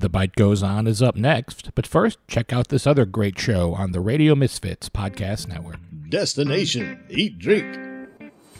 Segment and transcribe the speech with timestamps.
[0.00, 3.74] The Bite Goes On is up next, but first, check out this other great show
[3.74, 5.76] on the Radio Misfits Podcast Network.
[6.08, 7.78] Destination Eat Drink.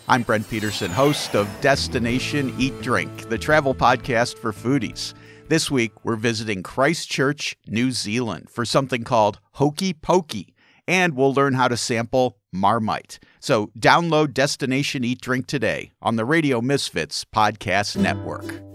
[0.06, 5.14] I'm Brent Peterson, host of Destination Eat Drink, the travel podcast for foodies.
[5.48, 10.54] This week, we're visiting Christchurch, New Zealand for something called Hokey Pokey,
[10.86, 13.18] and we'll learn how to sample Marmite.
[13.38, 18.69] So download Destination Eat Drink today on the Radio Misfits Podcast Network.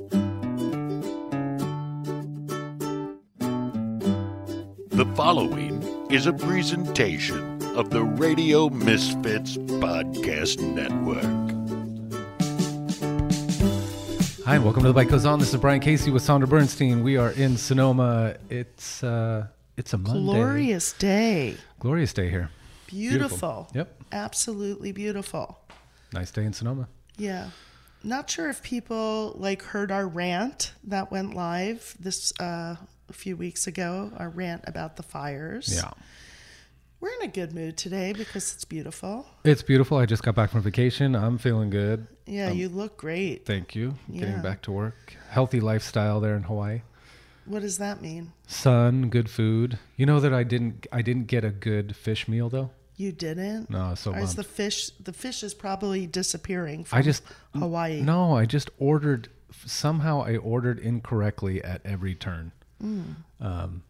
[4.95, 11.21] The following is a presentation of the Radio Misfits Podcast Network.
[14.45, 15.37] Hi, and welcome to the Bite Goes On.
[15.37, 17.03] This is Brian Casey with Sandra Bernstein.
[17.03, 18.37] We are in Sonoma.
[18.49, 20.21] It's uh, it's a Monday.
[20.21, 21.57] Glorious day.
[21.81, 22.49] Glorious day here.
[22.87, 23.67] Beautiful.
[23.73, 24.01] Yep.
[24.13, 25.59] Absolutely beautiful.
[26.13, 26.87] Nice day in Sonoma.
[27.17, 27.49] Yeah.
[28.01, 32.77] Not sure if people like heard our rant that went live this uh,
[33.09, 35.73] a few weeks ago, our rant about the fires.
[35.73, 35.91] Yeah.
[36.99, 39.27] We're in a good mood today because it's beautiful.
[39.43, 39.97] It's beautiful.
[39.97, 41.15] I just got back from vacation.
[41.15, 42.07] I'm feeling good.
[42.25, 43.45] Yeah, you look great.
[43.45, 43.95] Thank you.
[44.11, 45.15] Getting back to work.
[45.29, 46.81] Healthy lifestyle there in Hawaii.
[47.45, 48.31] What does that mean?
[48.47, 49.77] Sun, good food.
[49.97, 52.71] You know that I didn't I didn't get a good fish meal though.
[52.95, 53.69] You didn't?
[53.69, 57.21] No, so Or is the fish the fish is probably disappearing from I just
[57.53, 58.01] Hawaii.
[58.01, 59.29] No, I just ordered
[59.65, 62.51] somehow I ordered incorrectly at every turn.
[62.81, 63.83] Um,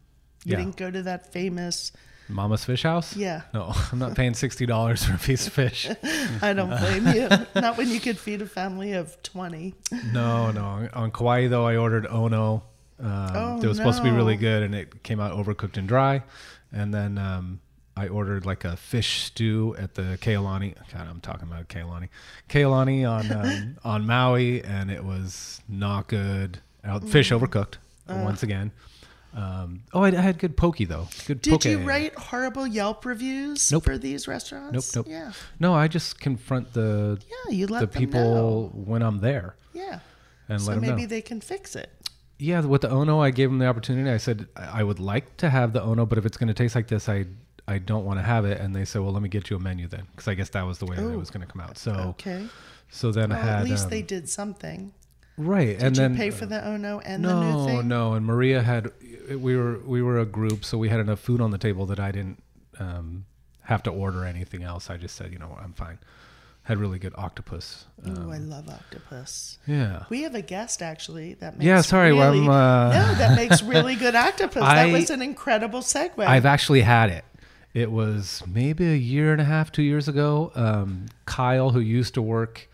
[0.43, 0.57] You yeah.
[0.57, 1.91] didn't go to that famous
[2.27, 3.15] Mama's Fish House?
[3.15, 3.41] Yeah.
[3.53, 5.87] No, I'm not paying sixty dollars for a piece of fish.
[6.41, 7.29] I don't blame you.
[7.61, 9.75] Not when you could feed a family of twenty.
[10.11, 10.89] no, no.
[10.93, 12.63] On Kauai though, I ordered Ono.
[12.99, 15.87] Um, Oh, it was supposed to be really good, and it came out overcooked and
[15.87, 16.23] dry.
[16.71, 17.59] And then um,
[17.95, 20.75] I ordered like a fish stew at the Kealani.
[20.93, 22.09] God, I'm talking about Kealani.
[22.49, 26.59] Kealani on um, on Maui, and it was not good.
[26.83, 27.39] Uh, Fish Mm.
[27.39, 27.75] overcooked
[28.07, 28.71] once again.
[29.33, 31.07] Um, oh, I, I had good pokey though.
[31.27, 31.41] Good.
[31.41, 31.65] Did poke.
[31.65, 33.83] you write horrible Yelp reviews Nope.
[33.83, 34.95] for these restaurants?
[34.95, 35.13] Nope, nope.
[35.13, 35.31] Yeah.
[35.59, 38.71] No, I just confront the Yeah, you let the people know.
[38.73, 39.99] when I'm there Yeah.
[40.47, 41.07] and so let them maybe know.
[41.09, 41.91] they can fix it.
[42.39, 44.09] yeah, with the Ono, I gave them the opportunity.
[44.09, 46.75] I said I would like to have the Ono, but if it's going to taste
[46.75, 47.25] like this, I
[47.67, 48.61] I don't want to have it.
[48.61, 50.65] And they said, well, let me get you a menu then, because I guess that
[50.67, 51.17] was the way that it Oh.
[51.17, 51.77] was going to come out.
[51.77, 52.47] So Okay.
[52.89, 54.93] so then I had at least um, they did something.
[55.37, 57.87] Right, Did and you then pay for the Ono and no, the new thing?
[57.87, 58.91] no, and Maria had
[59.29, 61.99] we were we were a group, so we had enough food on the table that
[61.99, 62.41] I didn't
[62.79, 63.25] um,
[63.63, 64.89] have to order anything else.
[64.89, 65.97] I just said, you know, what, I'm fine.
[66.63, 67.85] Had really good octopus.
[68.05, 69.59] Oh, I Um, love octopus.
[69.67, 70.05] yeah.
[70.09, 73.61] We have a guest actually that makes Yeah, sorry, well, I'm, uh, no, that makes
[73.61, 74.63] really good octopus.
[74.63, 76.25] I- that was an incredible segue.
[76.25, 77.23] I've actually had it.
[77.75, 80.51] It was maybe a year and a half, two years ago.
[80.55, 82.67] Um, Kyle, who used to work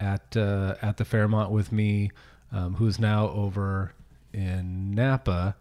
[0.00, 2.10] at uh, at the Fairmont with me,
[2.52, 3.92] um, who's now over
[4.32, 5.56] in Napa,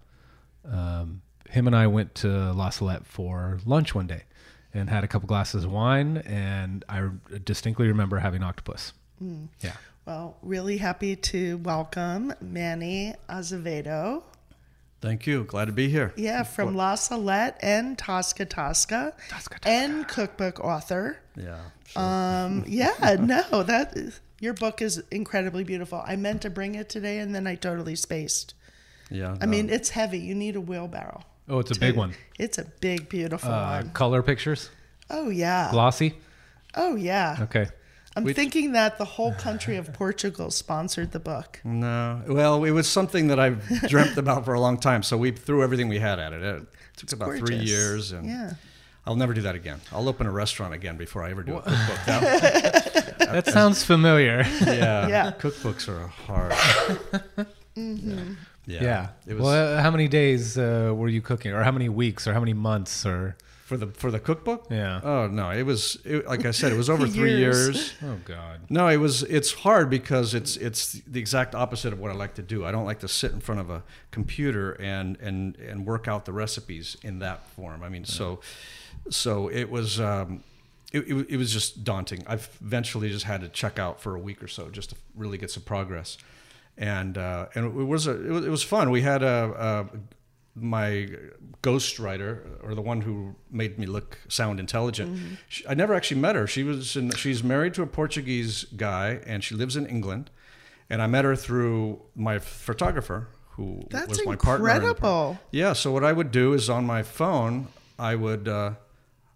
[0.70, 4.24] um, him and I went to La Salette for lunch one day
[4.74, 7.10] and had a couple glasses of wine, and I
[7.44, 8.94] distinctly remember having octopus.
[9.24, 9.48] Mm.
[9.62, 9.74] Yeah.
[10.06, 14.24] well, really happy to welcome Manny Azevedo.
[15.00, 15.44] Thank you.
[15.44, 16.12] Glad to be here.
[16.16, 21.20] Yeah, from La Salette and Tasca Tasca, Tasca and cookbook author.
[21.36, 21.60] Yeah.
[21.96, 26.04] Um, yeah, no, that is, your book is incredibly beautiful.
[26.06, 28.54] I meant to bring it today, and then I totally spaced.
[29.10, 29.36] Yeah.
[29.42, 30.20] I mean, it's heavy.
[30.20, 31.22] You need a wheelbarrow.
[31.50, 32.14] Oh, it's a big one.
[32.38, 33.90] It's a big, beautiful Uh, one.
[33.92, 34.70] color pictures,
[35.10, 35.70] Oh yeah.
[35.72, 36.16] glossy.
[36.76, 37.38] Oh yeah.
[37.42, 37.68] Okay.
[38.18, 41.62] I'm thinking that the whole country of Portugal sponsored the book.
[41.64, 42.22] no.
[42.28, 45.04] Well, it was something that I've dreamt about for a long time.
[45.04, 46.44] So we threw everything we had at it.
[46.44, 46.68] It
[46.98, 48.54] took about three years, and Yeah.
[49.06, 49.80] I'll never do that again.
[49.94, 52.06] I'll open a restaurant again before I ever do a cookbook.
[52.08, 54.44] That- That sounds familiar.
[54.62, 55.08] yeah.
[55.16, 55.32] Yeah.
[55.40, 56.54] Cookbooks are hard.
[57.78, 58.34] Mm-hmm.
[58.66, 58.84] yeah.
[58.84, 59.08] Yeah.
[59.28, 62.34] It was well, how many days uh, were you cooking, or how many weeks, or
[62.34, 63.38] how many months, or?
[63.68, 64.68] for the for the cookbook.
[64.72, 65.02] Yeah.
[65.04, 67.68] Oh no, it was it, like I said, it was over three Years.
[67.68, 67.94] years.
[68.02, 68.62] Oh God.
[68.70, 69.24] No, it was.
[69.24, 72.66] It's hard because it's it's the exact opposite of what I like to do.
[72.66, 76.24] I don't like to sit in front of a computer and and and work out
[76.24, 77.84] the recipes in that form.
[77.84, 78.40] I mean, so
[79.10, 80.00] so it was.
[80.00, 80.44] Um,
[80.94, 82.24] it, it, it was just daunting.
[82.28, 85.38] I've eventually just had to check out for a week or so just to really
[85.38, 86.18] get some progress,
[86.78, 88.90] and uh, and it was a it was, it was fun.
[88.92, 89.98] We had a, a
[90.60, 91.08] my
[91.62, 95.38] ghostwriter or the one who made me look sound intelligent.
[95.48, 96.48] She, I never actually met her.
[96.48, 100.32] She was in, she's married to a Portuguese guy and she lives in England.
[100.90, 104.70] And I met her through my photographer who That's was my partner.
[104.70, 105.40] in incredible.
[105.52, 105.74] yeah.
[105.74, 107.68] So what I would do is on my phone,
[108.00, 108.72] I would uh,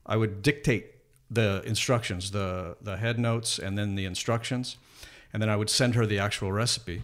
[0.05, 0.85] I would dictate
[1.33, 4.77] the instructions, the the head notes, and then the instructions,
[5.31, 7.03] and then I would send her the actual recipe,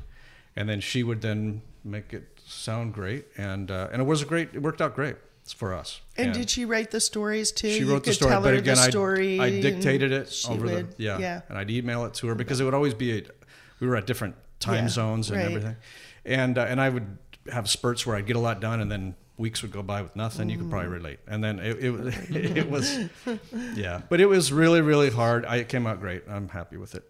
[0.55, 4.25] and then she would then make it sound great, and uh, and it was a
[4.25, 4.49] great.
[4.53, 5.15] It worked out great
[5.55, 6.01] for us.
[6.17, 7.69] And, did she write the stories too?
[7.69, 10.43] She You wrote the story, tell but her again, the I story I dictated it
[10.49, 11.41] over would- the yeah, yeah.
[11.47, 13.25] and I'd email it to her because it would always be.
[13.79, 15.45] We were at different time Yeah, zones and right.
[15.45, 15.75] everything,
[16.25, 17.17] and uh, and I would
[17.51, 20.15] have spurts where I'd get a lot done, and then weeks would go by with
[20.15, 20.49] nothing.
[20.49, 20.71] You could Mm.
[20.71, 21.91] probably relate, and then it it,
[22.57, 22.97] it was
[23.75, 25.45] yeah, but it was really really hard.
[25.45, 26.23] I, it came out great.
[26.29, 27.03] I'm happy with it.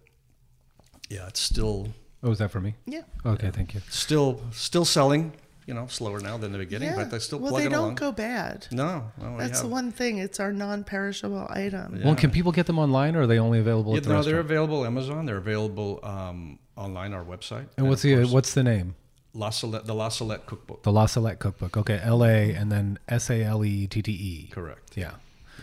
[1.10, 1.90] Yeah, it's still
[2.24, 2.74] Oh, is that for me?
[2.86, 3.02] Yeah.
[3.26, 3.82] Okay, thank you.
[3.90, 5.34] still still selling.
[5.68, 6.96] You know, slower now than the beginning, yeah.
[6.96, 7.96] but they're still well, plugging they don't along.
[7.96, 8.68] go bad.
[8.72, 10.18] no, well, That's the one thing.
[10.18, 12.00] It's our non-perishable item.
[12.06, 14.24] Well, can people get them online, or are they only available Yeah, at the no,
[14.24, 15.26] they're available Amazon.
[15.26, 17.66] They're available um, online, our website.
[17.76, 18.96] And what's the course, what's the name?
[19.38, 20.82] La Salette, the La Salette cookbook?
[20.84, 21.78] The La Salette Cookbook.
[21.78, 24.50] Okay, L A and then S A L E T T E.
[24.52, 24.98] Correct.
[24.98, 25.12] Yeah.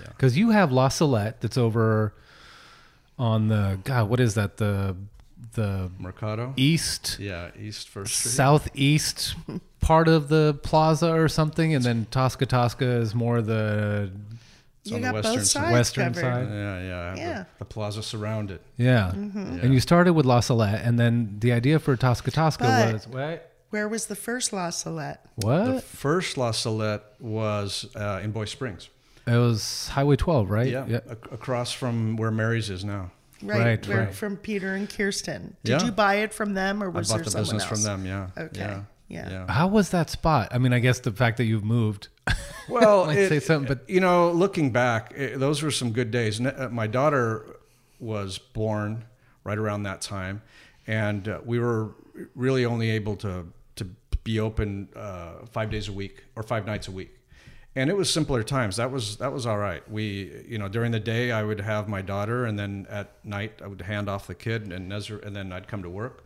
[0.00, 0.08] Yeah.
[0.08, 2.14] Because you have La Salette that's over
[3.18, 4.08] on the God.
[4.08, 4.56] What is that?
[4.58, 4.96] The
[5.54, 6.52] the Mercado.
[6.56, 8.32] east Yeah, East First Street.
[8.32, 9.36] southeast
[9.80, 14.10] part of the plaza or something, and then Tasca Tasca is more the
[14.82, 15.62] It's You on the western both side.
[15.62, 16.20] sides Western covered.
[16.20, 16.48] side.
[16.48, 17.14] Yeah, yeah.
[17.16, 17.38] Yeah.
[17.38, 18.60] The, the plaza surrounded.
[18.76, 19.12] yeah.
[19.14, 19.60] Mm-hmm.
[19.62, 23.06] And you started with La Salette, and then the idea for Tasca Tasca But- was
[23.08, 23.50] what?
[23.74, 25.26] Where was the first La Salette?
[25.34, 25.64] What?
[25.64, 28.88] The first La Salette was uh, in Boyes Springs.
[29.26, 30.68] It was Highway 12, right?
[30.68, 33.10] Yeah, ac- across from where Mary's is now.
[33.42, 34.14] Right, Right, where, right.
[34.14, 35.56] from Peter and Kirsten.
[35.64, 35.86] Did Yeah.
[35.86, 37.70] you buy it from them, or was I there bought the someone business else?
[37.70, 38.06] from them.
[38.06, 38.44] Yeah.
[38.44, 38.60] Okay.
[38.60, 38.80] Yeah.
[39.08, 39.30] Yeah.
[39.30, 39.52] yeah.
[39.52, 40.50] How was that spot?
[40.52, 42.06] I mean, I guess the fact that you've moved.
[42.68, 46.40] Well, Might say something, but- you know, looking back, eh, those were some good days.
[46.40, 47.44] Uh, My daughter
[47.98, 49.04] was born
[49.42, 50.42] right around that time,
[50.86, 51.90] and uh, we were
[52.36, 53.46] really only able to to
[54.24, 57.16] be open uh, five days a week or five nights a week.
[57.76, 58.76] And it was simpler times.
[58.76, 59.88] That was that was all right.
[59.90, 63.60] We, you know, during the day I would have my daughter, and then at night
[63.62, 66.24] I would hand off the kid, and Nezra, and then I'd come to work,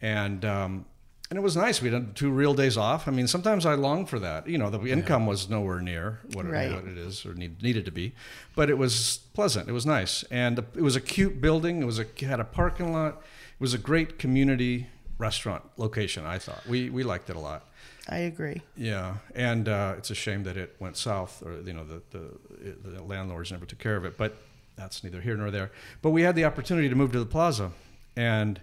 [0.00, 0.84] and um,
[1.30, 1.82] and it was nice.
[1.82, 3.08] We had two real days off.
[3.08, 4.46] I mean, sometimes I long for that.
[4.46, 6.70] You know, the income was nowhere near what, Right.
[6.70, 8.14] it, what it is or need, needed to be,
[8.54, 9.68] but it was pleasant.
[9.68, 11.82] It was nice, and it was a cute building.
[11.82, 13.14] It was a had a parking lot.
[13.14, 14.86] It was a great community
[15.18, 16.24] restaurant location.
[16.26, 17.66] I thought we we liked it a lot.
[18.08, 18.60] I agree.
[18.76, 22.90] Yeah, and uh, it's a shame that it went south, or you know, the, the
[22.90, 24.16] the landlords never took care of it.
[24.18, 24.36] But
[24.76, 25.70] that's neither here nor there.
[26.02, 27.70] But we had the opportunity to move to the plaza,
[28.16, 28.60] and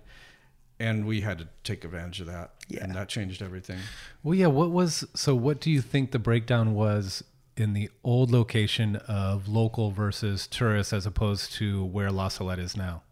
[0.80, 2.84] and we had to take advantage of that, Yeah.
[2.84, 3.80] and that changed everything.
[4.24, 4.48] Well, yeah.
[4.48, 5.36] What was so?
[5.36, 7.24] What do you think the breakdown was
[7.58, 12.76] in the old location of local versus tourists, as opposed to where La Salette is
[12.78, 13.04] now?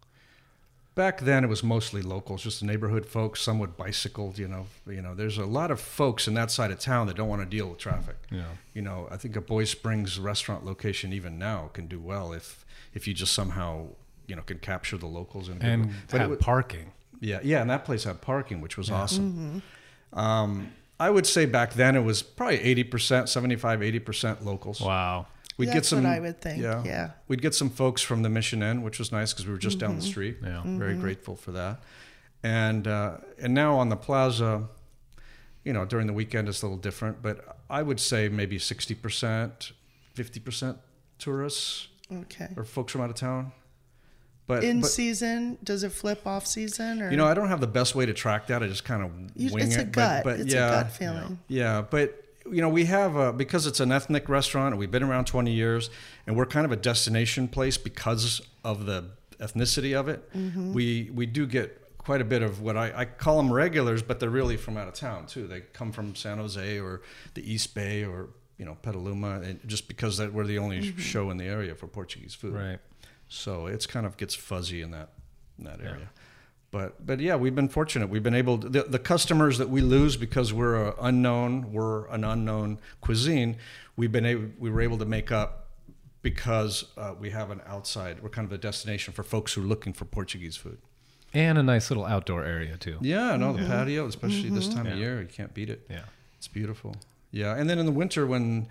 [0.96, 3.40] Back then, it was mostly locals, just the neighborhood folks.
[3.40, 4.34] Some would bicycle.
[4.36, 5.14] You know, you know.
[5.14, 7.68] There's a lot of folks in that side of town that don't want to deal
[7.68, 8.16] with traffic.
[8.30, 8.44] Yeah.
[8.74, 12.64] You know, I think a Boyes Springs restaurant location even now can do well if
[12.92, 13.86] if you just somehow
[14.26, 16.92] you know can capture the locals and And but have wa- parking.
[17.20, 19.62] Yeah, yeah, and that place had parking, which was awesome.
[20.12, 24.80] Um, I would say back then it was probably 80%, 75, 80% locals.
[24.80, 25.26] Wow.
[25.60, 26.02] We'd get some.
[26.02, 27.10] what I would think, yeah.
[27.28, 29.78] We'd get some folks from the Mission Inn, which was nice because we were just
[29.78, 30.38] down the street.
[30.42, 30.62] Yeah.
[30.64, 31.80] Very grateful for that.
[32.42, 34.64] And uh, and now on the plaza,
[35.64, 39.72] you know, during the weekend it's a little different, but I would say maybe 60%,
[40.16, 40.76] 50%
[41.18, 42.48] tourists Okay.
[42.56, 43.52] or folks from out of town.
[44.46, 47.60] But, In but season, does it flip off season or you know, I don't have
[47.60, 48.62] the best way to track that.
[48.64, 49.82] I just kind of You- wing it's it.
[49.82, 50.24] a but- gut.
[50.24, 51.38] But, it's yeah, a gut feeling.
[51.46, 55.02] Yeah, but you know, we have uh, because it's an ethnic restaurant, and we've been
[55.02, 55.90] around 20 years,
[56.26, 60.32] and we're kind of a destination place because of the ethnicity of it.
[60.34, 60.72] Mm-hmm.
[60.72, 64.20] We we do get quite a bit of what I, I call them regulars, but
[64.20, 65.46] they're really from out of town too.
[65.46, 67.02] They come from San Jose or
[67.34, 68.28] the East Bay or
[68.58, 70.98] you know Petaluma, and just because that we're the only Mm-hmm.
[70.98, 72.54] show in the area for Portuguese food.
[72.54, 72.78] Right.
[73.28, 75.10] So it's kind of gets fuzzy in that
[75.58, 76.10] in that area.
[76.70, 78.08] But but yeah, we've been fortunate.
[78.08, 82.06] We've been able to, the the customers that we lose because we're a unknown, we're
[82.08, 83.56] an unknown cuisine.
[83.96, 85.66] We've been able we were able to make up
[86.22, 88.22] because uh, we have an outside.
[88.22, 90.78] We're kind of a destination for folks who are looking for Portuguese food.
[91.32, 92.98] And a nice little outdoor area too.
[93.00, 94.92] Yeah, no, the patio, especially this time Yeah.
[94.92, 95.86] of year, you can't beat it.
[95.88, 96.00] Yeah.
[96.38, 96.96] It's beautiful.
[97.30, 98.68] Yeah, and then in the winter when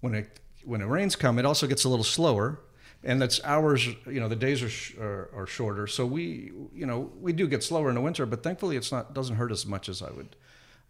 [0.00, 2.58] when it when the rains come, it also gets a little slower,
[3.04, 3.86] and that's hours.
[3.86, 7.46] You know, the days are, sh- are are shorter, so we you know we do
[7.46, 10.10] get slower in the winter, but thankfully it's not doesn't hurt as much as I
[10.10, 10.34] would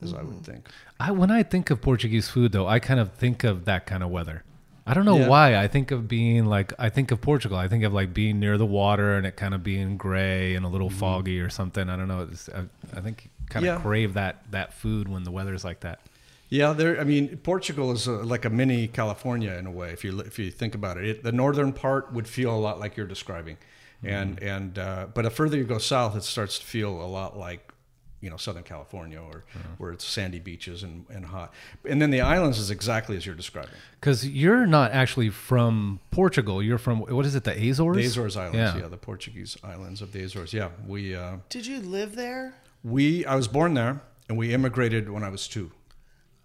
[0.03, 0.69] as I would think.
[1.01, 4.03] I when I think of Portuguese food though, I kind of think of that kind
[4.03, 4.45] of weather.
[4.87, 5.29] I don't know Yeah.
[5.29, 5.57] why.
[5.57, 7.57] I think of being like I think of Portugal.
[7.57, 10.65] I think of like being near the water and it kind of being gray and
[10.67, 11.89] a little foggy or something.
[11.89, 12.29] I don't know.
[12.31, 13.79] It's, I, I think you kind of Mm-hmm.
[13.79, 13.83] Yeah.
[13.83, 16.01] crave that that food when the weather's like that.
[16.49, 17.01] Yeah, there.
[17.01, 19.91] I mean, Portugal is a, like a mini California in a way.
[19.91, 22.79] If you if you think about it, it the northern part would feel a lot
[22.79, 23.57] like you're describing,
[24.03, 27.37] and and uh, but the further you go south, it starts to feel a lot
[27.37, 27.73] like
[28.21, 29.45] you know Southern California or
[29.79, 31.53] where it's sandy beaches and, and hot.
[31.89, 33.75] And then the islands is exactly as you're describing.
[34.01, 36.63] Because you're not actually from Portugal.
[36.63, 37.45] You're from what is it?
[37.45, 37.97] The Azores.
[37.97, 38.89] The Azores Islands, yeah, Yeah.
[38.89, 40.53] the Portuguese islands of the Azores.
[40.55, 42.55] Yeah, we uh, Did you live there?
[42.83, 45.71] we I was born there and we immigrated when I was two.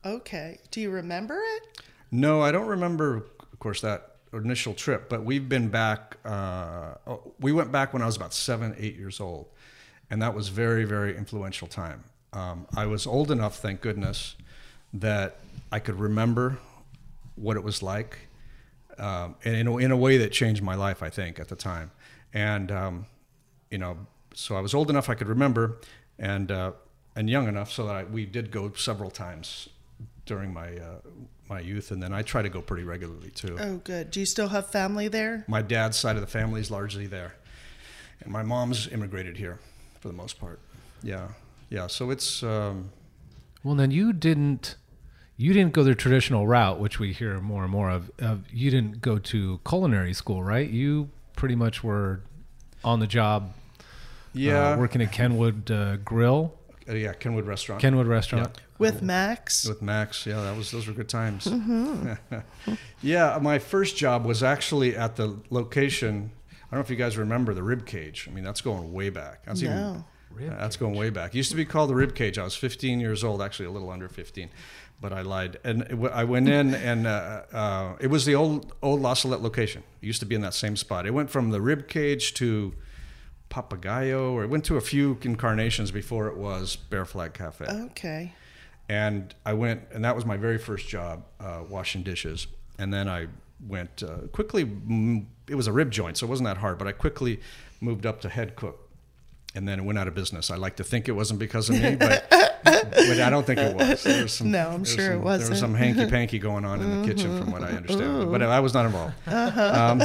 [0.06, 0.60] Okay.
[0.72, 1.82] Do you remember it?
[2.12, 6.18] No, I don't remember, of course, that initial trip, but we've been back.
[6.24, 9.48] Uh, oh, we went back when I was about seven, eight years old,
[10.10, 12.04] and that was very, very influential time.
[12.34, 14.36] Um, I was old enough, thank goodness,
[14.94, 15.38] that
[15.72, 16.58] I could remember
[17.36, 18.18] what it was like,
[18.98, 21.56] um, and in a, in a way that changed my life, I think, at the
[21.56, 21.92] time.
[22.34, 23.06] And um,
[23.72, 23.98] you know,
[24.34, 25.80] so I was old enough I could remember,
[26.18, 26.72] and uh,
[27.16, 29.70] and young enough so that I, we did go several times
[30.30, 31.00] during my uh,
[31.50, 33.58] my youth, and then I try to go pretty regularly too.
[33.60, 34.12] Oh, good.
[34.12, 35.44] Do you still have family there?
[35.48, 37.34] My dad's side of the family is largely there,
[38.22, 39.60] and my mom's immigrated here
[40.00, 40.60] for the most part.
[41.02, 41.30] Yeah,
[41.70, 41.88] yeah.
[41.88, 42.92] So it's um,
[43.64, 44.76] Well, then you didn't.
[45.36, 48.12] You didn't go the traditional route, which we hear more and more of.
[48.20, 50.70] of you didn't go to culinary school, right?
[50.70, 52.22] You pretty much were
[52.84, 53.54] on the job.
[54.34, 56.54] yeah, uh, working at Kenwood uh, Grill,
[56.90, 58.60] uh, yeah, Kenwood Restaurant Kenwood Restaurant.
[58.78, 59.68] With Max?
[59.68, 60.26] with Max.
[60.26, 61.48] Yeah, that was those were good times.
[63.02, 66.32] yeah, my first job was actually at the location.
[66.52, 68.28] I don't know if you guys remember the rib cage.
[68.30, 69.46] I mean, that's going way back.
[69.46, 70.04] That's No.
[70.40, 71.34] even that's going way back.
[71.34, 72.38] It used to be called the rib cage.
[72.38, 74.50] I was 15 years old, actually a little under 15,
[75.02, 75.58] but I lied.
[75.64, 79.42] And it, I went in, and uh, uh, it was the old old La Salette
[79.42, 79.84] location.
[80.02, 81.06] It used to be in that same spot.
[81.06, 82.74] It went from the rib cage to
[83.50, 88.34] Papagayo, or it went to a few incarnations before it was Bear Flag Cafe Okay.
[88.88, 92.48] and I went, and that was my very first job, uh, washing dishes.
[92.78, 93.28] And then I
[93.68, 94.70] went uh, quickly.
[95.48, 96.78] It was a rib joint, so it wasn't that hard.
[96.78, 97.40] But I quickly
[97.82, 98.89] moved up to head cook,
[99.56, 100.52] and then it went out of business.
[100.52, 102.28] I like to think it wasn't because of me, but,
[102.64, 104.04] but I don't think it was.
[104.04, 105.50] There was some, No, I'm there sure it some- There wasn't.
[105.52, 108.32] was some hanky panky going on in the kitchen, from what I understand.
[108.32, 109.14] But I was not involved.
[109.28, 110.02] Um,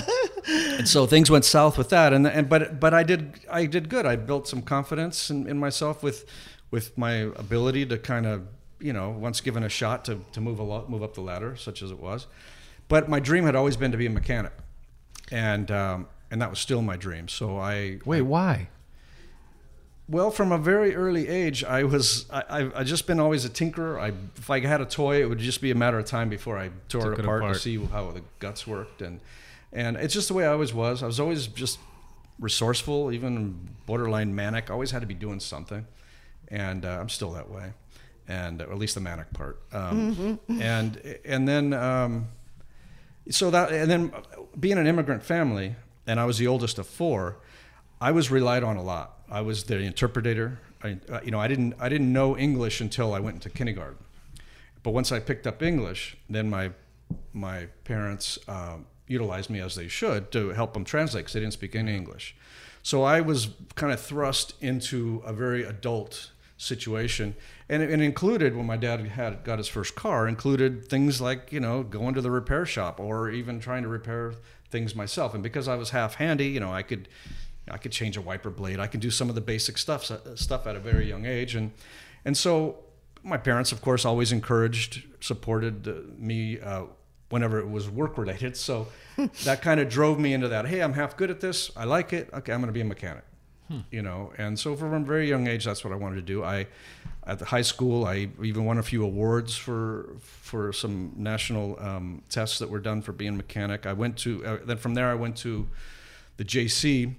[0.47, 3.89] and so things went south with that and, and but but I did I did
[3.89, 6.27] good I built some confidence in, in myself with
[6.71, 8.47] with my ability to kind of
[8.79, 11.57] you know once given a shot to, to move a lot move up the ladder
[11.57, 12.27] such as it was
[12.89, 14.53] but my dream had always been to be a mechanic
[15.33, 18.69] and um, and that was still my dream so I Wait, why?
[20.09, 23.49] Well, from a very early age, I was I, I I just been always a
[23.49, 23.99] tinkerer.
[24.01, 26.59] I if I had a toy, it would just be a matter of time before
[26.59, 27.55] I tore Took it it apart, apart.
[27.55, 29.21] to see how the guts worked, and
[29.73, 31.03] and it's just the way I always was.
[31.03, 31.79] I was always just
[32.39, 34.71] resourceful, even borderline manic.
[34.71, 35.87] Always had to be doing something,
[36.49, 37.73] and uh, I'm still that way,
[38.29, 39.59] and or at least the manic part.
[39.73, 42.27] Um, And and then um,
[43.31, 44.13] so that and then
[44.59, 47.37] being an immigrant family, and I was the oldest of four.
[48.01, 49.13] I was relied on a lot.
[49.35, 50.61] I was the interpreter.
[50.85, 53.99] I, uh, you know, I didn't I didn't know English until I went into kindergarten.
[54.85, 56.71] But once I picked up English, then my
[57.33, 61.55] my parents um, utilized me as they should to help them translate because they didn't
[61.55, 62.37] speak any English.
[62.85, 67.35] So I was kind of thrust into a very adult situation,
[67.69, 71.53] and it, it included when my dad had got his first car, included things like
[71.53, 74.35] you know going to the repair shop or even trying to repair
[74.71, 75.35] things myself.
[75.35, 77.09] And because I was half handy, you know, I could
[77.71, 78.79] I could change a wiper blade.
[78.79, 81.73] I can do some of the basic stuff stuff at a very young age, and
[82.25, 82.79] and so
[83.23, 86.85] my parents, of course, always encouraged, supported uh, me uh,
[87.31, 88.57] whenever it was work related.
[88.57, 88.87] So
[89.45, 90.67] that kind of drove me into that.
[90.67, 91.71] Hey, I'm half good at this.
[91.77, 92.29] I like it.
[92.33, 93.25] Okay, I'm going to be a mechanic.
[93.91, 96.45] You know, and so from a very young age, that's what I wanted to do.
[96.45, 96.67] I,
[97.27, 102.23] at the high school, I even won a few awards for for some national um,
[102.29, 103.87] tests that were done for being a mechanic.
[103.87, 105.67] I went to uh, then from there I went to
[106.37, 107.15] the JC.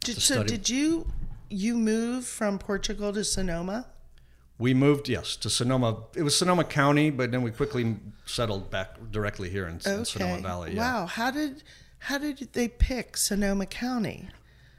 [0.00, 1.06] Did, so did you
[1.48, 3.86] you move from Portugal to Sonoma?
[4.58, 6.04] We moved, yes, to Sonoma.
[6.14, 10.40] It was Sonoma County, but then we quickly settled back directly here in, in Sonoma
[10.42, 10.74] Valley.
[10.74, 10.80] Yeah.
[11.00, 11.06] Wow.
[11.06, 11.62] How did
[11.98, 14.28] how did they pick Sonoma County?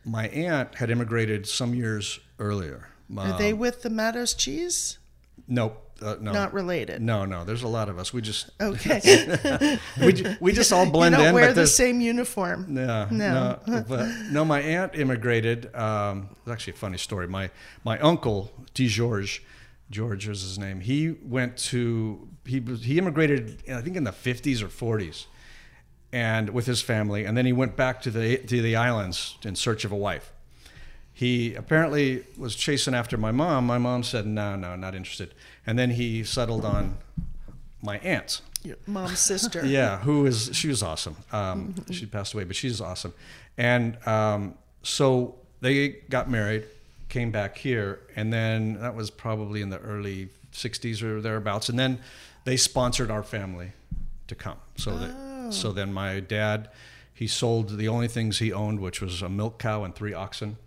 [0.05, 2.89] My aunt had immigrated some years earlier.
[3.17, 4.97] Are Um, they with the Matos cheese?
[5.47, 5.80] Nope.
[6.01, 6.31] Uh, no.
[6.31, 7.01] Not related.
[7.01, 7.43] No, no.
[7.45, 8.11] There's a lot of us.
[8.13, 9.77] We just Okay.
[10.01, 11.33] we, we just all you blend don't in.
[11.35, 12.65] wear the same uniform.
[12.69, 13.59] No, No.
[13.67, 14.43] no, but no.
[14.43, 15.73] My aunt immigrated.
[15.75, 17.27] Um, it's actually a funny story.
[17.27, 17.51] My
[17.83, 18.87] my uncle, D.
[18.87, 19.43] George,
[19.89, 20.79] George was his name.
[20.81, 23.63] He went to he he immigrated.
[23.71, 25.27] I think in the fifties or forties,
[26.11, 29.55] and with his family, and then he went back to the to the islands in
[29.55, 30.33] search of a wife.
[31.13, 33.67] He apparently was chasing after my mom.
[33.67, 35.33] My mom said, "No, no, not interested."
[35.65, 36.97] And then he settled on
[37.81, 38.41] my aunt.
[38.63, 39.65] Your mom's sister.
[39.65, 41.15] Yeah, who is she was awesome.
[41.31, 43.13] Um, she passed away, but she's awesome.
[43.57, 46.65] And um, so they got married,
[47.09, 51.79] came back here, and then that was probably in the early '60s or thereabouts, and
[51.79, 51.99] then
[52.43, 53.71] they sponsored our family
[54.27, 54.57] to come.
[54.77, 56.69] So that so then my dad
[57.13, 60.57] he sold the only things he owned, which was a milk cow and three oxen,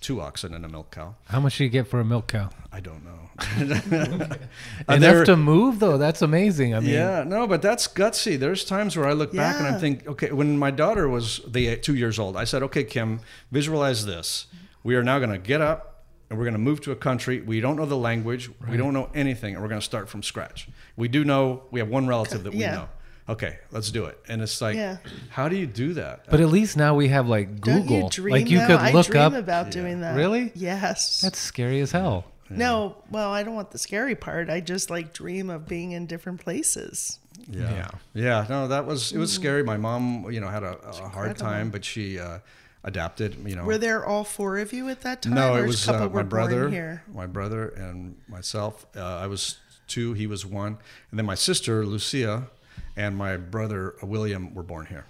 [0.00, 1.14] two oxen and a milk cow.
[1.26, 2.50] How much do you get for a milk cow?
[2.72, 3.16] I don't know.
[4.88, 5.98] Enough there- to move though.
[5.98, 6.74] That's amazing.
[6.74, 8.38] I mean, yeah, no, but that's gutsy.
[8.38, 11.76] There's times where I look back and I think, okay, when my daughter was the
[11.76, 14.46] two years old, I said, okay, Kim, visualize this.
[14.82, 17.40] We are now going to get up and we're going to move to a country.
[17.40, 18.50] We don't know the language.
[18.68, 20.68] We don't know anything, and we're going to start from scratch.
[20.96, 22.74] We do know we have one relative that we Yeah.
[22.74, 22.88] know.
[23.28, 24.18] Okay, let's do it.
[24.28, 24.96] And it's like, Yeah.
[25.28, 26.24] how do you do that?
[26.30, 28.02] But at least now we have like Don't Google.
[28.04, 28.66] you dream like you though?
[28.66, 29.32] could I look dream up.
[29.34, 30.16] about doing that.
[30.16, 30.50] Really?
[30.54, 31.20] Yes.
[31.20, 32.24] That's scary as hell.
[32.52, 34.50] No, well, I don't want the scary part.
[34.50, 37.20] I just like dream of being in different places.
[37.48, 37.70] Yeah.
[37.70, 37.88] Yeah.
[38.14, 38.46] Yeah.
[38.50, 39.62] No, that was it was scary.
[39.62, 41.40] My mom, you know, had a, a hard incredible.
[41.40, 42.40] time, but she uh,
[42.82, 43.36] adapted.
[43.46, 45.34] You know, Were there all four of you at that time?
[45.34, 47.04] no, or it a was couple uh, my brother, here.
[47.14, 48.84] my brother, and myself.
[48.96, 50.14] Uh, I was two.
[50.14, 50.76] He was one,
[51.12, 52.48] and then my sister Lucia
[52.96, 55.06] and my brother uh, William were born here.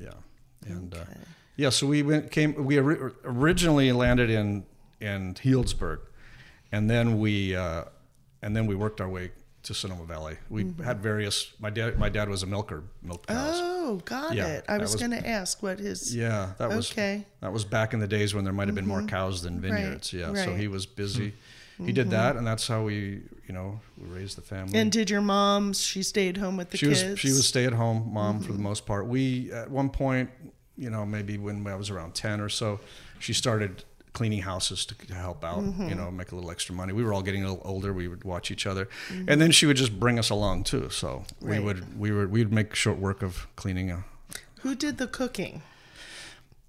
[0.00, 0.10] Yeah,
[0.66, 1.04] and uh,
[1.56, 1.70] yeah.
[1.70, 2.54] So we went came.
[2.64, 4.64] We ori- originally landed in
[5.00, 5.98] in Healdsburg,
[6.70, 7.84] and then we uh,
[8.42, 9.32] and then we worked our way
[9.64, 10.36] to Sonoma Valley.
[10.50, 11.52] We had various.
[11.60, 11.98] My dad.
[11.98, 13.56] My dad was a milker, milk cows.
[13.56, 13.68] Mm-hmm.
[13.84, 14.64] Oh, got Yeah, it.
[14.68, 16.14] I was, was- going to ask what his.
[16.14, 17.16] Yeah, that was Okay.
[17.24, 17.44] Mm-hmm.
[17.46, 20.12] That was back in the days when there might have been more cows than vineyards.
[20.12, 20.48] yeah, so right.
[20.48, 20.58] Mm-hmm.
[20.60, 21.34] he was busy.
[21.86, 24.78] He did that, and that's how we, you know, we raised the family.
[24.78, 25.72] And did your mom?
[25.72, 27.04] She stayed home with the she kids.
[27.04, 28.62] was she was stay at home mom for the Mm-hmm.
[28.62, 29.06] most part.
[29.06, 30.30] We at one point,
[30.76, 32.80] you know, maybe when I was around ten or so,
[33.18, 33.84] she started
[34.14, 35.58] cleaning houses to, to help out.
[35.60, 35.88] Mm-hmm.
[35.88, 36.92] You know, make a little extra money.
[36.92, 37.92] We were all getting a little older.
[37.94, 39.28] We would watch each other, Mm-hmm.
[39.30, 40.90] and then she would just bring us along too.
[40.90, 43.90] So we would we would we'd make short work of cleaning.
[43.90, 44.04] A,
[44.60, 45.62] Who did the cooking?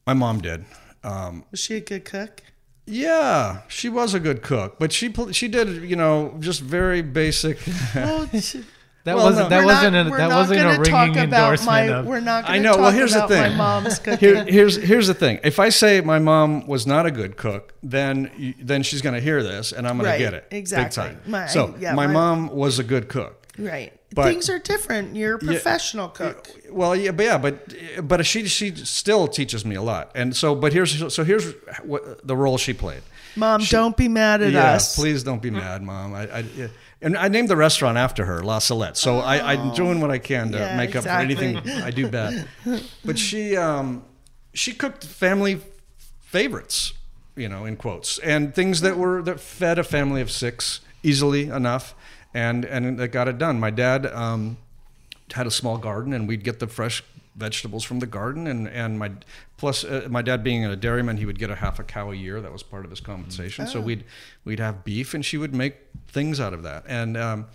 [0.05, 0.65] my mom did.
[1.05, 2.41] Um, Was she a good cook?
[2.86, 7.58] Yeah, she was a good cook, but she she did you know just very basic.
[7.96, 8.63] Well, she-
[9.06, 9.58] That Well, wasn't no.
[9.58, 12.06] that wasn't not, a, that wasn't a gonna talk ringing about endorsement my, of.
[12.06, 12.72] We're not I going to know.
[12.75, 13.51] talk Well, here's the about thing.
[13.51, 14.18] my mom's cooking.
[14.29, 15.40] Here, here's here's the thing.
[15.44, 19.20] If I say my mom was not a good cook, then then she's going to
[19.22, 21.03] hear this, and I'm going Right, to get it exactly.
[21.03, 21.22] big time.
[21.29, 23.46] My- so yeah, my, my- mom was a good cook.
[23.60, 23.92] right.
[24.14, 25.16] But- Things are different.
[25.16, 26.48] You're a professional cook.
[26.70, 30.56] Well, yeah, but yeah, but but she she still teaches me a lot, and so
[30.56, 33.02] but here's so here's what the role she played.
[33.36, 34.96] Mom, don't be mad at yeah, us.
[34.96, 36.14] please don't be mad, mom.
[36.14, 36.68] I, I yeah.
[37.02, 38.96] and I named the restaurant after her, La Salette.
[38.98, 40.62] So I, I'm doing what I can to Oh.
[40.62, 41.36] Yeah, make up exactly.
[41.36, 42.48] for anything I do bad.
[43.06, 44.04] But she um,
[44.54, 45.62] she cooked family
[46.22, 46.94] favorites,
[47.36, 51.48] you know, in quotes, and things that were that fed a family of six easily
[51.50, 51.94] enough,
[52.33, 53.59] and and that got it done.
[53.59, 54.05] My dad.
[54.07, 54.57] Um,
[55.33, 57.03] had a small garden and we'd get the fresh
[57.35, 59.11] vegetables from the garden and and my
[59.57, 62.15] plus uh, my dad being a dairyman he would get a half a cow a
[62.15, 64.03] year that was part of his compensation so we'd
[64.46, 67.48] we'd have beef and she would make things out of that and um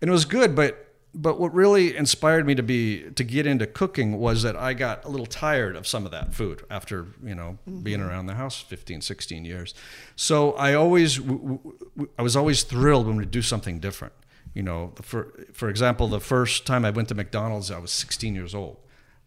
[0.00, 3.66] and it was good but but what really inspired me to be to get into
[3.66, 7.34] cooking was that I got a little tired of some of that food after you
[7.34, 8.08] know being mm-hmm.
[8.08, 9.74] around the house 15 16 years
[10.16, 11.58] so I always w-
[11.96, 14.12] w- I was always thrilled when we do something different
[14.54, 18.34] you know, for for example, the first time I went to McDonald's, I was 16
[18.34, 18.78] years old.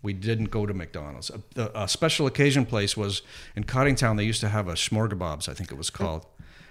[0.01, 1.31] We didn't go to McDonald's.
[1.55, 3.21] A, a special occasion place was
[3.55, 4.17] in Cottingtown.
[4.17, 6.25] They used to have a Schmorgabobs, I think it was called,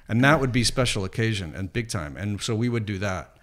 [0.09, 2.18] and that would be special occasion and big time.
[2.18, 3.37] And so we would do that.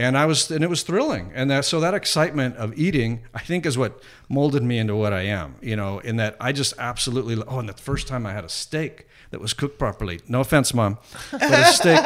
[0.00, 1.30] And I was, and it was thrilling.
[1.34, 5.12] And that, so that excitement of eating, I think, is what molded me into what
[5.12, 5.56] I am.
[5.60, 7.36] You know, in that I just absolutely.
[7.46, 10.20] Oh, and the first time I had a steak that was cooked properly.
[10.26, 10.96] No offense, mom,
[11.30, 12.00] but a steak,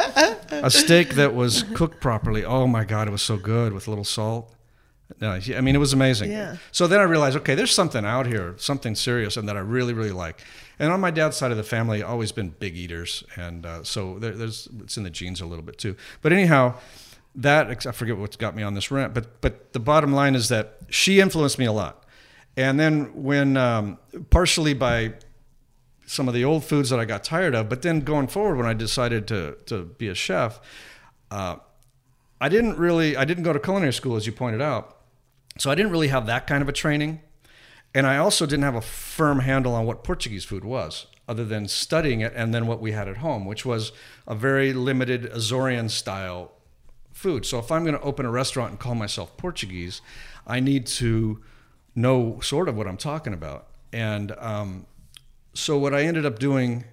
[0.51, 2.43] a steak that was cooked properly.
[2.43, 4.53] Oh my God, it was so good with a little salt.
[5.21, 6.31] No, I mean it was amazing.
[6.31, 6.57] Yeah.
[6.73, 9.93] So then I realized, okay, there's something out here, something serious, and that I really,
[9.93, 10.43] really like.
[10.79, 14.19] And on my dad's side of the family, always been big eaters, and uh, so
[14.19, 15.95] there, there's it's in the genes a little bit too.
[16.21, 16.73] But anyhow,
[17.35, 20.49] that I forget what's got me on this rant, but but the bottom line is
[20.49, 22.03] that she influenced me a lot.
[22.57, 25.13] And then when um, partially by
[26.05, 28.65] some of the old foods that I got tired of, but then going forward when
[28.65, 30.59] I decided to to be a chef,
[31.31, 31.57] uh,
[32.39, 34.97] I didn't really I didn't go to culinary school as you pointed out,
[35.57, 37.21] so I didn't really have that kind of a training,
[37.93, 41.67] and I also didn't have a firm handle on what Portuguese food was, other than
[41.67, 43.91] studying it and then what we had at home, which was
[44.25, 46.54] a very limited Azorean style
[47.15, 47.45] food.
[47.45, 50.01] So if I'm going to open a restaurant and call myself Portuguese,
[50.45, 51.41] I need to
[51.95, 53.67] know sort of what I'm talking about.
[53.93, 54.85] And um,
[55.53, 56.83] so what I ended up doing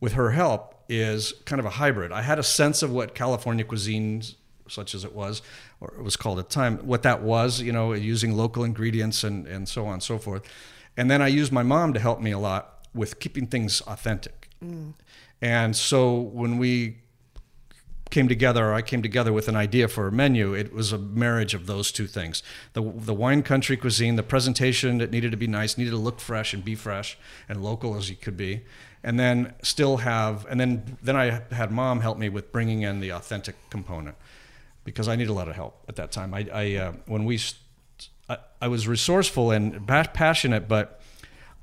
[0.00, 2.10] with her help is kind of a hybrid.
[2.10, 4.22] I had a sense of what California cuisine,
[4.66, 5.42] such as it was,
[5.78, 9.22] or it was called at the time, what that was, you know, using local ingredients
[9.22, 10.42] and, and so on and so forth.
[10.96, 14.48] And then I used my mom to help me a lot with keeping things authentic.
[15.42, 16.98] And so when we
[18.10, 20.98] came together, or I came together with an idea for a menu, it was a
[20.98, 22.42] marriage of those two things.
[22.72, 26.20] The, the wine country cuisine, the presentation, it needed to be nice, needed to look
[26.20, 27.16] fresh and be fresh
[27.48, 28.62] and local as you could be.
[29.02, 33.00] And then still have, and then, then I had mom help me with bringing in
[33.00, 34.16] the authentic component
[34.84, 36.34] because I needed a lot of help at that time.
[36.34, 37.40] I, I uh, when we,
[38.28, 40.99] I, I was resourceful and pa- passionate, but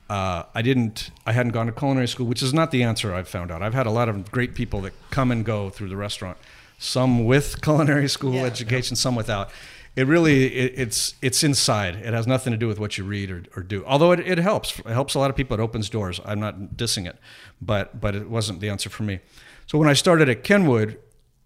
[0.09, 1.11] uh, I didn't.
[1.25, 3.13] I hadn't gone to culinary school, which is not the answer.
[3.13, 3.61] I've found out.
[3.61, 6.37] I've had a lot of great people that come and go through the restaurant.
[6.79, 8.43] Some with culinary school Yeah.
[8.43, 9.49] education, some without.
[9.95, 11.95] It really it, it's it's inside.
[11.95, 13.83] It has nothing to do with what you read or, or do.
[13.85, 14.77] Although it, it helps.
[14.79, 15.57] It helps a lot of people.
[15.59, 16.21] It opens doors.
[16.23, 17.17] I'm not dissing it,
[17.61, 19.19] but but it wasn't the answer for me.
[19.65, 20.99] So when I started at Kenwood,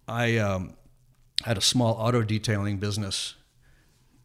[0.07, 0.73] I um,
[1.45, 3.35] had a small auto detailing business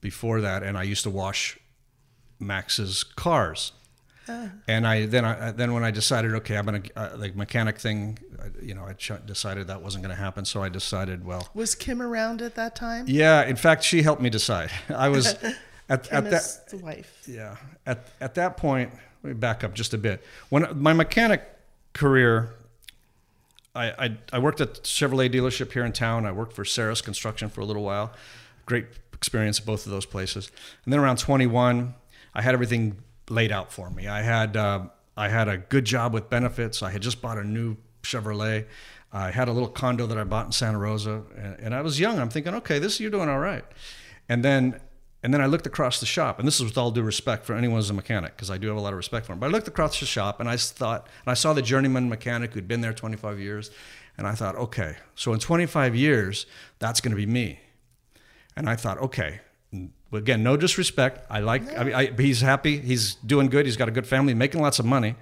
[0.01, 1.59] before that, and I used to wash
[2.39, 3.73] Max's cars.
[4.69, 8.19] And I then I then when I decided, okay, I'm gonna uh, the mechanic thing,
[8.39, 10.45] uh, you know, I ch- decided that wasn't gonna happen.
[10.45, 13.05] So I decided, well, Was Kim around at that time?
[13.09, 13.45] yeah.
[13.45, 14.71] In fact, she helped me decide.
[14.89, 15.35] I was
[15.89, 17.23] at at that wife.
[17.27, 18.91] yeah at at that point.
[19.23, 20.23] Let me back up just a bit.
[20.49, 21.43] When my mechanic
[21.93, 22.51] career,
[23.75, 26.27] I I, I worked at Chevrolet dealership here in town.
[26.27, 28.13] I worked for Saris Construction for a little while.
[28.67, 30.51] Great experience at both of those places.
[30.85, 31.95] And then around 21,
[32.35, 32.97] I had everything
[33.29, 34.07] laid out for me.
[34.07, 34.87] I had uh,
[35.17, 36.83] I had a good job with benefits.
[36.83, 38.67] I had just bought a new Chevrolet.
[39.13, 41.99] I had a little condo that I bought in Santa Rosa, and, and I was
[41.99, 42.19] young.
[42.19, 43.65] I'm thinking, okay, this you're doing all right.
[44.29, 44.81] And then
[45.23, 47.55] and then I looked across the shop, and this is with all due respect for
[47.55, 49.41] anyone who's a mechanic, because I do have a lot of respect for him.
[49.41, 52.53] But I looked across the shop, and I thought, and I saw the journeyman mechanic
[52.53, 53.73] who'd been there 25 years,
[54.17, 56.47] and I thought, okay, so in 25 years,
[56.79, 57.59] that's going to be me.
[58.55, 59.41] And I thought, okay,
[60.13, 61.27] again, no disrespect.
[61.31, 64.35] I like, I mean, I, he's happy, he's doing good, he's got a good family,
[64.35, 65.17] making lots of money,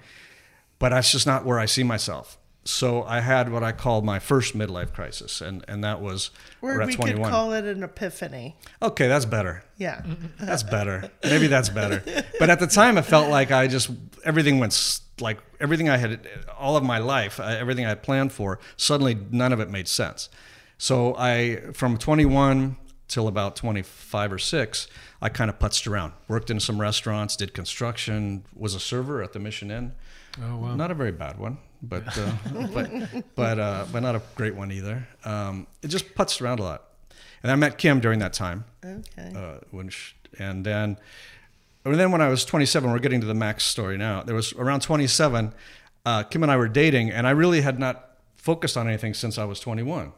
[0.79, 2.37] but that's just not where I see myself.
[2.67, 6.31] So I had what I called my first midlife crisis, and, and that was
[6.63, 7.23] Or we 21.
[7.23, 8.55] could call it an epiphany.
[8.81, 9.63] okay, that's better.
[9.77, 10.01] Yeah.
[10.39, 11.11] That's better.
[11.23, 12.01] Maybe that's better.
[12.39, 13.91] But at the time, it felt like I just
[14.23, 16.27] everything went like everything I had,
[16.57, 18.59] all of my life, uh, everything I had planned for.
[18.77, 20.27] Suddenly, none of it made sense.
[20.79, 22.77] So I, from 21
[23.07, 24.87] till about 25 or six,
[25.21, 26.13] I kind of putzed around.
[26.27, 29.93] Worked in some restaurants, did construction, was a server at the Mission Inn.
[30.43, 30.75] Oh wow.
[30.75, 32.31] Not a very bad one, but uh,
[32.73, 32.89] but
[33.35, 35.07] but uh, but not a great one either.
[35.23, 36.83] Um, it just putzed around a lot.
[37.43, 39.31] And I met Kim during that time Okay.
[39.35, 40.97] uh, when sh and then
[41.85, 44.23] and then when I was 27, we're getting to the Max story now.
[44.23, 45.53] There was around 27,
[46.05, 49.37] uh, Kim and I were dating, and I really had not focused on anything since
[49.37, 50.11] I was 21.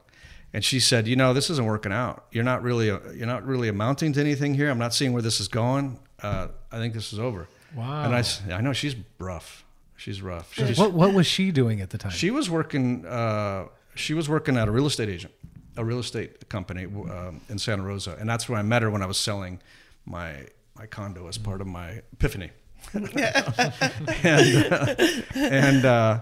[0.54, 2.26] And she said, "You know, this isn't working out.
[2.32, 4.70] You're not really you're not really amounting to anything here.
[4.70, 6.00] I'm not seeing where this is going.
[6.22, 8.06] Uh, I think this is over." Wow.
[8.06, 8.24] And I,
[8.56, 9.66] I know she's rough.
[9.98, 10.54] She's rough.
[10.54, 12.12] She's, what what was she doing at the time?
[12.12, 13.06] she was working.
[13.06, 15.34] Uh, she was working at a real estate agent,
[15.76, 19.02] a real estate company um, in Santa Rosa, and that's where I met her when
[19.02, 19.60] I was selling
[20.06, 22.52] my my condo as part of my epiphany.
[22.94, 24.96] and uh,
[25.36, 26.20] and uh,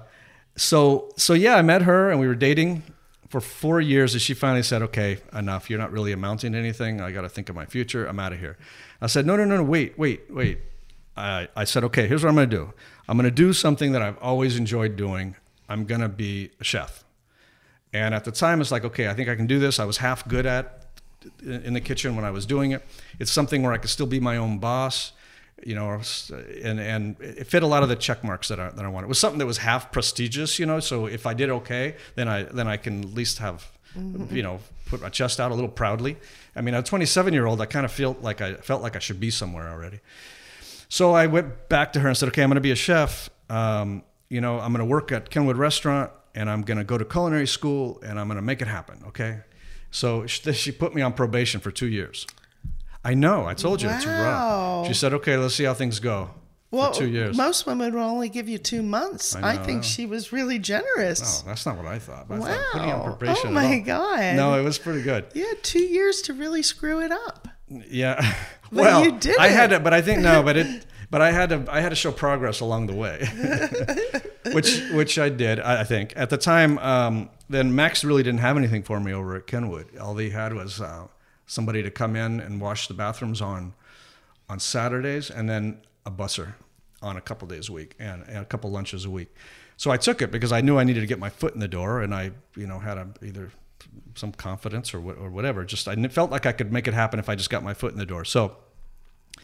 [0.56, 2.84] so so yeah, I met her and we were dating
[3.36, 4.14] for four years.
[4.14, 5.70] And she finally said, "Okay, enough.
[5.70, 7.02] You're not really amounting to anything.
[7.02, 8.06] I got to think of my future.
[8.06, 8.58] I'm out of here."
[9.02, 9.64] I said, "No, no, no, no.
[9.64, 10.60] Wait, wait, wait."
[11.18, 12.74] I, I said, "Okay, here's what I'm going to do.
[13.10, 15.36] I'm going to do something that I've always enjoyed doing.
[15.68, 17.04] I'm going to be a chef."
[17.92, 19.80] And at the time, it's like, okay, I think I can do this.
[19.80, 20.86] I was half good at
[21.44, 22.86] in the kitchen when I was doing it.
[23.20, 25.12] It's something where I could still be my own boss,
[25.64, 26.00] you know,
[26.64, 29.06] and and it fit a lot of the check marks that I that I wanted.
[29.06, 30.80] It was something that was half prestigious, you know.
[30.80, 34.60] So if I did okay, then I then I can at least have, you know,
[34.86, 36.18] put my chest out a little proudly.
[36.56, 39.00] I mean, a 27 year old, I kind of felt like I felt like I
[39.00, 40.00] should be somewhere already.
[40.90, 43.30] So I went back to her and said, okay, I'm going to be a chef.
[43.50, 46.98] Um, you know, I'm going to work at Kenwood Restaurant and I'm going to go
[46.98, 49.04] to culinary school and I'm going to make it happen.
[49.08, 49.40] Okay.
[49.92, 52.28] So she, she put me on probation for two years.
[53.06, 53.46] I know.
[53.46, 54.88] I told you it's rough.
[54.88, 56.32] She said, okay, let's see how things go
[56.72, 57.38] Well, for two years.
[57.38, 59.36] most women will only give you two months.
[59.36, 61.44] I I, think she was really generous.
[61.44, 62.26] no, that's not what I thought.
[62.30, 62.46] I wow.
[62.48, 63.50] thought putting on probation.
[63.50, 64.36] oh my God.
[64.36, 65.26] No, it was pretty good.
[65.34, 67.48] Yeah, two years to really screw it up.
[67.70, 68.20] Yeah.
[68.72, 69.78] Well, you did I had it.
[69.78, 72.12] to, but I think no, but it, but I had to, I had to show
[72.12, 73.26] progress along the way,
[74.54, 75.60] which, which I did.
[75.60, 79.14] I, I think at the time, um, then Max really didn't have anything for me
[79.14, 79.96] over at Kenwood.
[79.98, 81.08] All he had was uh,
[81.48, 83.74] somebody to come in and wash the bathrooms on,
[84.50, 86.54] on Saturdays, and then a busser
[87.02, 89.34] on a couple days a week and, and a couple lunches a week.
[89.78, 91.68] So I took it because I knew I needed to get my foot in the
[91.68, 93.52] door, and I, you know, had a, either
[94.16, 95.66] some confidence or or whatever.
[95.66, 97.92] Just I felt like I could make it happen if I just got my foot
[97.92, 98.24] in the door.
[98.24, 98.56] So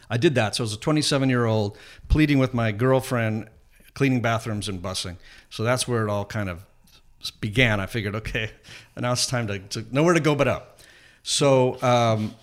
[0.08, 0.56] I did that.
[0.56, 1.76] So I was a 27 year old
[2.08, 3.48] pleading with my girlfriend,
[3.94, 5.16] cleaning bathrooms and busing.
[5.50, 6.64] So that's where it all kind of
[7.40, 8.50] began, I figured, okay,
[8.96, 10.71] now it's time to, to nowhere to go but up.
[11.22, 12.34] So, um,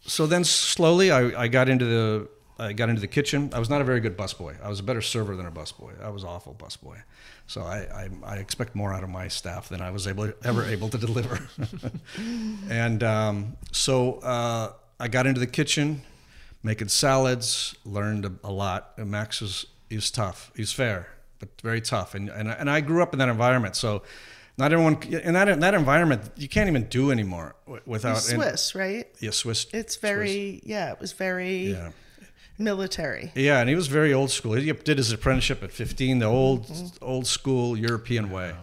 [0.00, 3.50] so then slowly I, I got into the I got into the kitchen.
[3.52, 4.62] I was not a very good busboy.
[4.62, 6.00] I was a better server than a busboy.
[6.02, 7.02] I was awful busboy.
[7.46, 10.64] So I, I, I expect more out of my staff than I was able ever
[10.64, 11.48] able to deliver.
[12.70, 16.02] and um, so uh, I got into the kitchen,
[16.62, 17.74] making salads.
[17.84, 18.92] Learned a, a lot.
[18.96, 20.52] And Max was he's tough.
[20.54, 21.08] He's fair,
[21.40, 22.14] but very tough.
[22.14, 23.76] And and and I grew up in that environment.
[23.76, 24.02] So
[24.58, 28.74] not everyone in that in that environment you can't even do anymore wi- without Swiss,
[28.74, 29.08] right?
[29.20, 29.66] yeah, Swiss.
[29.72, 29.96] It's Swiss.
[29.96, 30.92] very yeah.
[30.92, 31.90] It was very yeah.
[32.58, 33.32] military.
[33.34, 34.52] Yeah, and he was very old school.
[34.52, 38.54] He did his apprenticeship at 15, the old old school European way,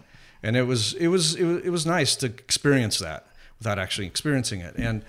[0.44, 3.26] and it was it was it was, it was nice to experience that
[3.58, 4.76] without actually experiencing it.
[4.78, 5.04] And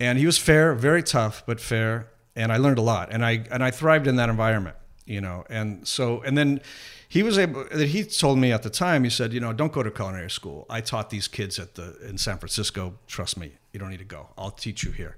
[0.00, 2.08] and he was fair, very tough, but fair.
[2.36, 4.76] And I learned a lot, and I and I thrived in that environment,
[5.06, 5.44] you know.
[5.48, 6.60] And so and then
[7.08, 7.64] he was able.
[7.72, 9.04] that He told me at the time.
[9.04, 10.66] He said, you know, don't go to culinary school.
[10.68, 12.94] I taught these kids at the in San Francisco.
[13.06, 14.28] Trust me, you don't need to go.
[14.36, 15.16] I'll teach you here.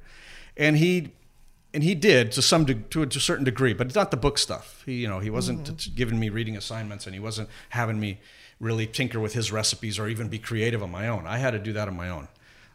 [0.56, 1.12] And he
[1.74, 4.16] and he did to some de- to a, to a certain degree, but not the
[4.16, 4.82] book stuff.
[4.86, 5.76] He, you know, he wasn't Mm-hmm.
[5.76, 8.18] t- giving me reading assignments, and he wasn't having me
[8.60, 11.26] really tinker with his recipes or even be creative on my own.
[11.26, 12.28] I had to do that on my own,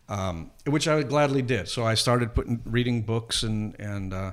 [0.09, 1.67] um, which I gladly did.
[1.69, 4.31] So I started putting reading books and and uh,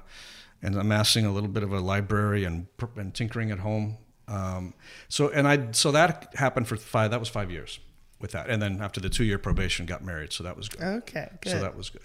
[0.62, 2.66] and amassing a little bit of a library and
[2.96, 3.98] and tinkering at home.
[4.28, 4.74] Um,
[5.08, 7.10] so and I so that happened for five.
[7.10, 7.80] That was five years
[8.20, 10.32] with that, and then after the two year probation, got married.
[10.32, 10.82] So that was good.
[10.82, 11.50] Okay, good.
[11.50, 12.02] So that was good.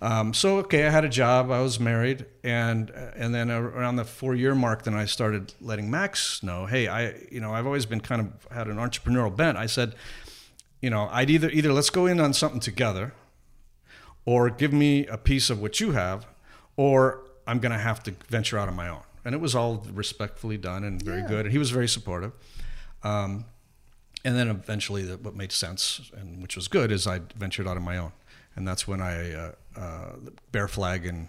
[0.00, 1.50] Um, so okay, I had a job.
[1.50, 5.90] I was married, and and then around the four year mark, then I started letting
[5.90, 9.58] Max know, hey, I you know I've always been kind of had an entrepreneurial bent.
[9.58, 9.94] I said,
[10.80, 13.12] you know, I'd either either let's go in on something together,
[14.24, 16.26] or give me a piece of what you have,
[16.76, 19.02] or I'm going to have to venture out on my own.
[19.26, 21.26] And it was all respectfully done and very Yeah.
[21.28, 21.46] good.
[21.46, 22.32] And he was very supportive.
[23.02, 23.44] Um,
[24.24, 27.76] and then eventually, the, what made sense and which was good is I ventured out
[27.76, 28.12] on my own,
[28.54, 30.12] and that's when I uh, uh,
[30.52, 31.28] Bear Flag and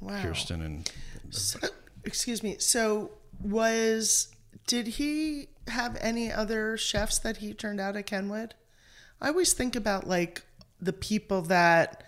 [0.00, 0.22] wow.
[0.22, 0.90] Kirsten and
[1.30, 1.58] So,
[2.04, 2.56] excuse me.
[2.58, 4.28] So was
[4.66, 8.54] did he have any other chefs that he turned out at Kenwood?
[9.20, 10.42] I always think about like
[10.80, 12.04] the people that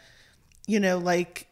[0.66, 1.46] you know, like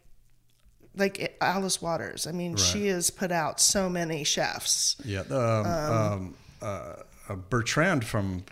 [0.97, 2.27] like Alice Waters.
[2.27, 4.97] I mean, she has put out so many chefs.
[5.05, 6.95] yeah, um, um, uh,
[7.29, 8.45] uh, Bertrand from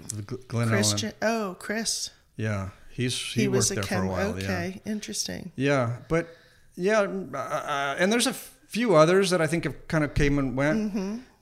[0.48, 1.12] Glen Ellen.
[1.22, 2.11] Oh, Chris.
[2.37, 3.98] Yeah, he's he, He, worked was a there Ken.
[4.01, 4.38] for a while.
[4.38, 4.44] Yeah.
[4.44, 5.51] okay, interesting.
[5.57, 6.29] Yeah, but
[6.77, 10.38] yeah, uh, uh, and there's a few others that I think have kind of came
[10.38, 10.92] and went.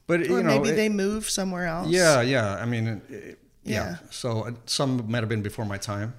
[0.06, 0.32] But Mm-hmm.
[0.32, 1.88] Or you know, maybe it- they moved somewhere else.
[1.88, 2.54] Yeah, yeah.
[2.56, 3.74] I mean, it- yeah.
[3.90, 3.96] Yeah.
[4.11, 6.14] So uh, some might have been before my time,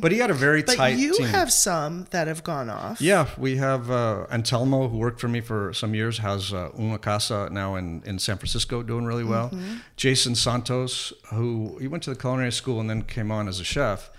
[0.00, 1.26] but he had a very But tight you team.
[1.28, 3.00] have some that have gone off.
[3.00, 6.98] yeah, we have uh, Antelmo, who worked for me for some years, has uh, Uma
[6.98, 9.48] Casa now in, in San Francisco, doing really well.
[9.50, 9.76] Mm-hmm.
[9.96, 13.64] Jason Santos, who he went to the culinary school and then came on as a
[13.64, 14.10] chef,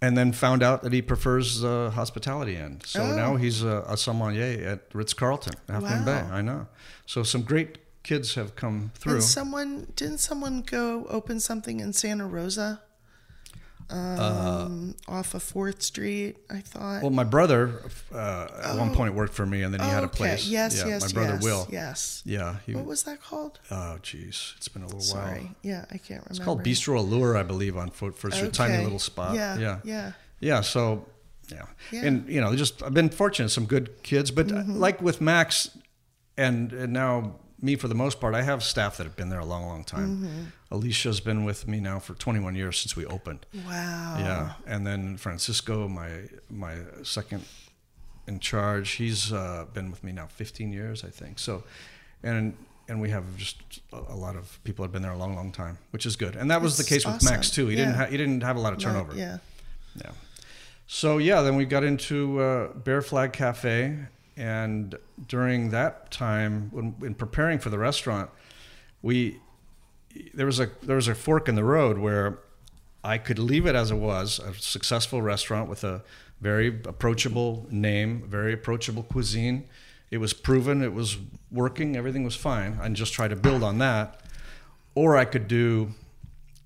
[0.00, 2.82] and then found out that he prefers the hospitality end.
[2.84, 3.14] So Oh.
[3.16, 6.22] now he's a, a sommelier at Ritz Carlton, Half Moon Bay.
[6.22, 6.30] Wow.
[6.32, 6.66] I know.
[7.06, 9.14] So some great kids have come through.
[9.14, 12.80] And someone didn't someone go open something in Santa Rosa,
[13.90, 16.36] um, off of Fourth Street.
[16.50, 17.02] I thought.
[17.02, 17.82] Well, my brother
[18.14, 20.16] uh, at one point worked for me, and then he Oh, had a okay.
[20.16, 20.46] place.
[20.46, 21.68] Yes, yeah, yes, my brother yes, Will.
[21.70, 22.22] Yes.
[22.24, 22.74] Yeah, he.
[22.74, 23.60] What was that called?
[23.70, 25.40] Oh, jeez, it's been a little Sorry.
[25.40, 25.54] while.
[25.62, 26.26] Yeah, I can't remember.
[26.30, 29.34] It's called Bistro Allure, I believe, on Foot First Street, tiny little spot.
[29.34, 30.12] Yeah, yeah, yeah.
[30.40, 31.06] Yeah, So,
[31.48, 31.66] yeah.
[31.92, 32.04] Yeah.
[32.06, 34.72] and you know, just I've been fortunate, some good kids, but Mm-hmm.
[34.78, 35.70] like with Max,
[36.36, 39.38] and and now me for the most part, I have staff that have been there
[39.38, 40.16] a long, long time.
[40.16, 40.42] Mm-hmm.
[40.72, 43.46] Alicia's been with me now for 21 years since we opened.
[43.66, 44.16] Wow.
[44.18, 46.10] Yeah, and then Francisco, my
[46.50, 47.44] my second
[48.26, 51.38] in charge, he's uh, been with me now 15 years, I think.
[51.38, 51.62] So,
[52.22, 52.56] and
[52.88, 55.52] and we have just a, lot of people that have been there a long, long
[55.52, 56.34] time, which is good.
[56.36, 57.68] And that was the case with Max too.
[57.68, 57.98] He didn't Yeah.
[58.04, 59.14] ha- he didn't have a lot of turnover.
[59.16, 59.38] yeah.
[59.94, 60.10] Yeah.
[60.86, 63.98] So yeah, then we got into uh, Bear Flag Cafe,
[64.36, 64.96] and
[65.28, 68.30] during that time, when in preparing for the restaurant,
[69.02, 69.38] we
[70.34, 72.38] there was a there was a fork in the road where
[73.04, 76.02] I could leave it as it was, a successful restaurant with a
[76.40, 79.68] very approachable name, very approachable cuisine.
[80.10, 81.16] It was proven, it was
[81.50, 84.20] working, everything was fine, and just try to build on that.
[84.94, 85.94] Or I could do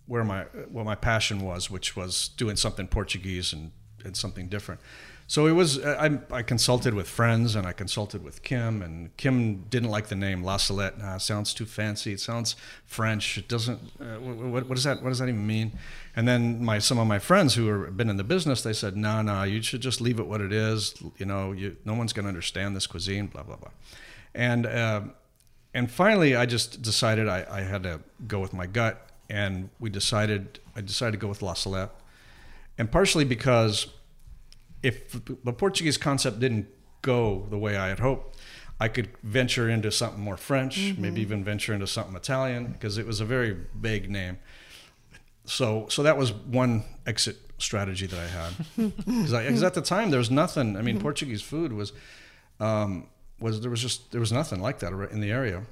[0.06, 3.72] where my what my passion was, which was doing something Portuguese and,
[4.04, 4.80] and something different.
[5.28, 5.84] So it was.
[5.84, 10.14] I, I consulted with friends and I consulted with Kim, and Kim didn't like the
[10.14, 10.98] name La Salette.
[10.98, 12.12] Nah, sounds too fancy.
[12.12, 13.36] It sounds French.
[13.36, 13.80] It doesn't.
[14.00, 15.02] Uh, what, what does that?
[15.02, 15.72] What does that even mean?
[16.14, 18.96] And then my some of my friends who have been in the business, they said,
[18.96, 20.94] "No, no, you should just leave it what it is.
[21.18, 23.26] You know, you, no one's going to understand this cuisine.
[23.26, 23.70] Blah blah blah."
[24.32, 25.00] And uh,
[25.74, 29.90] and finally, I just decided I, I had to go with my gut and we
[29.90, 31.90] decided I decided to go with La Salette,
[32.78, 33.88] and partially because
[34.86, 35.10] if
[35.44, 36.68] the Portuguese concept didn't
[37.02, 38.38] go the way I had hoped,
[38.78, 43.06] I could venture into something more French, maybe even venture into something Italian because it
[43.06, 44.38] was a very vague name.
[45.44, 48.52] So, so that was one exit strategy that I had
[49.06, 50.76] because at the time there was nothing.
[50.76, 51.92] I mean, Portuguese food was
[52.60, 53.08] um,
[53.40, 55.64] was there was just there was nothing like that in the area.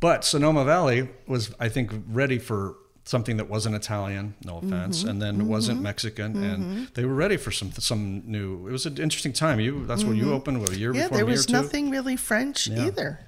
[0.00, 4.72] But Sonoma Valley was, I think, ready for something that wasn't Italian, no mm-hmm.
[4.72, 5.46] offense, and then mm-hmm.
[5.46, 6.84] wasn't Mexican, and mm-hmm.
[6.94, 8.68] they were ready for some some new.
[8.68, 9.60] It was an interesting time.
[9.60, 11.90] You that's when you opened what, a year Yeah, before there me or was nothing
[11.90, 13.20] really French either.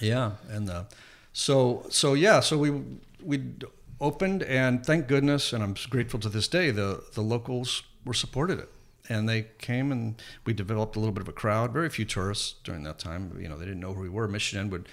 [0.00, 0.84] Yeah, and uh,
[1.32, 2.82] so so yeah, so we
[3.22, 3.42] we
[4.00, 6.70] opened, and thank goodness, and I'm grateful to this day.
[6.70, 8.70] The the locals were supported it,
[9.08, 11.72] and they came, and we developed a little bit of a crowd.
[11.72, 13.34] Very few tourists during that time.
[13.40, 14.28] You know, they didn't know who we were.
[14.28, 14.86] Mission would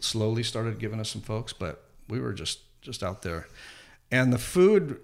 [0.00, 3.48] slowly started giving us some folks, but we were just just out there,
[4.10, 5.00] and the food.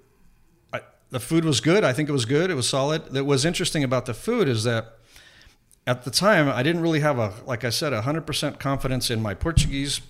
[0.72, 1.82] I, the food was good.
[1.84, 2.50] I think it was good.
[2.50, 3.06] It was solid.
[3.06, 4.98] That was interesting about the food is that
[5.86, 9.10] at the time I didn't really have a like I said a hundred percent confidence
[9.10, 10.00] in my Portuguese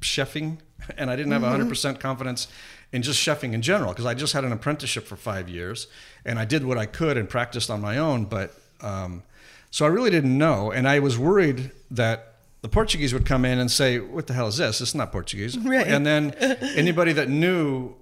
[0.00, 0.58] chefing,
[0.96, 2.46] and I didn't have a hundred percent confidence
[2.92, 5.88] in just chefing in general because I just had an apprenticeship for five years
[6.24, 9.22] and I did what I could and practiced on my own, but um,
[9.70, 12.29] so I really didn't know, and I was worried that
[12.62, 14.80] the Portuguese would come in and say, "What the hell is this?
[14.80, 15.86] It's not Portuguese," Right.
[15.86, 16.30] and then
[16.76, 17.94] anybody that knew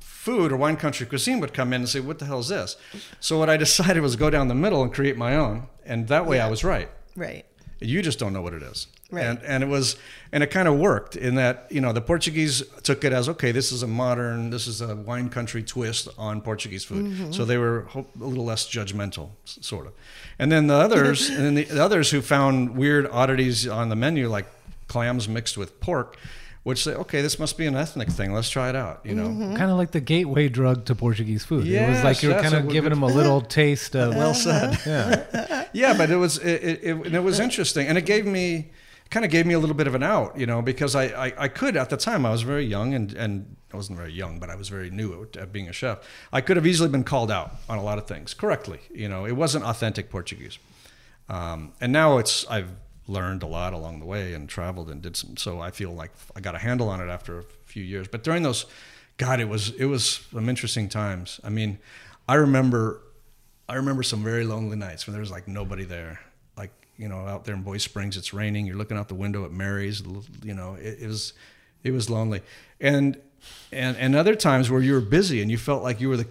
[0.00, 2.76] food or wine country cuisine would come in and say, "What the hell is this?"
[3.20, 6.26] So what I decided was go down the middle and create my own, and that
[6.26, 6.90] way I was right.
[7.16, 7.44] Right.
[7.84, 8.86] You just don't know what it is.
[9.10, 9.24] Right.
[9.24, 9.96] And and it was
[10.32, 13.52] and it kind of worked in that, you know, the Portuguese took it as okay,
[13.52, 17.06] this is a modern, this is a wine country twist on Portuguese food.
[17.06, 17.32] Mm-hmm.
[17.32, 19.92] So they were a little less judgmental, sort of.
[20.38, 23.96] And then the others and then the, the others who found weird oddities on the
[23.96, 24.46] menu like
[24.88, 26.16] clams mixed with pork,
[26.64, 28.32] which say, okay, this must be an ethnic thing.
[28.32, 29.28] Let's try it out, you know.
[29.28, 29.54] Mm-hmm.
[29.54, 31.66] Kind of like the gateway drug to Portuguese food.
[31.66, 34.16] it was like you were that's kind of good- giving them a little taste of.
[34.16, 34.78] Well said.
[34.86, 35.66] Yeah.
[35.72, 38.72] yeah, but it was it, it, it, and it was interesting, and it gave me
[39.10, 41.32] kind of gave me a little bit of an out, you know, because I, I,
[41.36, 44.38] I could at the time I was very young and and I wasn't very young,
[44.38, 45.98] but I was very new at, at being a chef.
[46.32, 49.26] I could have easily been called out on a lot of things correctly, you know.
[49.26, 50.58] It wasn't authentic Portuguese,
[51.28, 52.70] um, and now it's I've
[53.06, 55.36] learned a lot along the way and traveled and did some.
[55.36, 58.08] So I feel like I got a handle on it after a few years.
[58.08, 58.66] But during those,
[59.16, 61.40] God, it was it was some interesting times.
[61.44, 61.78] I mean,
[62.26, 63.00] I remember
[63.68, 66.20] I remember some very lonely nights when there was like nobody there.
[66.56, 68.66] Like, you know, out there in Boyes Springs, it's raining.
[68.66, 70.02] You're looking out the window at Mary's,
[70.42, 71.32] you know, it, it was,
[71.82, 72.42] it was lonely.
[72.80, 73.18] And,
[73.72, 76.26] and, and other times where you were busy and you felt like you were the,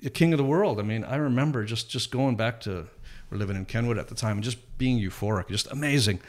[0.00, 0.78] the king of the world.
[0.78, 2.86] I mean, I remember just, just going back to,
[3.32, 6.20] we're living in Kenwood at the time and just being euphoric, just amazing.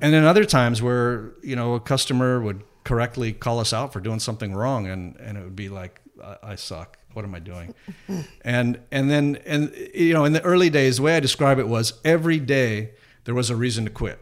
[0.00, 4.00] And then other times where, you know, a customer would correctly call us out for
[4.00, 6.98] doing something wrong and, and it would be like, I, I suck.
[7.14, 7.74] What am I doing?
[8.44, 11.68] and and then and you know in the early days the way i describe it
[11.68, 12.90] was every day
[13.22, 14.18] there was a reason to quit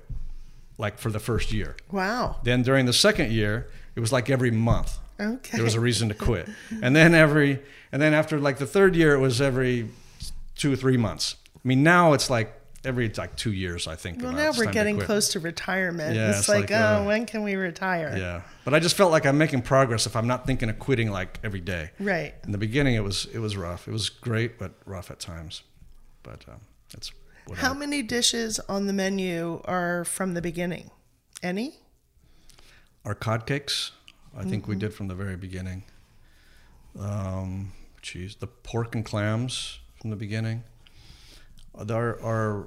[0.76, 2.36] like for the first year Wow.
[2.44, 5.56] then during the second year it was like every month Okay.
[5.56, 6.50] there was a reason to quit
[6.82, 7.60] and then every
[7.92, 9.88] and then after like the third year it was every
[10.54, 14.20] two or three months i mean now it's like every like two years i think
[14.22, 16.16] well, now we're time to getting close to retirement.
[16.16, 18.12] Yeah, it's, it's like, like, oh, uh, when can we retire?
[18.16, 21.10] yeah but i just felt like i'm making progress if i'm not thinking of quitting
[21.10, 22.34] like every day Right.
[22.44, 25.62] in the beginning it was it was rough it was great but rough at times
[26.24, 26.60] but um,
[26.92, 27.12] that's
[27.56, 30.90] How I, many dishes on the menu are from the beginning?
[31.42, 31.74] Any?
[33.04, 33.92] our cod cakes
[34.36, 34.70] i think Mm-hmm.
[34.72, 35.82] we did from the very beginning
[36.98, 40.62] um geez the pork and clams from the beginning
[41.80, 42.66] there are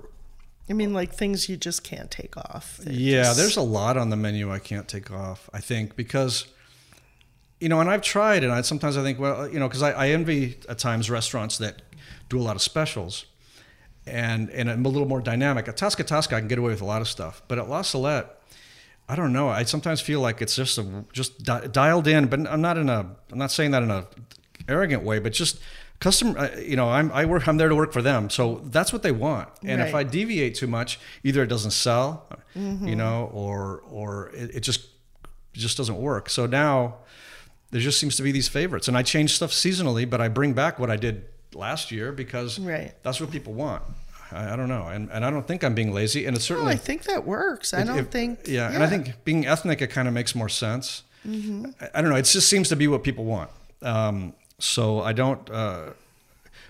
[0.69, 2.77] I mean, like things you just can't take off.
[2.77, 5.95] They're yeah just- there's a lot on the menu i can't take off i think
[5.95, 6.47] because
[7.59, 9.91] you know and i've tried and i sometimes i think well you know because I,
[9.91, 11.81] I envy at times restaurants that
[12.29, 13.25] do a lot of specials
[14.07, 16.81] and and I'm a little more dynamic at tasca tasca i can get away with
[16.81, 18.31] a lot of stuff but at la salette
[19.07, 19.49] I don't know.
[19.49, 22.89] I sometimes feel like it's just a, just di- dialed in, but I'm not in
[22.89, 23.01] a.
[23.31, 24.07] I'm not saying that in a
[24.67, 25.59] arrogant way, but just
[26.05, 26.33] customer.
[26.39, 27.43] uh, You know, I'm I work.
[27.49, 28.43] I'm there to work for them, so
[28.75, 29.47] that's what they want.
[29.71, 32.05] And if I deviate too much, either it doesn't sell,
[32.91, 34.81] you know, or or it, it just
[35.55, 36.29] it just doesn't work.
[36.29, 36.75] So now
[37.71, 40.53] there just seems to be these favorites, and I change stuff seasonally, but I bring
[40.53, 41.15] back what I did
[41.53, 42.91] last year because Right.
[43.03, 43.81] that's what people want.
[44.31, 46.73] I, I don't know, and and I don't think I'm being lazy, and it's certainly
[46.73, 47.73] I think that works.
[47.73, 48.39] I it- don't it- think.
[48.47, 51.03] Yeah, and I think being ethnic, it kind of makes more sense.
[51.27, 51.65] Mm-hmm.
[51.81, 52.19] I, I don't know.
[52.19, 53.49] It just seems to be what people want.
[53.81, 55.49] Um, so I don't.
[55.49, 55.91] Uh,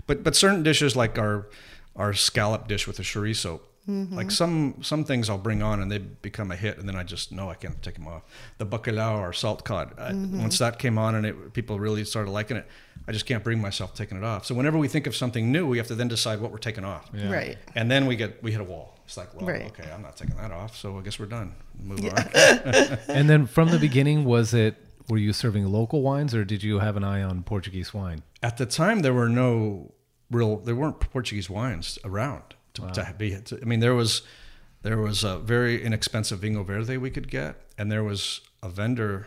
[0.06, 1.46] but but certain dishes like our
[1.94, 5.98] our scallop dish with the chorizo, Like some some things I'll bring on and they
[5.98, 8.22] become a hit, and then I just no, I can't take them off.
[8.58, 9.92] The bacalao or salt cod.
[9.98, 12.66] I, once that came on and it, people really started liking it,
[13.08, 14.44] I just can't bring myself taking it off.
[14.44, 16.84] So whenever we think of something new, we have to then decide what we're taking
[16.84, 17.08] off.
[17.14, 17.56] Right.
[17.74, 18.92] And then we get we hit a wall.
[19.06, 19.66] It's like, well, Right.
[19.66, 21.54] okay, I'm not taking that off, so I guess we're done.
[21.80, 22.98] Move on.
[23.08, 24.74] And then from the beginning, was it
[25.08, 28.22] were you serving local wines or did you have an eye on Portuguese wine?
[28.42, 29.92] At the time, there were no
[30.30, 32.42] real, there weren't Portuguese wines around
[32.74, 33.36] to, to be.
[33.36, 34.22] To, I mean, there was
[34.82, 39.26] there was a very inexpensive vinho verde we could get, and there was a vendor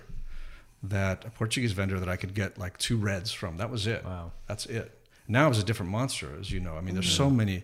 [0.81, 3.57] that a Portuguese vendor that I could get like two reds from.
[3.57, 4.05] That was it.
[4.05, 4.31] Wow.
[4.47, 4.97] That's it.
[5.27, 6.75] Now it's a different monster, as you know.
[6.75, 7.23] I mean, there's mm-hmm.
[7.23, 7.63] so many.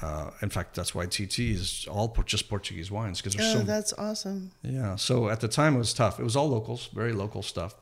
[0.00, 3.64] Uh, in fact, that's why TT is all just Portuguese wines because there's Oh, so
[3.64, 4.50] that's awesome.
[4.62, 4.96] yeah.
[4.96, 6.18] So at the time it was tough.
[6.18, 7.74] It was all locals, very local stuff.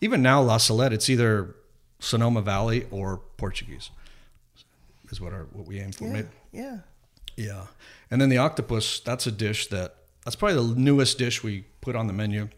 [0.00, 1.56] Even now, La Salette, it's either
[1.98, 3.90] Sonoma Valley or Portuguese.
[5.10, 6.04] Is what our what we aim for.
[6.04, 6.12] Yeah.
[6.12, 6.78] Maybe- Yeah.
[7.36, 7.66] yeah.
[8.10, 9.94] And then the octopus, that's a dish that
[10.24, 12.48] that's probably the newest dish we put on the menu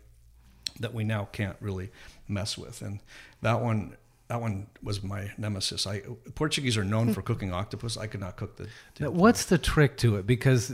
[0.81, 1.91] that we now can't really
[2.29, 2.83] mess with.
[2.83, 3.01] And
[3.43, 3.97] that one
[4.31, 5.89] that one was my nemesis.
[5.89, 6.03] I
[6.37, 7.97] Portuguese are known for cooking octopus.
[7.97, 8.69] I could not cook the
[9.01, 10.27] Now, what's the trick to it?
[10.27, 10.71] Because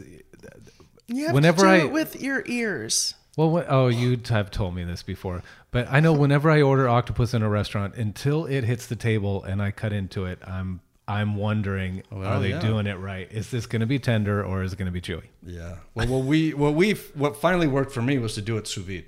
[1.08, 3.14] You have Whenever to do I- it with your ears.
[3.36, 6.88] Well, what, oh, you have told me this before, but I know whenever I order
[6.88, 10.80] octopus in a restaurant, until it hits the table and I cut into it, I'm
[11.08, 12.60] I'm wondering, Well, are they yeah.
[12.60, 13.30] doing it right?
[13.30, 15.24] Is this going to be tender or is it going to be chewy?
[15.42, 15.76] Yeah.
[15.94, 18.84] Well, what we what we what finally worked for me was to do it sous
[18.84, 19.04] vide.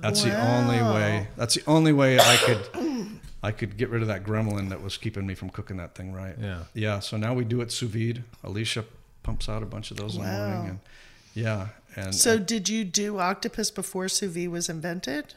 [0.00, 1.28] That's the only way.
[1.36, 3.15] That's the only way I could
[3.46, 6.12] I could get rid of that gremlin that was keeping me from cooking that thing
[6.12, 6.34] right.
[6.40, 6.64] Yeah.
[6.74, 6.98] Yeah.
[6.98, 8.24] So now we do it sous vide.
[8.42, 8.84] Alicia
[9.22, 10.78] pumps out a bunch of those in the morning, and
[11.34, 11.68] yeah.
[11.94, 15.34] And So, did you do octopus before sous vide was invented,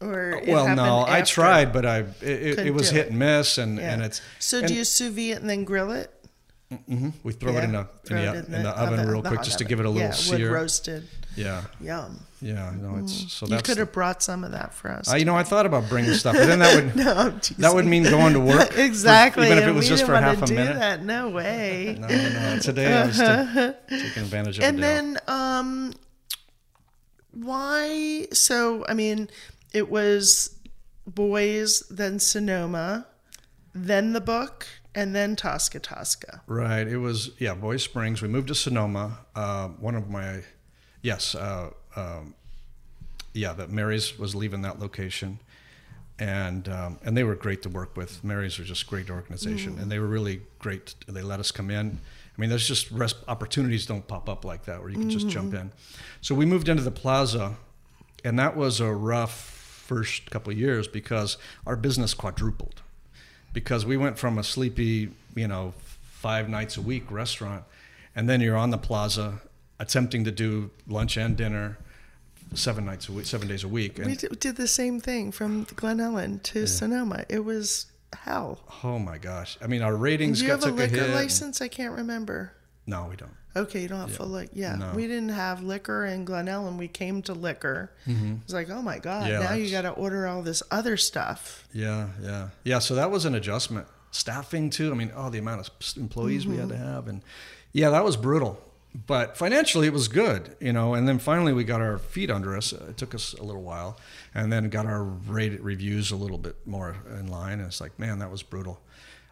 [0.00, 3.10] or it well, happened no, I tried, but I it, it, it was hit it.
[3.10, 3.92] and miss, and Yeah.
[3.94, 6.12] and it's So, and do you sous vide it and then grill it?
[6.72, 7.10] Mm-hmm.
[7.22, 9.38] We throw it Yeah, in the in the, it in the oven real the quick
[9.38, 10.50] hot just to give it a little yeah, sear.
[10.50, 11.08] Wood roasted.
[11.36, 11.64] Yeah.
[11.80, 12.20] Yum.
[12.40, 12.72] Yeah.
[12.80, 15.12] No, it's so You could have brought some of that for us.
[15.12, 17.86] Uh, you know, I thought about bringing stuff, but then that would no, that would
[17.86, 18.72] mean going to work.
[18.72, 19.46] for- exactly.
[19.46, 20.78] even if it was just for half a do minute.
[20.78, 21.04] That.
[21.04, 21.96] No way.
[22.00, 22.58] No, no.
[22.60, 25.92] Today I was ta- taking advantage of and the then um
[27.32, 29.28] why so i mean
[29.74, 30.52] it was
[31.06, 33.06] Boyes then sonoma
[33.74, 36.86] then the book and then tasca tasca Right.
[36.88, 38.22] It was yeah, Boyes Springs.
[38.22, 39.18] We moved to Sonoma.
[39.34, 40.42] Uh, one of my
[41.06, 42.34] yes, uh, um,
[43.32, 45.38] yeah, that Mary's was leaving that location,
[46.18, 48.24] and um, and they were great to work with.
[48.24, 50.94] Mary's was just great organization, and they were really great.
[51.06, 52.00] They let us come in.
[52.36, 55.28] I mean, there's just rest, opportunities don't pop up like that where you can just
[55.28, 55.70] jump in.
[56.20, 57.54] So we moved into the plaza,
[58.24, 59.32] and that was a rough
[59.86, 62.82] first couple of years because our business quadrupled
[63.52, 65.72] because we went from a sleepy, you know,
[66.10, 67.62] five nights a week restaurant,
[68.16, 69.40] and then you're on the plaza
[69.78, 71.78] attempting to do lunch and dinner
[72.54, 73.98] seven nights a week, seven days a week.
[73.98, 78.98] And we did the same thing from glen ellen to sonoma it was hell oh
[78.98, 81.60] my gosh, I mean, our ratings do you got have a took a, liquor license
[81.60, 82.52] i can't remember
[82.86, 83.32] No, we don't.
[83.56, 84.52] Okay, you don't have full liquor.
[84.54, 84.92] Yeah, No.
[84.94, 86.76] we didn't have liquor in Glen Ellen.
[86.76, 87.90] We came to liquor.
[88.04, 88.14] It
[88.44, 89.42] was like, oh my god, Mm-hmm.
[89.42, 91.66] Yeah, now you got to order all this other stuff.
[91.72, 92.80] Yeah, yeah, yeah.
[92.80, 93.86] So that was an adjustment.
[94.10, 94.92] Staffing too.
[94.92, 96.78] I mean, oh, the amount of employees we had Mm-hmm.
[96.82, 97.22] to have, and
[97.72, 98.60] yeah, that was brutal.
[99.04, 100.94] But financially, it was good, you know.
[100.94, 102.72] And then finally, we got our feet under us.
[102.72, 103.98] It took us a little while,
[104.34, 107.58] and then got our rated reviews a little bit more in line.
[107.58, 108.80] And it's like, man, that was brutal.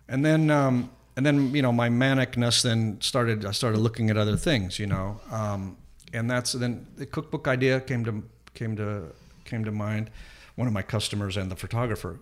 [0.06, 3.46] And then, um, and then, you know, my manicness then started.
[3.46, 5.78] I started looking at other things, you know, um,
[6.12, 9.12] and that's then the cookbook idea came to came to
[9.44, 10.10] came to mind.
[10.56, 12.18] One of my customers and the photographer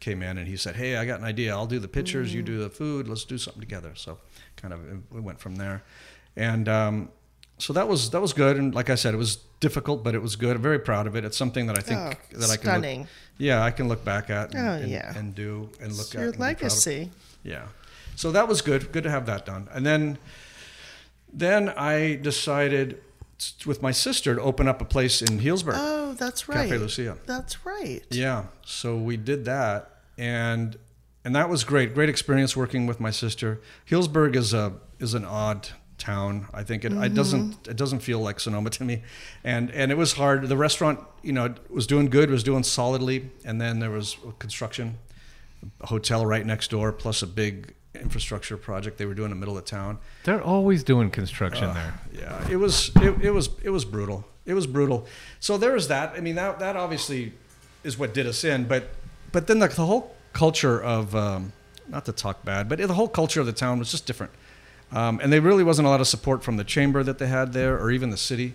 [0.00, 1.52] came in and he said, "Hey, I got an idea.
[1.52, 3.08] I'll do the pictures, you do the food.
[3.08, 4.18] Let's do something together." So,
[4.56, 4.80] kind of
[5.10, 5.82] we went from there,
[6.36, 7.08] and um,
[7.58, 8.56] so that was that was good.
[8.56, 10.56] And like I said, it was difficult, but it was good.
[10.56, 11.24] I'm very proud of it.
[11.24, 13.00] It's something that I think Oh, that I can stunning.
[13.00, 13.08] look,
[13.38, 15.16] yeah, I can look back at and, Oh, and, yeah.
[15.16, 17.10] and do and look It's at your legacy.
[17.44, 17.66] Yeah.
[18.16, 18.92] So that was good.
[18.92, 19.68] Good to have that done.
[19.72, 20.18] And then
[21.32, 23.00] then I decided
[23.66, 25.74] with my sister to open up a place in Healdsburg.
[25.76, 26.68] Oh, that's right.
[26.68, 27.16] Cafe Lucia.
[27.26, 28.02] That's right.
[28.10, 28.44] Yeah.
[28.64, 30.76] So we did that and
[31.24, 31.94] and that was great.
[31.94, 33.60] Great experience working with my sister.
[33.88, 35.68] Healdsburg is a is an odd
[36.02, 36.46] town.
[36.52, 39.02] I think it, it doesn't it doesn't feel like Sonoma to me.
[39.44, 40.48] And and it was hard.
[40.48, 44.98] The restaurant, you know, was doing good, was doing solidly, and then there was construction,
[45.80, 49.40] a hotel right next door plus a big infrastructure project they were doing in the
[49.40, 49.98] middle of town.
[50.24, 51.94] They're always doing construction there.
[52.12, 54.24] Yeah, it was it, it was it was brutal.
[54.44, 55.06] It was brutal.
[55.38, 56.14] So there was that.
[56.16, 57.32] I mean, that that obviously
[57.84, 58.64] is what did us in.
[58.64, 58.90] But
[59.30, 61.52] but then the, the whole culture of um,
[61.88, 64.32] not to talk bad, but the whole culture of the town was just different.
[64.92, 67.52] Um, and there really wasn't a lot of support from the chamber that they had
[67.52, 68.54] there, or even the city.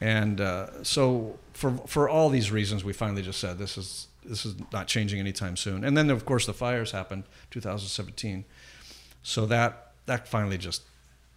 [0.00, 4.46] And uh, so, for for all these reasons, we finally just said this is this
[4.46, 5.84] is not changing anytime soon.
[5.84, 8.44] And then, of course, the fires happened, 2017.
[9.22, 10.82] So that that finally just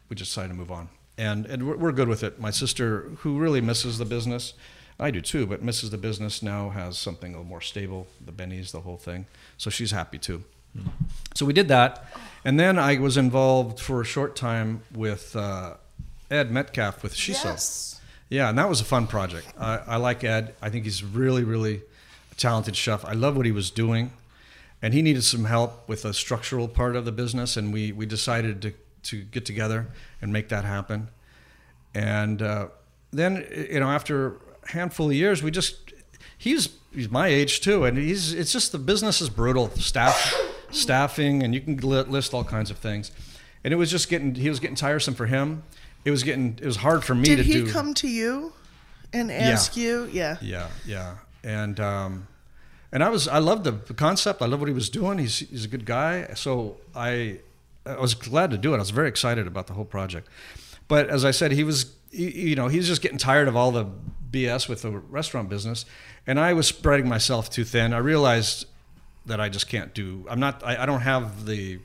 [0.09, 2.39] we just decided to move on, and and we're, we're good with it.
[2.39, 4.53] My sister, who really misses the business,
[4.99, 8.32] I do too, but misses the business now, has something a little more stable, the
[8.32, 9.26] Bennies, the whole thing.
[9.57, 10.43] So she's happy too.
[11.34, 12.05] So we did that,
[12.43, 15.75] and then I was involved for a short time with uh,
[16.29, 17.45] Ed Metcalf with Shiso.
[17.45, 18.01] Yes.
[18.29, 19.47] Yeah, and that was a fun project.
[19.59, 20.55] I, I like Ed.
[20.61, 21.81] I think he's really, really
[22.31, 23.03] a talented chef.
[23.03, 24.11] I love what he was doing,
[24.81, 28.05] and he needed some help with a structural part of the business, and we we
[28.05, 28.73] decided to
[29.03, 29.87] to get together
[30.21, 31.09] and make that happen.
[31.93, 32.67] And uh,
[33.11, 35.93] then, you know, after a handful of years, we just
[36.37, 39.69] he's he's my age too, and he's it's just the business is brutal.
[39.71, 40.33] Staff
[40.72, 43.11] staffing, and you can list all kinds of things.
[43.63, 45.63] And it was just getting he was getting tiresome for him.
[46.03, 48.53] It was getting it was hard for me Did to he come to you
[49.13, 50.09] and ask you?
[50.11, 50.38] Yeah.
[50.41, 52.28] Yeah, yeah, and um,
[52.91, 54.41] and I was I loved the, concept.
[54.41, 55.17] I love what he was doing.
[55.17, 56.34] He's he's a good guy.
[56.36, 57.39] So I
[57.86, 58.78] I was glad to do it.
[58.78, 60.28] I was very excited about the whole project.
[60.88, 63.72] But as I said, he was you know he was just getting tired of all
[63.72, 63.86] the
[64.32, 65.86] BS with the restaurant business,
[66.28, 67.93] and I was spreading myself too thin.
[67.93, 68.65] I realized
[69.26, 70.26] that I just can't do.
[70.30, 70.63] I'm not.
[70.63, 71.80] I, I don't have the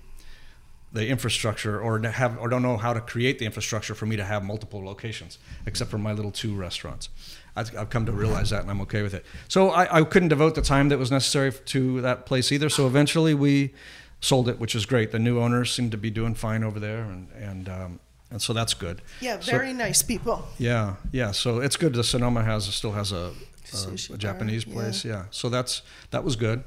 [0.92, 4.24] the infrastructure or have or don't know how to create the infrastructure for me to
[4.24, 7.08] have multiple locations except for my little two restaurants
[7.54, 10.28] I've, I've come to realize that and i'm okay with it so I, I couldn't
[10.28, 13.74] devote the time that was necessary to that place either so eventually we
[14.20, 17.02] sold it which is great the new owners seem to be doing fine over there
[17.02, 20.46] and and um, and so that's good Yeah, So- very nice people.
[20.56, 21.30] yeah, yeah.
[21.32, 21.92] So it's good.
[21.94, 23.32] The Sonoma has still has a,
[23.72, 24.74] a, a Japanese yeah.
[24.74, 25.04] place.
[25.04, 25.24] Yeah.
[25.30, 26.64] So that's that was good.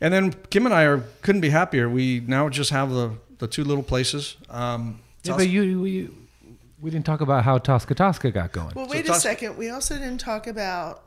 [0.00, 1.88] And then Kim and I are couldn't be happier.
[1.88, 4.36] We now just have the the two little places.
[4.50, 6.14] Um, Yeah, but you, you
[6.80, 8.72] we didn't talk about how Tasca Tasca got going.
[8.74, 9.56] Well, So wait a second.
[9.56, 11.02] We also didn't talk about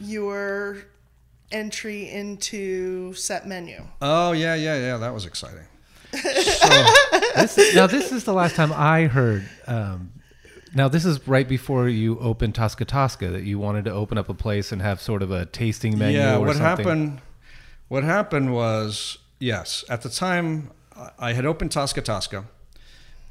[0.00, 0.78] your
[1.50, 3.82] entry into set menu.
[4.00, 4.96] oh yeah, yeah, yeah.
[4.98, 5.64] That was exciting.
[6.12, 9.48] This- now this is the last time I heard.
[9.66, 10.12] Um,
[10.74, 14.28] now this is right before you opened Tasca Tasca that you wanted to open up
[14.28, 16.18] a place and have sort of a tasting menu.
[16.18, 16.36] yeah.
[16.36, 16.84] or What something.
[16.86, 17.20] happened?
[17.92, 19.84] What happened was yes.
[19.86, 20.70] At the time,
[21.18, 22.46] I- had opened Tasca Tasca.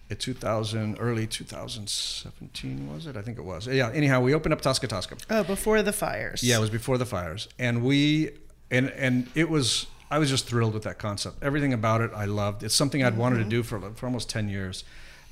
[0.08, 3.18] In 2000, early 2017 was it?
[3.18, 3.66] I think it was.
[3.66, 3.90] Yeah.
[3.92, 5.20] Anyhow, we opened up Tasca Tasca.
[5.32, 6.44] Oh, before the fires.
[6.44, 8.38] Yeah, it was before the fires, and we
[8.70, 9.88] and and it was.
[10.12, 11.42] I was just thrilled with that concept.
[11.42, 12.62] Everything about it, I loved.
[12.62, 13.50] It's something I'd wanted to mm-hmm.
[13.50, 14.84] do for for almost ten years,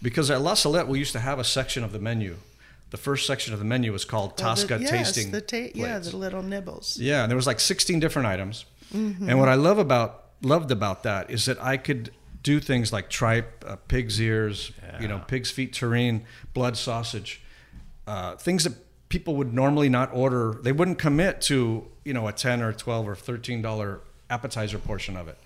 [0.02, 2.38] because at La Salette we used to have a section of the menu.
[2.90, 5.30] The first section of the menu was called Well, the- Tasca yes, Tasting.
[5.30, 6.10] The ta- yeah, Plates.
[6.10, 6.98] the little nibbles.
[6.98, 8.66] Yeah, and there was like 16 different items.
[8.92, 12.12] And what I love about loved about that is that I could
[12.44, 14.72] do things like tripe, uh, pig's ears,
[15.02, 16.22] you know, pig's feet terrine,
[16.54, 17.42] blood sausage,
[18.08, 18.74] uh, things that
[19.10, 20.58] people would normally not order.
[20.64, 25.18] They wouldn't commit to you know a 10 or 12 or 13 dollar appetizer portion
[25.18, 25.38] of it,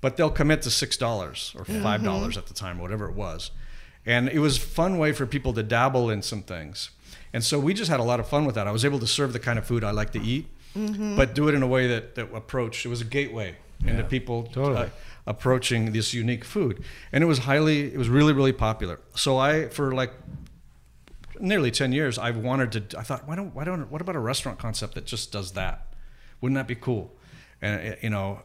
[0.00, 3.50] but they'll commit to six dollars or 5 dollars at the time, whatever it was.
[4.06, 6.90] And it was a fun way for people to dabble in some things.
[7.32, 8.66] And so we just had a lot of fun with that.
[8.66, 11.48] I was able to serve the kind of food I like to eat, but do
[11.48, 14.76] it in a way that, that approached, it was a gateway into people totally.
[14.76, 14.88] uh,
[15.26, 16.82] approaching this unique food.
[17.12, 19.00] And it was highly, it was really, really popular.
[19.14, 20.12] So I, for like
[21.38, 24.20] nearly 10 years, I've wanted to, I thought, why don't, why don't, what about a
[24.20, 25.86] restaurant concept that just does that?
[26.40, 27.16] Wouldn't that be cool?
[27.62, 28.42] And, uh, you know,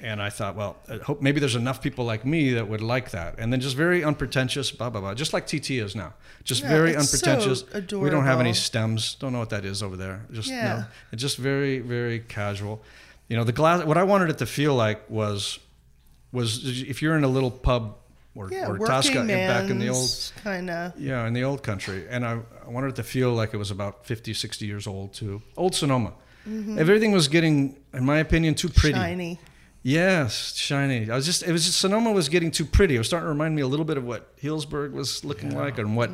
[0.00, 3.10] and I thought, well, I hope maybe there's enough people like me that would like
[3.10, 3.34] that.
[3.38, 5.14] And then just very unpretentious, blah, blah, blah.
[5.14, 6.14] Just like TT is now.
[6.44, 7.92] Just Yeah, very it's so unpretentious.
[7.92, 9.14] we don't have any stems.
[9.16, 10.24] Don't know what that is over there.
[10.30, 10.84] Just, Yeah.
[11.12, 11.16] no.
[11.18, 12.82] Just very, very casual.
[13.28, 15.58] You know, the glass, what I wanted it to feel like was,
[16.32, 17.96] was if you're in a little pub
[18.34, 20.98] or, Yeah, or Tasca back in the old, kind of.
[20.98, 22.06] yeah, in the old country.
[22.08, 25.12] And I, I wanted it to feel like it was about 50, 60 years old
[25.12, 25.42] too.
[25.56, 26.12] Old Sonoma.
[26.78, 28.94] Everything was getting, in my opinion, too pretty.
[28.94, 29.02] Mm-hmm.
[29.04, 29.40] Shiny.
[29.82, 31.10] Yes, shiny.
[31.10, 32.94] I was just, it was just, Sonoma was getting too pretty.
[32.96, 35.78] It was starting to remind me a little bit of what Healdsburg was looking like
[35.78, 36.10] and what,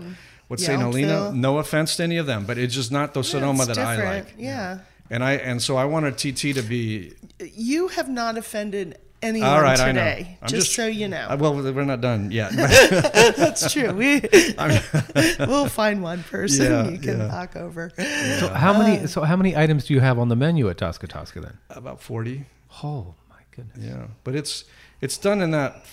[0.48, 0.80] what St.
[0.80, 1.32] Helena.
[1.32, 3.78] No offense to any of them, but it's just not the Yeah, Sonoma it's that
[3.78, 4.34] I like.
[4.38, 4.80] Yeah.
[5.10, 9.62] And I, and so I wanted TT to be, You have not offended anyone all
[9.62, 10.04] right, I know.
[10.04, 10.38] today.
[10.42, 11.26] I'm just, so you know.
[11.30, 12.52] Uh, well, we're not done yet.
[12.52, 13.92] That's true.
[13.92, 14.20] We,
[15.38, 17.26] we'll find one person Yeah, you can yeah.
[17.28, 17.90] knock over.
[18.38, 19.06] So how many?
[19.06, 21.58] So how many items do you have on the menu at Tasca Tasca then?
[21.70, 22.44] about 40.
[22.82, 23.23] Oh my
[23.54, 23.84] goodness!
[23.84, 24.64] Yeah, but it's
[25.00, 25.86] it's done in that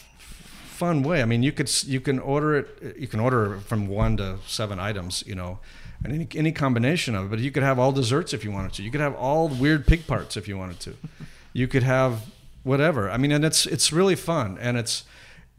[0.81, 1.21] fun way.
[1.21, 2.97] I mean, you could you can order it.
[2.97, 5.23] You can order from one to seven items.
[5.27, 5.59] You know,
[6.03, 7.29] and any any combination of it.
[7.29, 8.83] But you could have all desserts if you wanted to.
[8.83, 10.95] You could have all weird pig parts if you wanted to.
[11.53, 12.25] You could have
[12.63, 13.09] whatever.
[13.09, 15.03] I mean, and it's it's really fun, and it's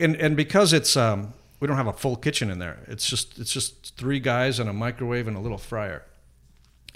[0.00, 2.80] and and because it's um we don't have a full kitchen in there.
[2.88, 6.05] It's just it's just three guys and a microwave and a little fryer,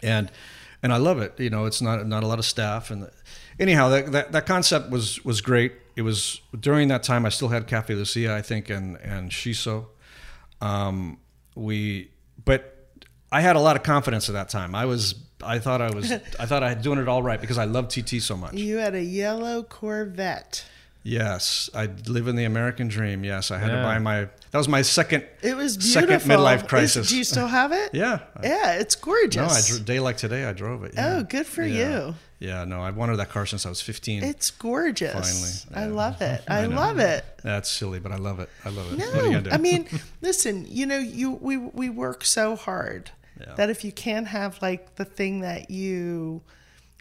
[0.02, 0.30] and
[0.82, 1.38] and I love it.
[1.38, 3.08] You know, it's not not a lot of staff and
[3.58, 5.72] anyhow that that, that concept was was great.
[5.96, 9.86] It was during that time I still had Cafe Lucia I think and and Shiso.
[10.60, 11.18] Um,
[11.54, 12.10] we
[12.44, 12.88] but
[13.32, 14.74] I had a lot of confidence at that time.
[14.74, 17.58] I was I thought I was I thought I had doing it all right because
[17.58, 18.54] I love TT so much.
[18.54, 20.64] You had a yellow Corvette.
[21.06, 23.22] Yes, I live in the American dream.
[23.22, 24.28] Yes, I had to buy my.
[24.50, 25.24] That was my second.
[25.40, 25.92] It was beautiful.
[26.02, 26.36] Second beautiful.
[26.44, 27.08] midlife Is- crisis.
[27.10, 27.90] do you still have it?
[27.94, 28.18] Yeah.
[28.42, 29.36] Yeah, it's gorgeous.
[29.36, 29.78] No, I gorgeous.
[29.80, 30.94] day like today, I drove it.
[30.96, 31.16] Oh, yeah.
[31.18, 32.06] Oh, good for Yeah.
[32.06, 32.14] you.
[32.40, 34.24] Yeah, no, I've wanted that car since I was 15.
[34.24, 35.64] It's gorgeous.
[35.70, 36.42] Finally, I love it.
[36.48, 36.74] I, know.
[36.76, 37.24] love it.
[37.42, 38.50] That's silly, but I love it.
[38.64, 38.98] I love it.
[38.98, 39.50] No, what are you gonna do?
[39.50, 39.86] I mean,
[40.22, 40.66] listen.
[40.68, 43.54] You know, you we we work so hard Yeah.
[43.54, 46.42] that if you can't have like the thing that you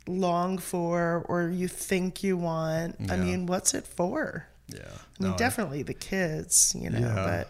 [0.07, 4.47] long for or you think you want, I mean, what's it for?
[4.67, 6.99] yeah, I mean, no, I- definitely the kids, you know.
[6.99, 7.15] Yeah.
[7.15, 7.47] But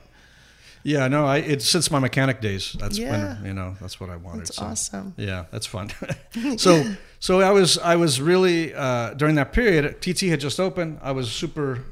[0.83, 2.75] yeah, no, I it's since my mechanic days.
[2.79, 3.35] That's Yeah.
[3.37, 4.41] when you know that's what I wanted.
[4.41, 4.65] it's so.
[4.65, 5.13] awesome.
[5.17, 5.89] Yeah, that's fun.
[6.57, 6.83] so
[7.19, 9.99] so I was I was really uh, during that period.
[10.01, 10.99] TT had just opened.
[11.01, 11.83] I was super.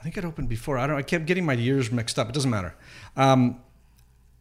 [0.00, 0.78] I think it opened before.
[0.78, 0.96] I don't.
[0.96, 2.28] I kept getting my years mixed up.
[2.28, 2.74] It doesn't matter.
[3.16, 3.60] Um,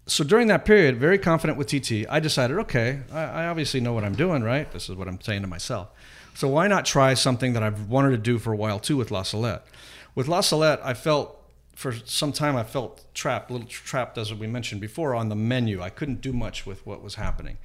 [0.07, 3.93] so during that period, very confident with TT, I decided, okay, I, I obviously know
[3.93, 4.71] what I'm doing, right?
[4.71, 5.89] This is what I'm saying to myself.
[6.35, 9.09] So why not try something that I've wanted to do for a while too with
[9.09, 9.65] La Salette?
[10.13, 11.41] With La Salette, I felt
[11.75, 15.35] for some time I felt trapped, a little trapped as we mentioned before on the
[15.35, 15.81] menu.
[15.81, 17.57] I couldn't do much with what was happening.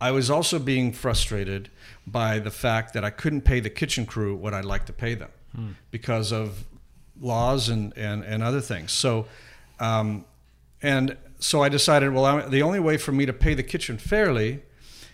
[0.00, 1.70] I was also being frustrated
[2.06, 5.14] by the fact that I couldn't pay the kitchen crew what I'd like to pay
[5.14, 5.30] them
[5.90, 6.64] because of
[7.20, 8.90] laws and, and, and other things.
[8.90, 9.26] So,
[9.78, 10.24] um,
[10.82, 13.98] and so I decided, well, I, the only way for me to pay the kitchen
[13.98, 14.62] fairly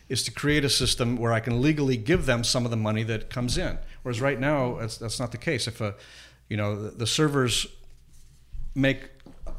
[0.08, 3.02] is to create a system where I can legally give them some of the money
[3.02, 3.78] that comes in.
[4.02, 5.66] Whereas right now, that's, that's not the case.
[5.66, 5.96] If a,
[6.48, 7.66] you know, the, the servers
[8.76, 9.10] make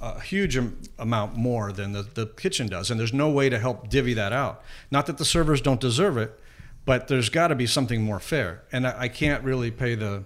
[0.01, 3.59] a huge am- amount more than the, the kitchen does, and there's no way to
[3.59, 4.63] help divvy that out.
[4.89, 6.39] Not that the servers don't deserve it,
[6.85, 8.63] but there's got to be something more fair.
[8.71, 10.23] And I, I can't really pay the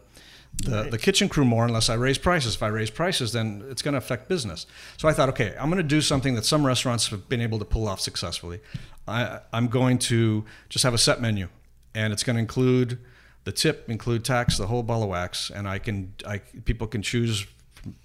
[0.63, 2.55] the, the kitchen crew more unless I raise prices.
[2.55, 4.65] If I raise prices, then it's going to affect business.
[4.97, 7.59] So I thought, okay, I'm going to do something that some restaurants have been able
[7.59, 8.61] to pull off successfully.
[9.07, 11.49] I, I'm going to just have a set menu,
[11.93, 12.99] and it's going to include
[13.43, 17.03] the tip, include tax, the whole ball of wax, and I can, I people can
[17.03, 17.45] choose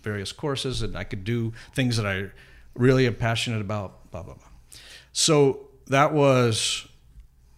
[0.02, 2.30] various courses, and I could do things that I
[2.74, 4.10] really am passionate about.
[4.10, 4.44] Blah blah blah.
[5.12, 6.86] So that was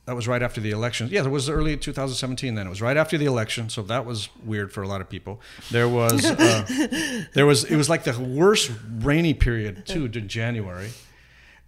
[0.04, 1.08] that was right after the election.
[1.10, 2.54] Yeah, it was early 2017.
[2.54, 5.08] Then it was right after the election, so that was weird for a lot of
[5.08, 5.40] people.
[5.70, 10.90] There was uh, there was it was like the worst rainy period too in January,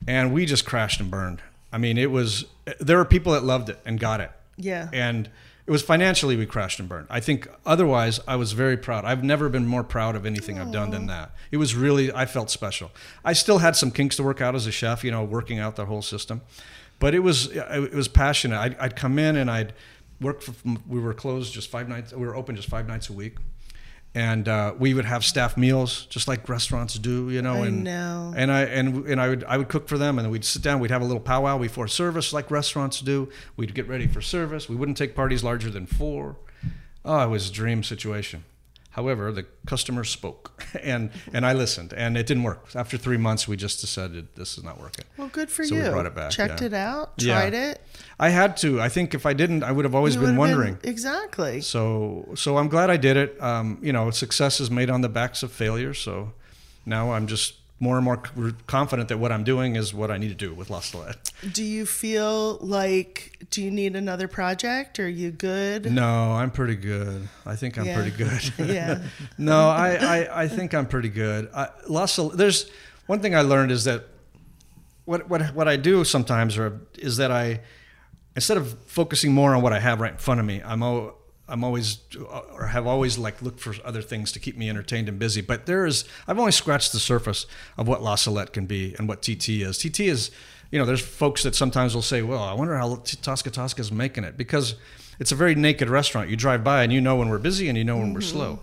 [0.07, 1.43] and we just crashed and burned.
[1.73, 2.47] I mean, it was
[2.81, 4.31] there were people that loved it and got it.
[4.57, 4.89] Yeah.
[4.93, 5.29] and
[5.67, 7.07] it was financially we crashed and burned.
[7.09, 9.05] I think otherwise I was very proud.
[9.07, 11.33] I've never been more proud of anything I've done than that.
[11.51, 12.91] It was really I felt special.
[13.25, 15.77] I still had some kinks to work out as a chef, you know, working out
[15.77, 16.43] the whole system,
[17.05, 18.59] but it was it was passionate.
[18.59, 19.75] I'd, I'd come in and I'd
[20.23, 20.41] work.
[20.41, 20.55] For,
[20.89, 22.15] we were closed just five nights.
[22.15, 23.37] We were open just five nights a week.
[24.15, 27.63] And uh, we would have staff meals, just like restaurants do, you know.
[27.63, 28.33] I and know.
[28.35, 30.63] and I and and I would I would cook for them, and then we'd sit
[30.63, 30.81] down.
[30.81, 33.29] We'd have a little powwow before service, like restaurants do.
[33.55, 34.71] We'd get ready for service.
[34.71, 36.37] We wouldn't take parties larger than four.
[37.05, 38.45] Oh, it was a dream situation.
[38.95, 42.69] However, the customer spoke, and and I listened, and it didn't work.
[42.77, 45.05] After three months, we just decided this is not working.
[45.17, 45.69] Well, good for you.
[45.71, 46.67] So we brought it back, Checked yeah.
[46.69, 47.13] it out.
[47.19, 47.35] Yeah.
[47.41, 47.81] Tried it.
[48.21, 48.81] I had to.
[48.81, 50.79] I think if I didn't, I would have always You been wondering.
[50.85, 51.61] exactly.
[51.61, 53.43] So so I'm glad I did it.
[53.43, 55.93] Um, you know, success is made on the backs of failure.
[55.95, 56.33] So
[56.87, 57.55] now I'm just
[57.85, 58.23] more and more
[58.67, 61.31] confident that what I'm doing is what I need to do with La Salette.
[61.53, 64.99] Do you feel like do you need another project?
[64.99, 65.93] Are you good?
[65.93, 67.29] No, I'm pretty good.
[67.47, 67.95] I think I'm Yeah.
[68.01, 68.43] pretty good.
[68.75, 69.03] Yeah.
[69.39, 71.51] no, I, I, I think I'm pretty good.
[71.55, 71.69] I,
[72.07, 72.71] Sal- there's
[73.07, 74.07] one thing I learned is that
[75.05, 77.61] what what what I do sometimes are, is that I
[78.35, 80.83] instead of focusing more on what I have right in front of me, I'm
[81.49, 85.09] I'm always uh, or have always like looked for other things to keep me entertained
[85.09, 85.41] and busy.
[85.41, 89.09] But there is I've only scratched the surface of what La Salette can be and
[89.09, 89.79] what TT is.
[89.79, 90.31] TT is
[90.71, 93.93] you know there's folks that sometimes will say, well, I wonder how Tasca Tasca is
[93.93, 94.75] making it because
[95.21, 96.31] it's a very naked restaurant.
[96.31, 98.37] You drive by and you know when we're busy and you know when we're mm-hmm.
[98.37, 98.59] slow.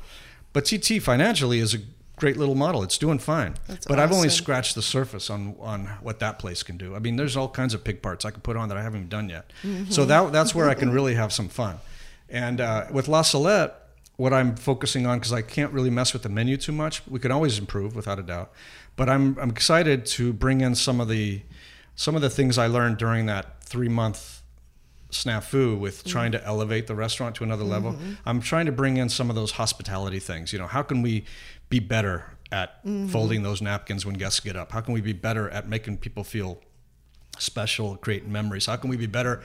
[0.53, 1.79] But TT financially is a
[2.17, 2.83] great little model.
[2.83, 3.55] It's doing fine.
[3.67, 6.95] That's but I've only scratched the surface on on what that place can do.
[6.95, 8.99] I mean, there's all kinds of pig parts I could put on that I haven't
[8.99, 9.51] even done yet.
[9.63, 9.91] Mm-hmm.
[9.91, 11.79] So that that's where I can really have some fun.
[12.31, 13.75] And uh, with La Salette,
[14.15, 17.05] what I'm focusing on because I can't really mess with the menu too much.
[17.07, 18.51] We can always improve without a doubt.
[18.95, 21.41] But I'm I'm excited to bring in some of the
[21.95, 24.41] some of the things I learned during that three month
[25.09, 26.07] snafu with mm.
[26.09, 27.93] trying to elevate the restaurant to another level.
[27.93, 28.13] Mm-hmm.
[28.25, 30.53] I'm trying to bring in some of those hospitality things.
[30.53, 31.25] You know, how can we
[31.69, 33.07] be better at mm-hmm.
[33.07, 34.71] folding those napkins when guests get up?
[34.71, 36.61] How can we be better at making people feel
[37.39, 38.67] special, creating memories?
[38.67, 39.41] How can we be better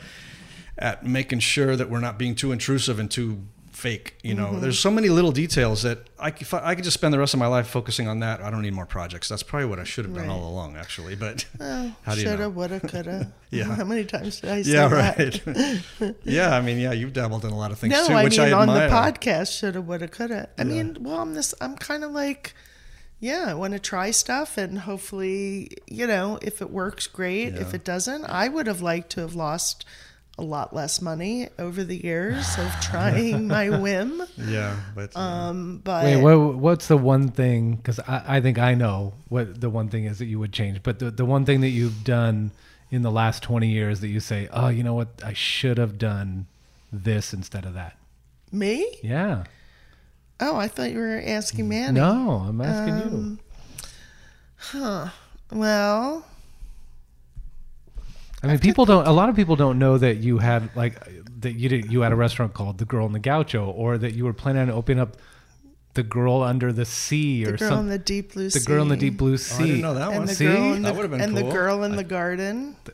[0.78, 4.18] at making sure that we're not being too intrusive and too fake?
[4.22, 4.60] You know, mm-hmm.
[4.60, 7.40] there's so many little details that I could, I could just spend the rest of
[7.40, 8.40] my life focusing on that.
[8.40, 9.28] I don't need more projects.
[9.28, 10.32] That's probably what I should have done Right.
[10.32, 11.14] all along, actually.
[11.14, 12.48] But Oh, How do you shoulda, know?
[12.50, 13.32] woulda, coulda.
[13.50, 13.64] Yeah.
[13.76, 15.46] How many times did I say yeah, that?
[15.46, 16.14] right.
[16.24, 18.38] yeah, I mean, yeah, you've dabbled in a lot of things No, too, I which
[18.38, 20.48] mean I on the podcast, shoulda, woulda, coulda.
[20.58, 21.54] I mean, well, I'm this.
[21.60, 22.54] I'm kind of like,
[23.20, 27.54] yeah, I want to try stuff, and hopefully, you know, if it works, great.
[27.54, 29.84] If it doesn't, I would have liked to have lost
[30.38, 34.22] a lot less money over the years of trying my whim.
[34.36, 37.76] Yeah, but Um, but Wait, what, what's the one thing?
[37.76, 40.82] Because I, I think I know what the one thing is that you would change.
[40.82, 42.50] But the, the one thing that you've done
[42.90, 45.08] in the last 20 years that you say, oh, you know what?
[45.24, 46.46] I should have done
[46.92, 47.96] this instead of that.
[48.52, 48.86] me?
[49.02, 49.44] Yeah.
[50.38, 51.98] Oh, I thought you were asking Manny.
[51.98, 53.38] No, I'm asking Um,
[53.80, 53.86] you.
[54.56, 55.08] Huh.
[55.50, 56.24] Well, you.
[58.42, 59.06] I mean, people don't.
[59.06, 61.02] A lot of people don't know that you had like
[61.40, 61.90] that you did.
[61.90, 64.62] You had a restaurant called The Girl in the Gaucho, or that you were planning
[64.62, 65.16] on opening up
[65.94, 68.66] the Girl Under the Sea, the or girl in the deep blue The sea.
[68.66, 69.54] Girl in the Deep Blue Sea.
[69.54, 70.26] Oh, I didn't know that and one.
[70.26, 70.44] the See?
[70.46, 71.46] the, That would've been and cool.
[71.48, 72.76] the girl in the garden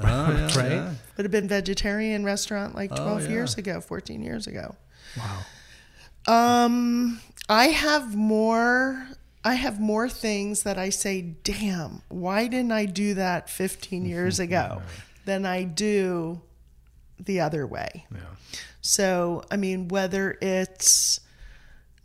[0.00, 0.72] Oh, yeah, Right?
[0.72, 0.94] yeah.
[1.16, 3.28] would have been vegetarian restaurant like 12 yeah.
[3.30, 4.74] years ago 14 years ago
[5.16, 5.38] Wow.
[6.26, 9.06] um i have more
[9.44, 14.38] i have more things that i say damn why didn't i do that 15 years
[14.40, 14.82] ago
[15.24, 16.40] than i do
[17.18, 18.20] the other way Yeah.
[18.80, 21.20] so i mean whether it's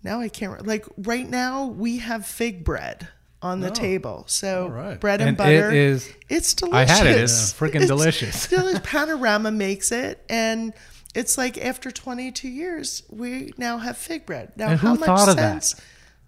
[0.03, 3.07] now i can't re- like right now we have fig bread
[3.41, 3.73] on the oh.
[3.73, 4.99] table so All right.
[4.99, 6.09] bread and, And butter it is.
[6.29, 6.75] it's delicious.
[6.75, 6.97] I delicious.
[6.97, 7.23] had it.
[7.23, 8.47] It's freaking It's delicious.
[8.47, 8.79] delicious.
[8.85, 10.73] Panorama makes it, and
[11.13, 14.53] it's like after 22 years, we now have fig bread.
[14.55, 15.73] Now, And who how much thought of that?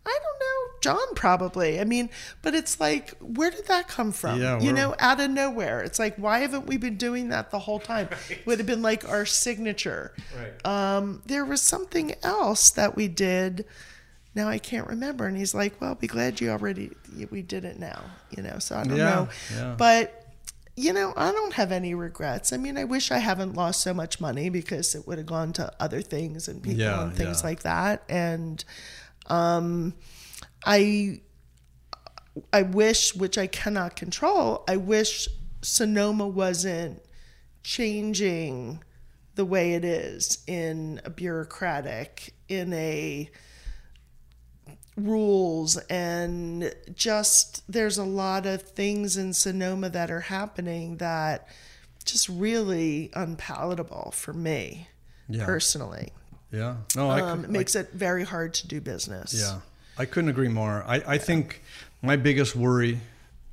[0.06, 0.80] I don't know.
[0.82, 1.80] John probably.
[1.80, 2.10] I mean,
[2.44, 4.40] but it's like, where did that come from?
[4.40, 5.82] Yeah, you know, out of nowhere.
[5.82, 8.10] It's like, why haven't we been doing that the whole time?
[8.30, 10.14] It would have been like our signature.
[10.38, 10.66] Right.
[10.66, 13.66] Um, there was something else that we did.
[14.36, 15.26] Now I can't remember.
[15.26, 16.92] And he's like, "Well, be glad you already
[17.32, 18.02] we did it now."
[18.36, 19.30] You know, so I don't Yeah, know.
[19.56, 19.76] yeah.
[19.78, 20.22] But
[20.78, 22.52] you know, I don't have any regrets.
[22.52, 25.54] I mean, I wish I haven't lost so much money because it would have gone
[25.54, 28.04] to other things and people and things like that.
[28.10, 28.62] And
[29.28, 29.94] um,
[30.66, 31.22] I
[32.52, 35.28] I wish, which I cannot control, I wish
[35.62, 37.02] Sonoma wasn't
[37.64, 38.84] changing
[39.36, 43.30] the way it is in a bureaucratic, in a
[44.98, 51.48] rules and just there's a lot of things in Sonoma that are happening that
[52.06, 54.88] just really unpalatable for me
[55.28, 55.44] Yeah.
[55.46, 56.14] personally.
[56.52, 56.76] Yeah.
[56.96, 59.34] No, I, Um, could- it makes it very hard to do business.
[59.34, 59.60] Yeah,
[59.98, 60.84] I couldn't agree more.
[60.88, 61.62] I, I think
[62.02, 63.00] my biggest worry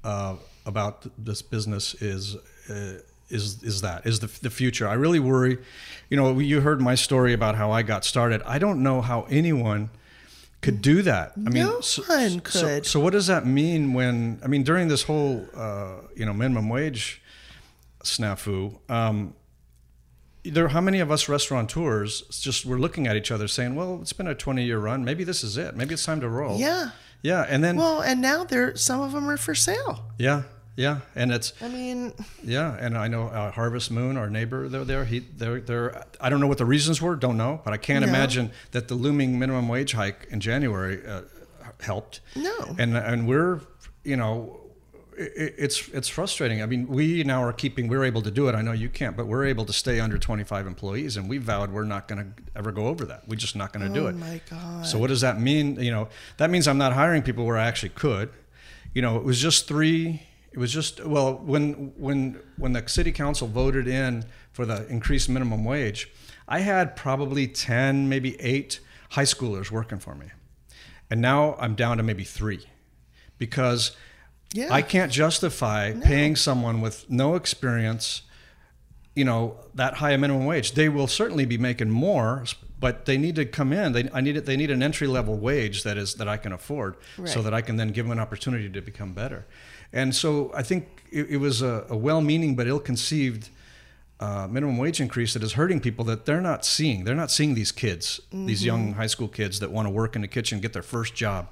[0.05, 0.37] uh,
[0.67, 2.37] about this business is
[2.71, 2.99] uh,
[3.31, 4.87] is is that is the the future.
[4.89, 5.59] I really worry.
[6.11, 8.43] You know, you heard my story about how I got started.
[8.45, 9.89] I don't know how anyone
[10.61, 11.33] could do that.
[11.37, 12.87] I mean, No so, one so- could.
[12.87, 14.39] So, what does that mean when?
[14.45, 17.21] I mean, during this whole uh, you know minimum wage
[18.05, 18.79] snafu.
[18.91, 19.35] Um,
[20.45, 24.13] there how many of us restaurateurs just were looking at each other saying well it's
[24.13, 26.91] been a 20 year run maybe this is it maybe it's time to roll Yeah.
[27.23, 30.05] yeah and then Well, and now there some of them are for sale.
[30.19, 30.43] yeah
[30.75, 32.13] yeah and it's I mean,
[32.43, 36.29] yeah and i know uh, harvest moon our neighbor they're there he they're they're i
[36.31, 38.09] don't know what the reasons were don't know but i can't No.
[38.09, 41.23] imagine that the looming minimum wage hike in january uh,
[41.81, 42.75] helped No.
[42.79, 43.61] and and we're
[44.03, 44.59] you know
[45.17, 46.63] it's it's frustrating.
[46.63, 47.89] I mean, we now are keeping.
[47.89, 48.55] We're able to do it.
[48.55, 51.71] I know you can't, but we're able to stay under 25 employees, and we vowed
[51.71, 53.29] we're not going to ever go over that.
[53.29, 54.15] We're just not going to do oh it.
[54.15, 54.87] oh my god.
[54.87, 55.81] So what does that mean?
[55.81, 56.09] You know,
[56.39, 58.31] that means I'm not hiring people where I actually could.
[58.95, 60.23] You know, it was just three.
[60.53, 65.29] It was just well, when when when the city council voted in for the increased
[65.29, 66.11] minimum wage,
[66.49, 70.27] I had probably ten, maybe eight high schoolers working for me,
[71.11, 72.67] and now I'm down to maybe three,
[73.39, 73.97] because
[74.53, 74.69] Yeah.
[74.71, 78.23] I can't justify paying someone with no experience
[79.15, 80.73] you know that high a minimum wage.
[80.73, 82.45] They will certainly be making more
[82.81, 83.93] but they need to come in.
[83.93, 86.53] They i need it they need an entry level wage that is that i can
[86.53, 89.47] afford so that i can then give them an opportunity to become better.
[89.93, 93.51] And so i think it, it was a, a well-meaning but ill-conceived
[94.21, 97.03] uh, minimum wage increase that is hurting people that they're not seeing.
[97.05, 100.23] They're not seeing these kids these young high school kids that want to work in
[100.23, 101.49] the kitchen get their first job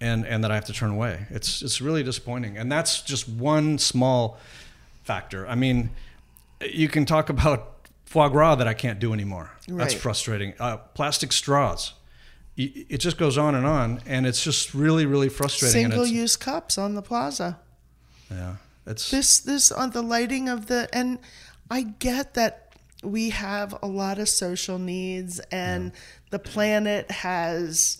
[0.00, 1.26] and and that I have to turn away.
[1.30, 4.38] It's it's really disappointing, and that's just one small
[5.04, 5.46] factor.
[5.46, 5.90] I mean,
[6.60, 9.50] you can talk about foie gras that I can't do anymore.
[9.66, 10.54] That's frustrating.
[10.58, 11.94] Uh, plastic straws.
[12.56, 15.84] it just goes on and on, and it's just really, really frustrating.
[15.84, 17.58] and Single it's, use cups on the plaza.
[18.30, 21.18] yeah, it's This this on the lighting of the and
[21.70, 22.72] I get that
[23.02, 25.92] we have a lot of social needs and
[26.30, 27.98] the planet has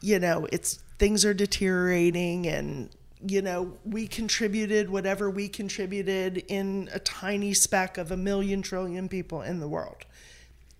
[0.00, 2.90] you know, it's things are deteriorating and
[3.24, 9.08] you know, we contributed whatever we contributed in a tiny speck of a million trillion
[9.08, 10.04] people in the world.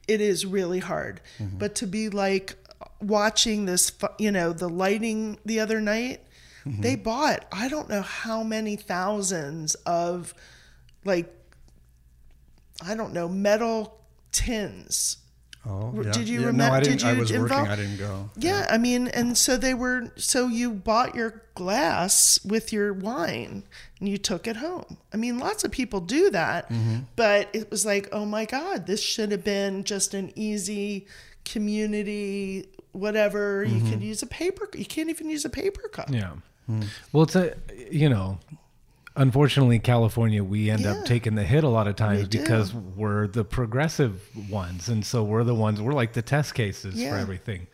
[0.07, 1.21] It is really hard.
[1.39, 1.59] Mm-hmm.
[1.59, 2.57] But to be like
[3.01, 6.21] watching this you know, the lighting the other night,
[6.65, 6.83] mm-hmm.
[6.83, 10.35] they bought, I don't know how many thousands of
[11.05, 11.33] like,
[12.87, 13.99] I don't know, metal
[14.31, 15.17] tins.
[15.67, 16.13] Oh, yeah.
[16.13, 16.99] did you yeah, remem- No, I didn't.
[16.99, 17.43] did I you was working.
[17.45, 18.31] involve- I didn't go.
[18.37, 23.65] Yeah, I mean, and so they were, so you bought your glass with your wine
[23.99, 24.99] and you took it home.
[25.13, 27.01] I mean, lots of people do that, mm-hmm.
[27.17, 31.07] but it was like, oh my God, this should have been just an easy
[31.45, 33.65] community, whatever.
[33.65, 33.91] You mm-hmm.
[33.91, 36.11] could use a paper, you can't even use a paper cup.
[36.11, 36.33] Yeah.
[36.67, 36.83] Hmm.
[37.13, 37.55] Well, it's a,
[37.91, 38.39] you know,
[39.17, 40.93] unfortunately, California, we end Yeah.
[40.93, 42.41] up taking the hit a lot of times We do.
[42.41, 44.89] because we're the progressive ones.
[44.89, 47.67] And so we're the ones, we're like the test cases for everything.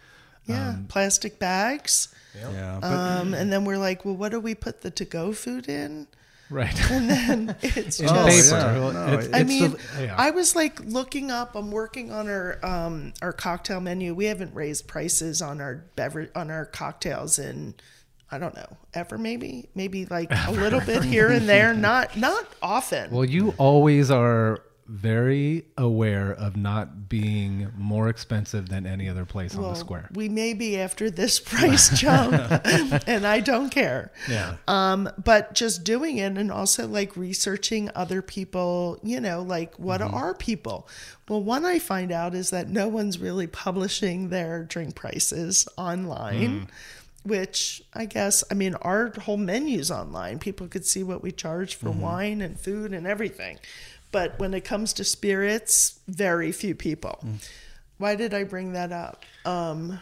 [0.47, 2.09] Yeah, plastic bags.
[2.40, 5.32] Yeah, but Um, and then we're like, well, what do we put the to go
[5.32, 6.07] food in?
[6.51, 6.74] Right.
[6.90, 8.14] And then it's In just.
[8.14, 8.57] Oh, paper.
[8.66, 8.78] yeah.
[8.78, 10.14] Well, No, it's- it- I it's mean, the- yeah.
[10.18, 11.55] I was like looking up.
[11.55, 14.14] I'm working on our um, our cocktail menu.
[14.14, 17.74] We haven't raised prices on our beverage on our cocktails in
[18.33, 21.74] I don't know ever maybe maybe like a little bit here and there.
[21.74, 23.11] Not not often.
[23.11, 29.55] Well, you always are very aware of not being more expensive than any other place
[29.55, 30.09] on the square.
[30.12, 32.35] We may be after this price jump,
[33.07, 34.12] and I don't care.
[34.28, 34.57] Yeah.
[34.68, 40.01] Um, but just doing it and also like researching other people, you know, like what
[40.03, 40.14] Mm-hmm.
[40.14, 40.89] are people?
[41.28, 46.66] Well, one I find out is that no one's really publishing their drink prices online.
[46.66, 46.68] Mm.
[47.24, 50.38] Which I guess, I mean, our whole menu's online.
[50.40, 52.00] People could see what we charge for Mm-hmm.
[52.00, 53.58] wine and food and everything.
[54.10, 57.18] But when it comes to spirits, very few people.
[57.24, 57.48] Mm.
[57.98, 59.24] Why did I bring that up?
[59.44, 60.00] Um,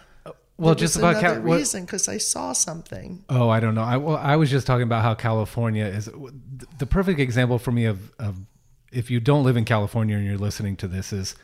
[0.57, 3.23] Well, just about another Cal- reason because I saw something.
[3.29, 3.83] Oh, I don't know.
[3.83, 6.09] I well, I was just talking about how California is
[6.79, 8.37] the perfect example for me of of
[8.93, 11.35] if you don't live in California and you're listening to this is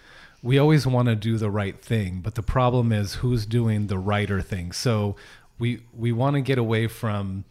[0.43, 3.99] we always want to do the right thing, but the problem is who's doing the
[3.99, 4.73] righter thing.
[4.73, 5.17] So
[5.59, 7.45] we we want to get away from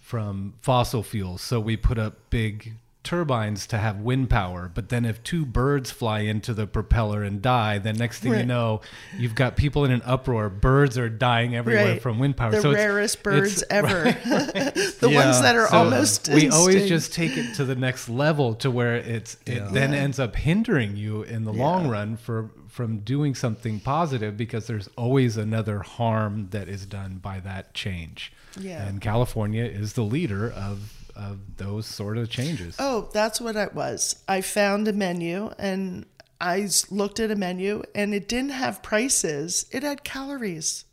[0.00, 1.40] from fossil fuels.
[1.42, 5.90] So we put up big turbines to have wind power, but then if two birds
[5.90, 8.80] fly into the propeller and die, then next thing you know,
[9.18, 10.50] you've got people in an uproar.
[10.50, 12.02] Birds are dying everywhere Right.
[12.02, 12.50] from wind power.
[12.50, 14.02] The so it's- rarest birds it's- ever.
[15.00, 15.24] the Yeah.
[15.24, 16.28] ones that are so almost.
[16.28, 20.18] we always just take it to the next level to where it's it then ends
[20.18, 25.36] up hindering you in the long run for from doing something positive because there's always
[25.36, 28.32] another harm that is done by that change.
[28.58, 28.86] Yeah.
[28.86, 32.76] And California is the leader of of those sort of changes.
[32.78, 34.22] Oh, that's what it was.
[34.28, 36.06] I found a menu and
[36.40, 39.66] I looked at a menu and it didn't have prices.
[39.70, 40.84] It had calories.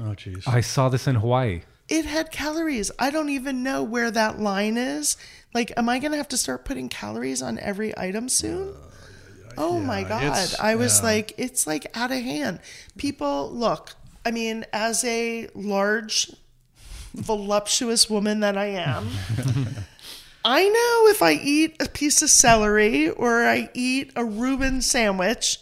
[0.00, 0.46] oh, jeez.
[0.48, 1.62] I saw this in Hawaii.
[1.88, 2.90] It had calories.
[2.98, 5.16] I don't even know where that line is.
[5.54, 8.74] Like, am I going to have to start putting calories on every item soon?
[8.74, 10.54] Uh, oh my God.
[10.60, 11.06] I was yeah.
[11.06, 12.60] like, it's like out of hand.
[12.98, 13.94] People, look,
[14.26, 16.30] I mean, as a large,
[17.14, 19.08] voluptuous woman that I am,
[20.44, 25.58] I know if I eat a piece of celery or I eat a Reuben sandwich,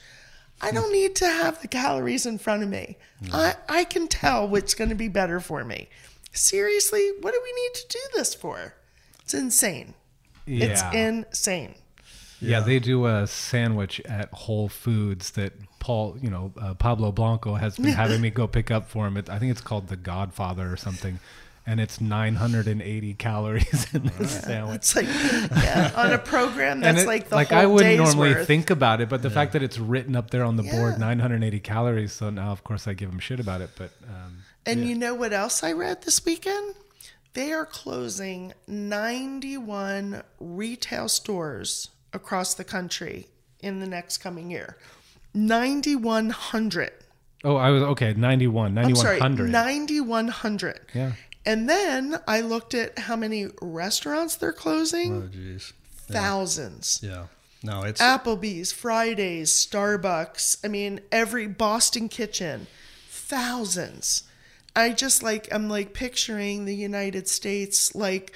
[0.60, 2.96] I don't need to have the calories in front of me.
[3.32, 5.88] I, I can tell what's going to be better for me.
[6.32, 8.74] Seriously, what do we need to do this for?
[9.22, 9.94] It's insane.
[10.46, 11.74] It's insane.
[12.40, 15.52] Yeah, they do a sandwich at Whole Foods that
[15.86, 19.16] Paul, you know, uh, Pablo Blanco has been having me go pick up for him.
[19.16, 21.20] It, I think it's called the Godfather or something,
[21.64, 24.74] and it's 980 calories in this sandwich.
[24.78, 28.14] It's like yeah, on a program that's it- like the like whole I wouldn't day's
[28.14, 28.48] normally worth.
[28.48, 31.60] think about it, but the fact that it's written up there on the board, 980
[31.60, 32.12] calories.
[32.12, 33.70] So now, of course, I give him shit about it.
[33.78, 36.74] But um, And you know what else I read this weekend?
[37.34, 43.28] They are closing 91 retail stores across the country
[43.60, 44.76] in the next coming year.
[45.36, 46.92] 9,100.
[47.44, 48.14] oh, I was okay.
[48.14, 49.50] 91, I'm 9100.
[49.50, 50.80] 9,100.
[50.94, 51.12] Yeah.
[51.44, 55.22] And then I looked at how many restaurants they're closing.
[55.22, 55.72] oh, jeez.
[56.08, 57.00] Thousands.
[57.02, 57.26] Yeah.
[57.62, 60.64] No, it's Applebee's, Fridays, Starbucks.
[60.64, 62.66] I mean, every Boston Kitchen,
[63.08, 64.22] thousands.
[64.74, 68.32] I just like I'm like picturing the United States like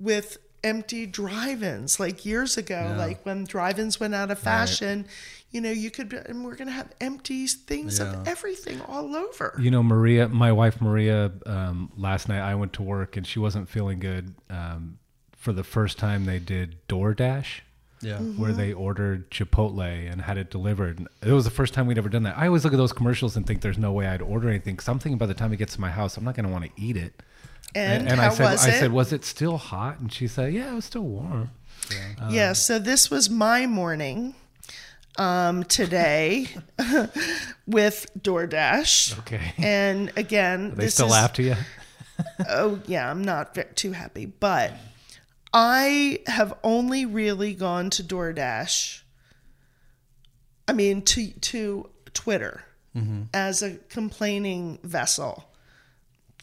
[0.00, 5.06] with empty drive-ins like years ago, like when drive-ins went out of fashion.
[5.50, 8.12] You know, you could, and we're gonna have empty things Yeah.
[8.12, 9.54] of everything all over.
[9.60, 13.38] You know, Maria, my wife Maria, um, last night I went to work and she
[13.38, 14.34] wasn't feeling good.
[14.50, 14.98] Um,
[15.36, 17.60] for the first time, they did DoorDash,
[18.00, 18.18] Yeah.
[18.18, 20.98] where they ordered Chipotle and had it delivered.
[20.98, 22.36] And It was the first time we'd ever done that.
[22.36, 24.74] I always look at those commercials and think there's no way I'd order anything.
[24.74, 26.52] Because I'm thinking by the time it gets to my house, I'm not going to
[26.52, 27.22] want to eat it.
[27.74, 28.78] And, I how said, was I it?
[28.80, 29.98] said, was it still hot?
[29.98, 31.50] And she said, yeah, it was still warm.
[32.30, 34.34] yeah, so this was my morning
[35.18, 36.48] um, today
[37.66, 39.18] with DoorDash.
[39.20, 39.52] Okay.
[39.58, 41.56] And again, They this still is, laugh to you.
[42.48, 44.72] oh yeah, I'm not too happy, but
[45.52, 49.02] I have only really gone to DoorDash.
[50.66, 52.62] I mean, to to Twitter
[53.34, 55.44] as a complaining vessel,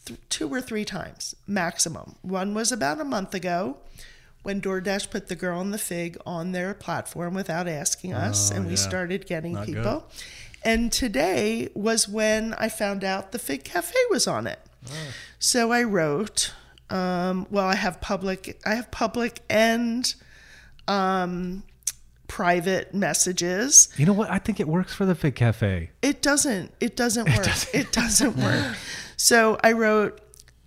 [0.06, 2.16] th- two or three times maximum.
[2.22, 3.78] One was about a month ago.
[4.42, 8.64] When DoorDash put the girl and the fig on their platform without asking us, and
[8.64, 8.76] we yeah.
[8.76, 9.76] started getting Not good.
[9.76, 10.10] people.
[10.64, 14.58] And today was when I found out the Fig Cafe was on it.
[15.38, 16.52] So I wrote,
[16.90, 20.12] um, well, I have public, I have public and
[20.88, 21.62] um,
[22.26, 23.88] private messages.
[23.96, 24.30] You know what?
[24.30, 25.90] I think it works for the Fig Cafe.
[26.00, 26.72] It doesn't.
[26.80, 27.46] It doesn't work.
[27.74, 28.76] It doesn't, work.
[29.16, 30.20] So I wrote,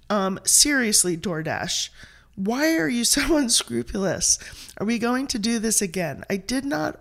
[0.10, 1.90] um, seriously, DoorDash,
[2.36, 4.40] why are you so unscrupulous?
[4.78, 6.24] Are we going to do this again?
[6.30, 7.00] I did not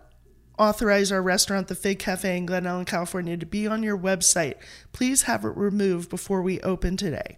[0.59, 4.55] authorize our restaurant, the Fig Cafe in Glen Ellen, California, to be on your website.
[4.93, 7.37] Please have it removed before we open today.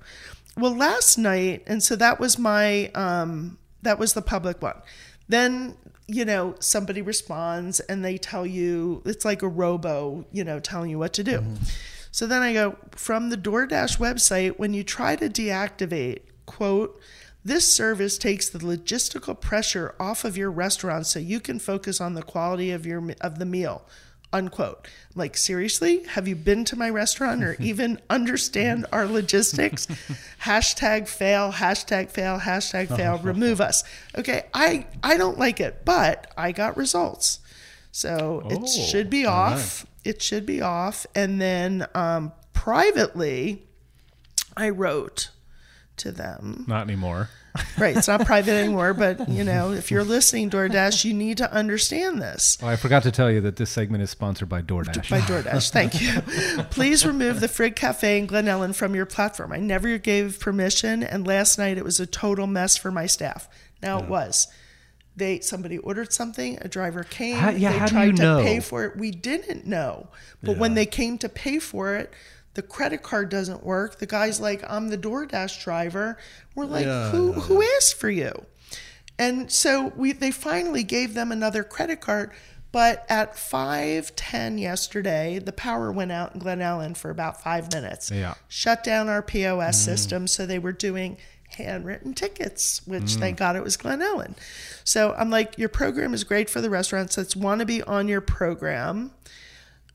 [0.56, 4.80] Well, last night, and so that was my um, that was the public one.
[5.28, 5.76] Then
[6.08, 10.90] you know somebody responds and they tell you it's like a robo, you know, telling
[10.90, 11.42] you what to do.
[12.16, 16.98] So then I go from the DoorDash website when you try to deactivate quote
[17.44, 22.14] this service takes the logistical pressure off of your restaurant so you can focus on
[22.14, 23.84] the quality of your of the meal.
[24.32, 24.88] Unquote.
[25.14, 26.04] Like, seriously?
[26.04, 29.86] Have you been to my restaurant or even understand our logistics?
[30.42, 33.84] hashtag fail, hashtag fail, hashtag fail, remove us.
[34.16, 37.40] Okay, I, I don't like it, but I got results.
[37.92, 39.84] So it oh, should be off.
[40.06, 41.06] It should be off.
[41.14, 43.66] And then um, privately,
[44.56, 45.30] I wrote
[45.98, 46.64] to them.
[46.66, 47.28] Not anymore.
[47.78, 51.50] Right, it's not private anymore, but you know, if you're listening, DoorDash, you need to
[51.50, 52.58] understand this.
[52.62, 55.08] Oh, I forgot to tell you that this segment is sponsored by DoorDash.
[55.08, 56.20] By DoorDash, thank you.
[56.64, 59.52] Please remove the Fig Cafe in Glen Ellen from your platform.
[59.52, 63.48] I never gave permission, and last night it was a total mess for my staff.
[63.82, 64.48] Now it was.
[65.16, 68.22] They somebody ordered something, a driver came, How- yeah, they how do tried you to
[68.22, 68.42] know?
[68.42, 68.96] pay for it.
[68.96, 70.08] We didn't know.
[70.42, 72.12] But when they came to pay for it,
[72.54, 73.98] the credit card doesn't work.
[73.98, 76.16] The guy's like, I'm the DoorDash driver.
[76.54, 78.46] We're like, Yeah, who who asked for you?
[79.18, 82.32] And so we they finally gave them another credit card.
[82.72, 87.72] But at five ten yesterday, the power went out in Glen Ellen for about five
[87.72, 88.10] minutes.
[88.10, 88.34] Yeah.
[88.48, 89.84] Shut down our POS mm.
[89.84, 90.26] system.
[90.26, 91.16] So they were doing
[91.56, 94.34] handwritten tickets, which thank God it was Glen Ellen.
[94.84, 98.08] So I'm like, your program is great for the restaurants that want to be on
[98.08, 99.12] your program.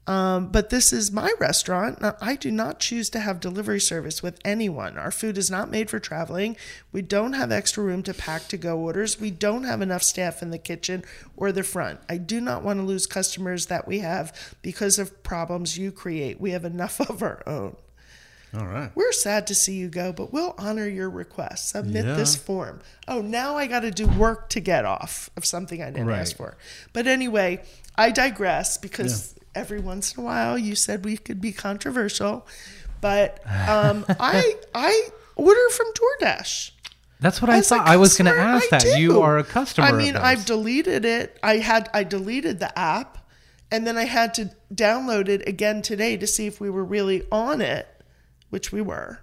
[0.07, 2.01] Um, but this is my restaurant.
[2.01, 4.97] Now, I do not choose to have delivery service with anyone.
[4.97, 6.57] Our food is not made for traveling.
[6.91, 9.21] We don't have extra room to pack to go orders.
[9.21, 11.03] We don't have enough staff in the kitchen
[11.37, 11.99] or the front.
[12.09, 16.41] I do not want to lose customers that we have because of problems you create.
[16.41, 17.75] We have enough of our own.
[18.53, 18.91] All right.
[18.95, 21.69] We're sad to see you go, but we'll honor your request.
[21.69, 22.15] Submit Yeah.
[22.15, 22.81] this form.
[23.07, 26.19] Oh, now I got to do work to get off of something I didn't Right.
[26.19, 26.57] ask for.
[26.91, 27.61] But anyway,
[27.95, 32.45] I digress because every once in a while you said we could be controversial,
[32.99, 33.39] but
[33.69, 36.71] um, I I order from DoorDash.
[37.21, 37.87] That's what I As a thought.
[37.87, 38.81] I was going to ask I that.
[38.81, 38.99] do.
[38.99, 39.87] You are a customer.
[39.87, 40.17] I mean.
[40.17, 41.37] I've deleted it.
[41.43, 43.17] I had I deleted the app,
[43.71, 47.25] and then I had to download it again today to see if we were really
[47.31, 47.87] on it,
[48.51, 49.19] which we were.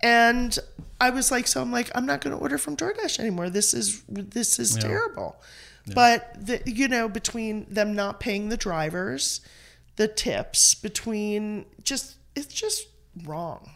[0.00, 0.56] And
[1.00, 3.50] I was like, so I'm like, I'm not going to order from DoorDash anymore.
[3.50, 5.36] This is this is terrible.
[5.94, 9.40] But the, you know, between them not paying the drivers,
[9.96, 12.86] the tips, between just it's just
[13.24, 13.70] wrong.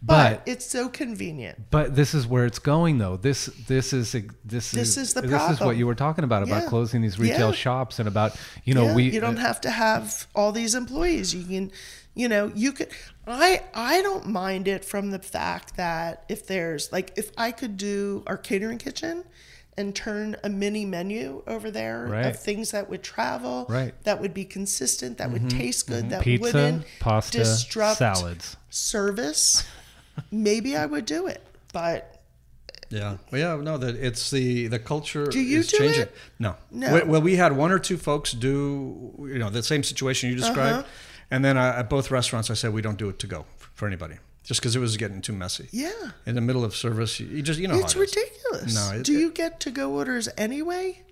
[0.00, 1.70] But, But- it's so convenient.
[1.70, 3.16] But this is where it's going, though.
[3.18, 5.40] This this is this This is is the problem.
[5.50, 6.68] this is what you were talking about about Yeah.
[6.68, 7.54] closing these retail Yeah.
[7.56, 10.74] shops and about you know yeah, we you don't uh, have to have all these
[10.74, 11.34] employees.
[11.34, 11.72] You can,
[12.14, 12.88] you know, you could.
[13.26, 17.76] I I don't mind it from the fact that if there's like if I could
[17.76, 19.24] do our catering kitchen
[19.76, 22.26] and turn a mini menu over there Right.
[22.26, 23.92] of things that would travel, Right.
[24.04, 28.56] that would be consistent, that would taste good, that pizza, wouldn't pasta, disrupt salads.
[28.70, 29.64] service,
[30.30, 31.42] maybe I would do it.
[31.74, 32.12] But
[32.88, 36.02] Yeah, well, yeah, no, that it's the the culture Do you is do changing.
[36.02, 36.14] it?
[36.38, 36.94] No, No.
[36.94, 40.36] We- Well, we had one or two folks do, you know, the same situation you
[40.36, 40.88] described, Uh-huh.
[41.30, 43.86] And then I, at both restaurants, I said we don't do it to go for
[43.86, 45.68] anybody, just because it was getting too messy.
[45.72, 45.90] Yeah.
[46.26, 48.74] In the middle of service, you, just you know it's it ridiculous.
[48.74, 51.02] No, it- Do you get to go orders anyway?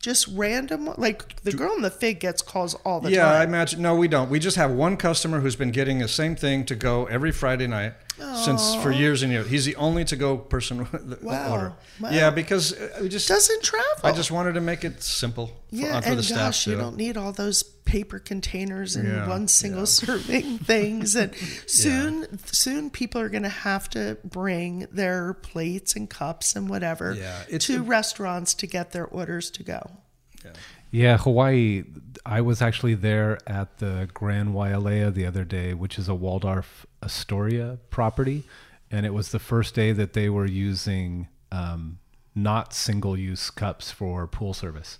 [0.00, 0.90] Just random?
[0.96, 3.14] Like the girl in the fig gets calls all the time.
[3.14, 3.80] yeah, I imagine.
[3.82, 4.28] No, we don't.
[4.28, 7.68] We just have one customer who's been getting the same thing to go every Friday
[7.68, 7.92] night
[8.44, 9.48] since for years and years.
[9.48, 11.50] He's the only to go person that Wow.
[11.52, 11.72] order.
[12.00, 12.10] Wow.
[12.10, 13.86] Yeah, because uh, we just Doesn't travel.
[14.04, 16.38] I just wanted to make it simple for, yeah, uh, for and the staff.
[16.38, 19.84] gosh, you don't need all those paper containers and Yeah, one single yeah.
[20.02, 21.14] serving things.
[21.16, 21.34] And
[21.66, 27.14] soon, soon people are going to have to bring their plates and cups and whatever
[27.14, 29.90] Yeah, it's- to restaurants to get their orders to go.
[30.90, 31.84] Yeah, Hawaii.
[32.26, 36.84] I was actually there at the Grand Wailea the other day, which is a Waldorf
[37.02, 38.44] Astoria property,
[38.90, 41.98] and it was the first day that they were using um,
[42.34, 44.98] not single-use cups for pool service.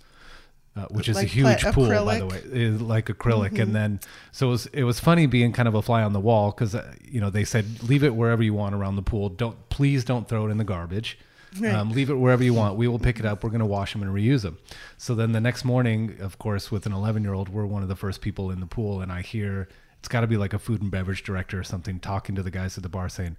[0.75, 2.55] Uh, which is Like a huge pool, by the way, acrylic?
[2.55, 3.59] It- like acrylic.
[3.59, 3.99] And then,
[4.31, 6.73] so it was it was funny being kind of a fly on the wall because
[6.73, 9.29] uh, you know they said leave it wherever you want around the pool.
[9.29, 11.19] Don't please don't throw it in the garbage.
[11.63, 12.75] Um, leave it wherever you want.
[12.77, 13.43] We will pick it up.
[13.43, 14.57] We're going to wash them and reuse them.
[14.97, 17.89] So then the next morning, of course, with an 11 year old, we're one of
[17.89, 19.67] the first people in the pool, and I hear
[20.03, 22.51] it's got to be like a food and beverage director or something talking to the
[22.51, 23.37] guys at the bar saying,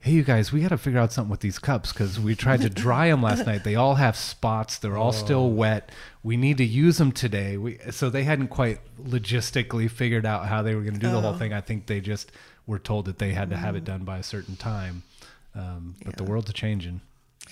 [0.00, 2.62] "Hey, you guys, we got to figure out something with these cups because we tried
[2.62, 3.62] to dry them last night.
[3.62, 4.76] They all have spots.
[4.76, 5.92] They're all still wet.
[6.24, 7.56] We need to use them today.
[7.58, 11.20] We so they hadn't quite logistically figured out how they were going to do the
[11.20, 11.52] whole thing.
[11.52, 12.32] I think they just
[12.66, 15.04] were told that they had to have it done by a certain time.
[15.54, 17.02] Um, but the world's changing.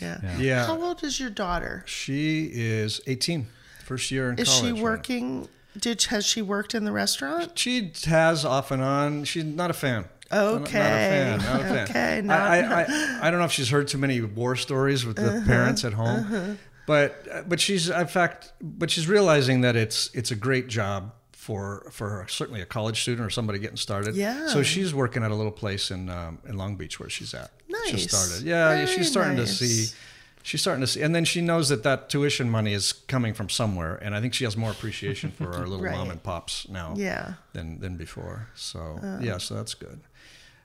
[0.00, 0.18] Yeah.
[0.20, 0.38] Yeah.
[0.38, 0.66] Yeah.
[0.66, 1.84] How old is your daughter?
[1.86, 3.46] She is 18,
[3.84, 4.48] first year in college.
[4.48, 4.76] Is college.
[4.76, 5.48] she right?
[5.78, 7.58] Did has she worked in the restaurant?
[7.58, 9.24] She has off and on.
[9.24, 10.04] She's not a fan.
[10.30, 11.38] Not- Not, a fan.
[11.40, 11.88] Not a fan.
[11.90, 15.04] Okay, I, not- I, I, I don't know if she's heard too many war stories
[15.04, 19.76] with the Uh-huh, parents at home, but but she's in fact but she's realizing that
[19.76, 24.14] it's it's a great job for for certainly a college student or somebody getting started.
[24.14, 24.46] Yeah.
[24.48, 27.50] So she's working at a little place in um, in Long Beach where she's at.
[27.68, 27.88] Nice.
[27.88, 28.46] She started.
[28.46, 29.58] Yeah, Very she's starting nice.
[29.58, 29.94] to see.
[30.42, 33.48] She's starting to see, and then she knows that that tuition money is coming from
[33.48, 35.96] somewhere, and I think she has more appreciation for our little Right.
[35.96, 37.34] mom and pops now Yeah.
[37.52, 38.48] than than before.
[38.54, 39.18] So Uh.
[39.22, 40.00] yeah, so that's good.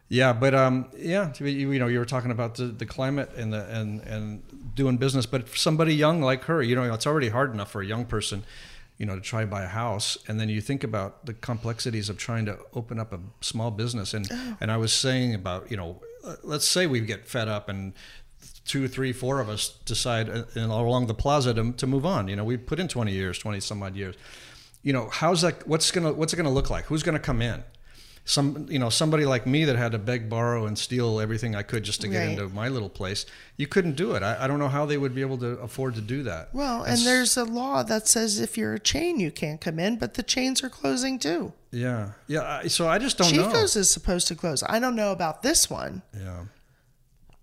[0.09, 3.51] Yeah, but um, yeah, you, you know, you were talking about the, the climate and
[3.51, 4.41] the and and
[4.75, 7.86] doing business, but somebody young like her, you know, it's already hard enough for a
[7.86, 8.43] young person,
[8.97, 12.09] you know, to try to buy a house, and then you think about the complexities
[12.09, 15.75] of trying to open up a small business, and and I was saying about you
[15.78, 17.93] know, uh, let's say we get fed up and
[18.68, 22.28] two, three, four of us decide uh, and along the plaza to, to move on.
[22.28, 24.15] You know, we put in 20 years, 20 some odd years.
[24.84, 25.68] You know, how's that?
[25.68, 26.86] What's gonna What's it gonna look like?
[26.86, 27.63] Who's gonna come in?
[28.26, 31.63] Some, you know, somebody like me that had to beg, borrow, and steal everything I
[31.63, 32.30] could just to get Right.
[32.32, 33.26] into my little place.
[33.55, 34.22] You couldn't do it.
[34.22, 36.49] I, I don't know how they would be able to afford to do that.
[36.53, 39.80] Well, and s- there's a law that says if you're a chain, you can't come
[39.80, 41.53] in, but the chains are closing too.
[41.72, 42.59] yeah, yeah.
[42.63, 43.45] I, so I just don't know.
[43.47, 44.61] Chico's is supposed to close.
[44.68, 46.43] I don't know about this one, Yeah.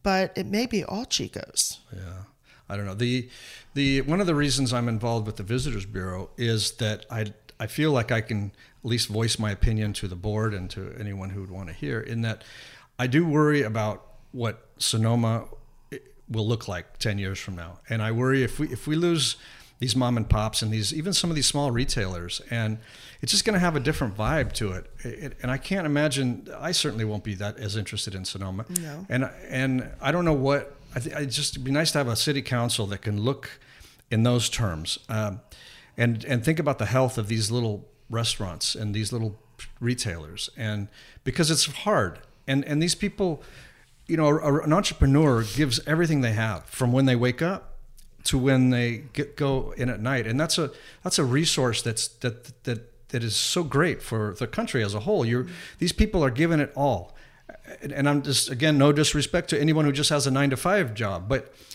[0.04, 1.80] But it may be all Chico's.
[1.92, 2.22] Yeah,
[2.68, 2.94] I don't know.
[2.94, 3.28] the
[3.74, 7.66] the One of the reasons I'm involved with the Visitors Bureau is that I I
[7.66, 8.52] feel like I can
[8.84, 11.74] at least voice my opinion to the board and to anyone who would want to
[11.74, 11.98] hear.
[11.98, 12.44] In that,
[12.98, 15.46] I do worry about what Sonoma
[15.90, 15.98] eh,
[16.28, 19.36] will look like ten years from now, and I worry if we if we lose
[19.80, 22.40] these mom and pops and these even some of these small retailers.
[22.50, 22.78] And
[23.20, 24.90] it's just going to have a different vibe to it.
[25.00, 28.66] It- and I can't imagine I certainly won't be that as interested in Sonoma.
[28.80, 29.06] No.
[29.08, 32.16] and and I don't know what I think it just be nice to have a
[32.16, 33.58] city council that can look
[34.10, 34.98] in those terms.
[35.08, 35.40] Um,
[35.96, 39.36] and and think about the health of these little restaurants and these little
[39.80, 40.50] retailers.
[40.56, 40.88] And
[41.24, 42.20] because it's hard.
[42.46, 43.42] And and these people
[44.06, 47.73] you know an entrepreneur gives everything they have from when they wake up
[48.24, 50.70] to when they get, go in at night and that's a
[51.02, 55.00] that's a resource that's that that that is so great for the country as a
[55.00, 55.46] whole you're
[55.78, 57.14] these people are giving it all
[57.82, 60.94] and, i'm just again no disrespect to anyone who just has a nine to five
[60.94, 61.54] job but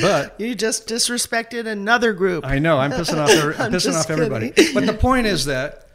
[0.00, 2.46] but You just disrespected another group.
[2.46, 3.30] I know I'm pissing off.
[3.30, 4.52] every- I'm pissing off everybody.
[4.72, 5.88] But the point is that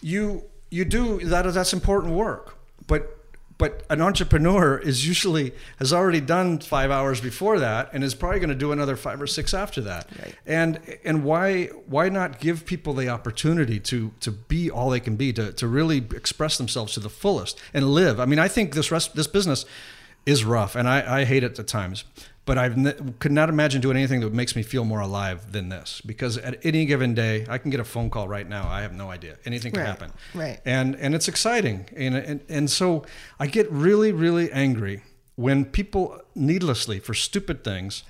[0.00, 1.52] you you do that.
[1.52, 2.56] That's important work.
[2.86, 3.18] But
[3.62, 8.40] but an entrepreneur is usually has already done five hours before that and is probably
[8.40, 10.08] going to do another five or six after that.
[10.18, 10.34] Right.
[10.44, 15.14] And and why why not give people the opportunity to to be all they can
[15.14, 18.18] be to to really express themselves to the fullest and live.
[18.18, 19.64] I mean, I think this rest this business
[20.26, 22.02] is rough and I, I hate it at times.
[22.44, 22.68] But I
[23.20, 26.00] could not imagine doing anything that makes me feel more alive than this.
[26.04, 28.66] Because at any given day, I can get a phone call right now.
[28.68, 29.36] I have no idea.
[29.44, 30.12] Anything can Right, happen.
[30.34, 30.60] right.
[30.64, 31.86] And and it's exciting.
[31.96, 33.04] And, and and so
[33.38, 35.02] I get really really angry
[35.36, 38.02] when people needlessly for stupid things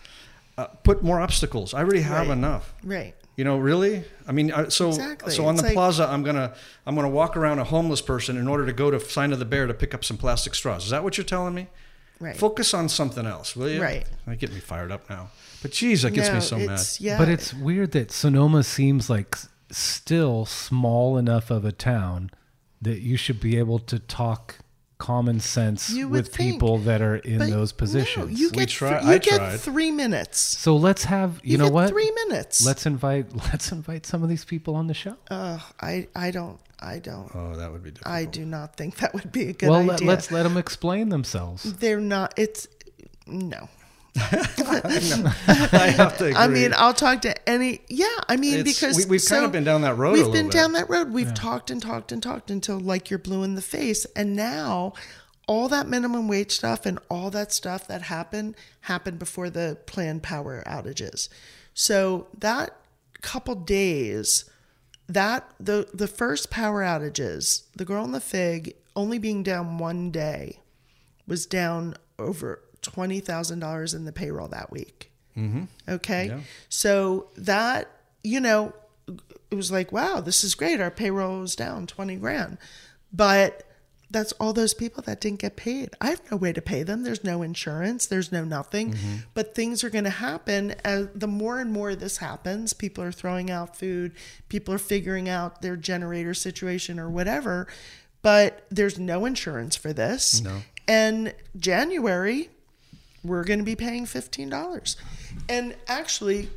[0.57, 1.75] uh, put more obstacles.
[1.75, 2.33] I already have Right.
[2.39, 2.73] enough.
[2.83, 3.15] Right.
[3.37, 4.05] You know, really?
[4.27, 5.33] I mean, I- so Exactly.
[5.33, 6.55] so on It's the like- plaza, I'm gonna
[6.87, 9.45] I'm gonna walk around a homeless person in order to go to Sign of the
[9.45, 10.85] Bear to pick up some plastic straws.
[10.85, 11.69] Is that what you're telling me?
[12.23, 12.36] Right.
[12.36, 13.82] Focus on something else, will you?
[13.82, 14.07] Right.
[14.27, 15.31] That get me fired up now.
[15.61, 16.81] But geez, that gets no, me so mad.
[16.99, 17.19] Yeah.
[17.19, 19.36] But it's weird that Sonoma seems like
[19.70, 22.31] still small enough of a town
[22.81, 24.57] that you should be able to talk
[24.99, 28.39] common sense with think, people that are in But those no, positions.
[28.39, 29.61] you We get try- thr- you I get tried.
[29.61, 30.39] three minutes.
[30.39, 31.89] so let's have you, You, know get what?
[31.90, 32.65] Three minutes.
[32.65, 35.16] Let's invite let's invite some of these people on the show.
[35.31, 38.15] Ugh, I I don't I don't oh, that would be difficult.
[38.15, 39.89] I do not think that would be a good well, idea.
[39.89, 41.63] Well, let, us let them explain themselves.
[41.75, 42.35] They're not.
[42.37, 42.69] It's
[43.27, 43.69] no.
[44.17, 46.37] I have to agree.
[46.37, 47.81] I mean, I'll talk to any.
[47.89, 50.47] Yeah, I mean, It's- because we- we've kind of been down that road We've been
[50.47, 50.53] bit.
[50.53, 51.13] down that road.
[51.13, 54.93] We've talked and talked and talked until like you're blue in the face, and now
[55.47, 60.23] all that minimum wage stuff and all that stuff that happened happened before the planned
[60.23, 61.29] power outages.
[61.75, 62.77] So that
[63.23, 64.45] couple days,
[65.09, 70.11] that the the first power outages, the girl in the fig only being down one
[70.11, 70.61] day
[71.27, 75.11] was down over twenty thousand dollars in the payroll that week.
[75.37, 75.65] Mm-hmm.
[75.89, 77.91] Okay, so that
[78.23, 78.73] you know,
[79.51, 80.81] it was like, wow, this is great.
[80.81, 82.59] Our payroll was down twenty grand,
[83.12, 83.65] but
[84.12, 85.90] that's all those people that didn't get paid.
[86.01, 87.02] I have no way to pay them.
[87.02, 88.06] There's no insurance.
[88.06, 88.93] There's no nothing.
[88.93, 89.16] Mm-hmm.
[89.34, 92.72] But things are going to happen as the more and more this happens.
[92.72, 94.12] People are throwing out food.
[94.48, 97.66] People are figuring out their generator situation or whatever.
[98.20, 100.43] But there's no insurance for this.
[100.43, 100.62] No.
[100.86, 102.51] And January,
[103.24, 104.97] we're going to be paying fifteen dollars,
[105.48, 106.51] and actually,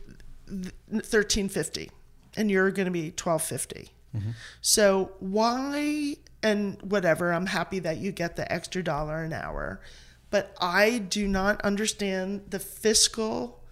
[1.03, 1.91] thirteen fifty,
[2.35, 4.31] and you're going to be twelve mm-hmm.
[4.61, 7.33] So why and whatever?
[7.33, 9.81] I'm happy that you get the extra dollar an hour,
[10.29, 13.63] but I do not understand the fiscal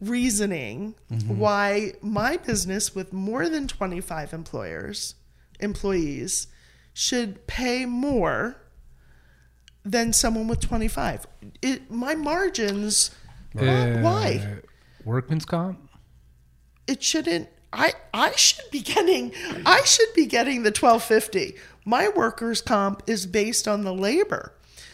[0.00, 0.94] reasoning
[1.26, 5.14] why my business with more than 25 employers
[5.60, 6.46] employees
[6.94, 8.56] should pay more
[9.84, 11.26] than someone with 25
[11.60, 13.10] it my margins
[13.52, 14.40] why, why?
[14.42, 14.66] Uh,
[15.04, 15.78] Workman's comp.
[16.86, 19.32] it shouldn't i i should be getting
[19.66, 24.52] i should be getting the 1250 my workers comp is based on the labor.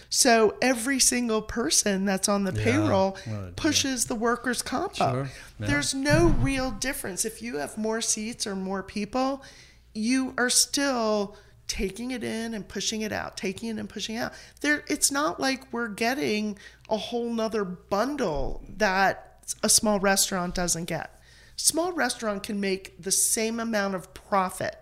[0.08, 3.18] So every single person that's on the payroll
[3.56, 5.26] pushes the workers comp up.
[5.58, 7.24] There's no real difference.
[7.24, 9.42] If you have more seats or more people
[9.94, 11.36] you are still
[11.66, 14.32] taking it in and pushing it out taking it and pushing it out.
[14.60, 16.58] There it's not like we're getting
[16.88, 21.10] a whole nother bundle that a small restaurant doesn't get.
[21.56, 24.76] Small restaurant can make the same amount of profit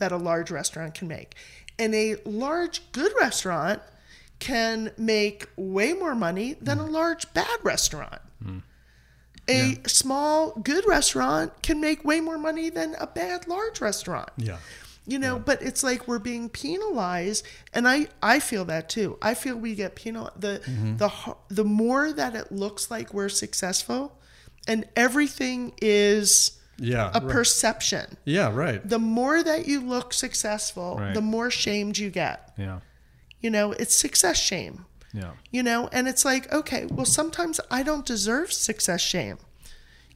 [0.00, 1.34] that a large restaurant can make.
[1.78, 3.80] And a large good restaurant
[4.40, 8.20] can make way more money than a large bad restaurant.
[9.48, 14.30] A small good restaurant can make way more money than a bad large restaurant.
[14.36, 14.58] Yeah.
[15.06, 19.18] You know, but it's like we're being penalized, and I I feel that too.
[19.20, 20.98] I feel we get penal the mm-hmm.
[20.98, 21.10] the
[21.48, 24.20] the more that it looks like we're successful,
[24.68, 27.10] and everything is Yeah.
[27.14, 27.28] a right.
[27.28, 28.16] perception.
[28.24, 28.50] yeah.
[28.52, 28.86] Right.
[28.88, 31.14] The more that you look successful, Right.
[31.14, 32.52] the more shamed you get.
[32.56, 32.80] Yeah.
[33.40, 34.86] You know, it's success shame.
[35.12, 35.32] Yeah.
[35.50, 39.38] You know, and it's like, okay, well, sometimes I don't deserve success shame.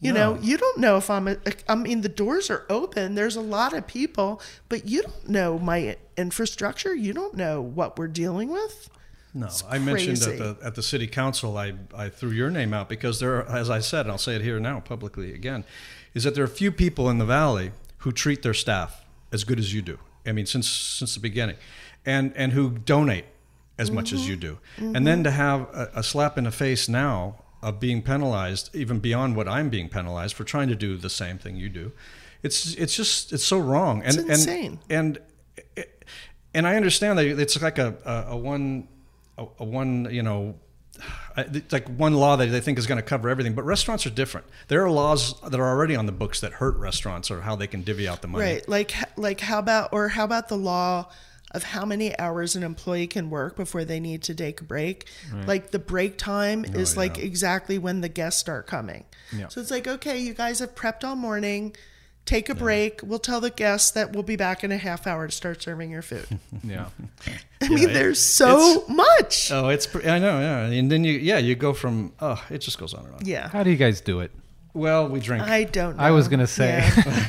[0.01, 1.29] You know, you don't know if I'm.
[1.29, 3.15] A, I mean, the doors are open.
[3.15, 6.95] There's a lot of people, but you don't know my infrastructure.
[6.95, 8.91] You don't know what we're dealing with.
[9.33, 12.91] No, I mentioned at the at the city council, I I threw your name out
[12.91, 15.65] because there, are, as I said, and I'll say it here now publicly again,
[16.15, 19.45] is that there are a few people in the valley who treat their staff as
[19.45, 19.99] good as you do.
[20.27, 21.57] I mean, since since the beginning,
[22.07, 23.27] and and who donate
[23.77, 24.41] as much as you mm-hmm.
[24.41, 25.05] do, and mm-hmm.
[25.05, 29.37] then to have a, a slap in the face now of being penalized, even beyond
[29.37, 31.93] what I'm being penalized for trying to do the same thing you do,
[32.43, 34.03] it's it's just it's so wrong.
[34.03, 34.79] And It's insane.
[34.89, 35.19] and
[35.77, 35.87] and
[36.55, 38.89] and I understand that it's like a a, a one
[39.37, 40.55] a, a one you know
[41.37, 44.11] it's like one law that they think is going to cover everything, but restaurants are
[44.11, 44.47] different.
[44.69, 47.67] There are laws that are already on the books that hurt restaurants or how they
[47.67, 48.45] can divvy out the money.
[48.45, 48.69] Right.
[48.69, 51.11] Like, like how about, or how about the law
[51.51, 55.09] of how many hours an employee can work before they need to take a break?
[55.47, 59.05] Like the break time Oh, is like exactly when the guests start coming.
[59.33, 59.49] Yeah.
[59.49, 61.75] So it's like, okay, you guys have prepped all morning.
[62.27, 63.01] Take a break.
[63.03, 65.91] We'll tell the guests that we'll be back in a half hour to start serving
[65.91, 66.27] your food.
[66.65, 66.87] Yeah.
[67.61, 69.51] I mean, there's so much.
[69.53, 70.67] Oh, it's I know, yeah.
[70.67, 73.27] And then you yeah you go from oh it just goes on and on.
[73.27, 73.49] yeah.
[73.49, 74.31] How do you guys do it?
[74.73, 75.45] Well, we drink.
[75.45, 76.03] I don't know.
[76.03, 76.69] I was gonna say.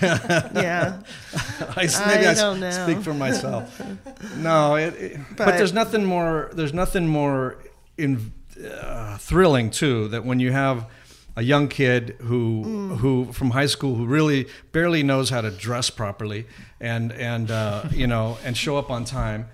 [0.01, 0.49] Yeah.
[0.55, 1.01] yeah.
[1.75, 2.71] I, maybe I I, s- don't know.
[2.71, 3.79] speak for myself.
[4.37, 6.49] no, it, it- but, But- there's nothing more.
[6.53, 7.57] There's nothing more
[7.97, 8.31] in,
[8.65, 10.85] uh, thrilling too that when you have
[11.35, 15.89] a young kid who who from high school who really barely knows how to dress
[15.89, 16.45] properly
[16.79, 19.47] and and uh, you know and show up on time.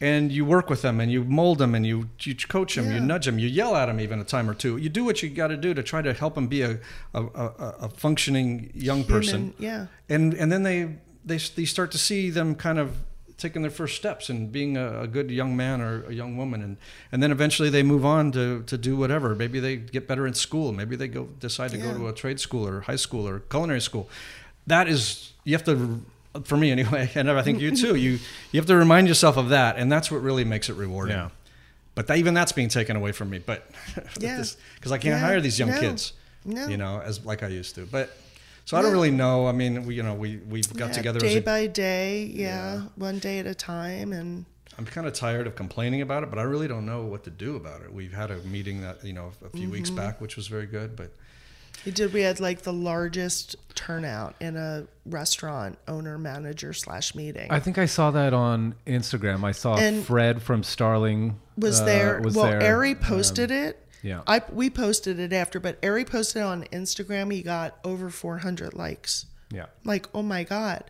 [0.00, 3.00] And you work with them and you mold them and you you coach them you
[3.00, 4.76] nudge them you yell at them even a time or two.
[4.76, 6.78] You do what you got to do to try to help them be a
[7.14, 9.54] a, a, a functioning young person.
[9.56, 9.86] Human, yeah.
[10.08, 12.96] and and then they they they start to see them kind of
[13.44, 16.62] taking their first steps and being a, a good young man or a young woman
[16.66, 16.76] and
[17.12, 20.34] and then eventually they move on to to do whatever maybe they get better in
[20.46, 23.40] school maybe they go decide to go to a trade school or high school or
[23.54, 24.04] culinary school
[24.66, 25.04] that is
[25.44, 25.74] you have to
[26.50, 28.12] for me anyway and I think you too you
[28.52, 31.28] you have to remind yourself of that and that's what really makes it rewarding Yeah.
[31.94, 33.58] but that, even that's being taken away from me but
[34.26, 34.42] Yeah.
[34.76, 35.26] because I can't Yeah.
[35.26, 35.80] hire these young No.
[35.84, 36.02] kids
[36.44, 36.66] No.
[36.72, 38.06] you know as like I used to but
[38.64, 41.20] so I don't really know I mean we you know we we got Yeah, together
[41.20, 42.24] day a, by day.
[42.24, 44.44] Yeah, one day at a time, and
[44.78, 47.30] I'm kind of tired of complaining about it, but I really don't know what to
[47.30, 47.92] do about it.
[47.92, 49.96] We've had a meeting that you know a few weeks Mm-hmm.
[49.98, 51.12] back, which was very good, but
[51.84, 52.12] we did.
[52.12, 57.48] We had like the largest turnout in a restaurant owner manager slash meeting.
[57.50, 59.44] I think I saw that on Instagram.
[59.44, 62.20] I saw And- Fred from Starling was uh, there.
[62.22, 62.76] Was well, there.
[62.76, 63.83] Ari posted it.
[64.04, 64.20] Yeah.
[64.26, 67.32] I we posted it after, but Ari posted it on Instagram.
[67.32, 69.26] He got over 400 likes.
[69.50, 69.66] yeah.
[69.84, 70.84] Like, oh my God.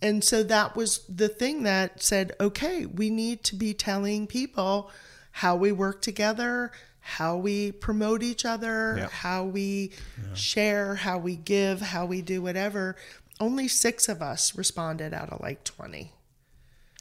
[0.00, 4.90] And so that was the thing that said, okay, we need to be telling people
[5.32, 9.08] how we work together, how we promote each other, Yeah.
[9.08, 9.90] how we
[10.32, 12.96] share, how we give, how we do whatever.
[13.40, 16.12] Only six of us responded out of like 20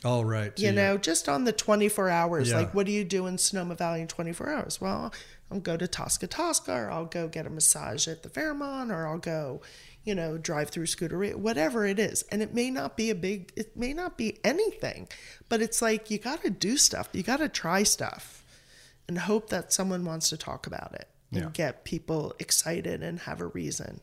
[0.05, 2.49] all right, you know, just on the 24 hours.
[2.51, 2.59] Yeah.
[2.59, 4.79] Like, what do you do in Sonoma Valley in 24 hours?
[4.79, 5.11] Well,
[5.51, 9.07] I'll go to Tasca Tasca, or I'll go get a massage at the Fairmont, or
[9.07, 9.61] I'll go,
[10.03, 12.23] you know, drive through Scuderia, whatever it is.
[12.31, 15.07] And it may not be a big, it may not be anything,
[15.49, 17.09] but it's like you got to do stuff.
[17.13, 18.43] You got to try stuff
[19.07, 21.49] and hope that someone wants to talk about it and Yeah.
[21.51, 24.01] get people excited and have a reason.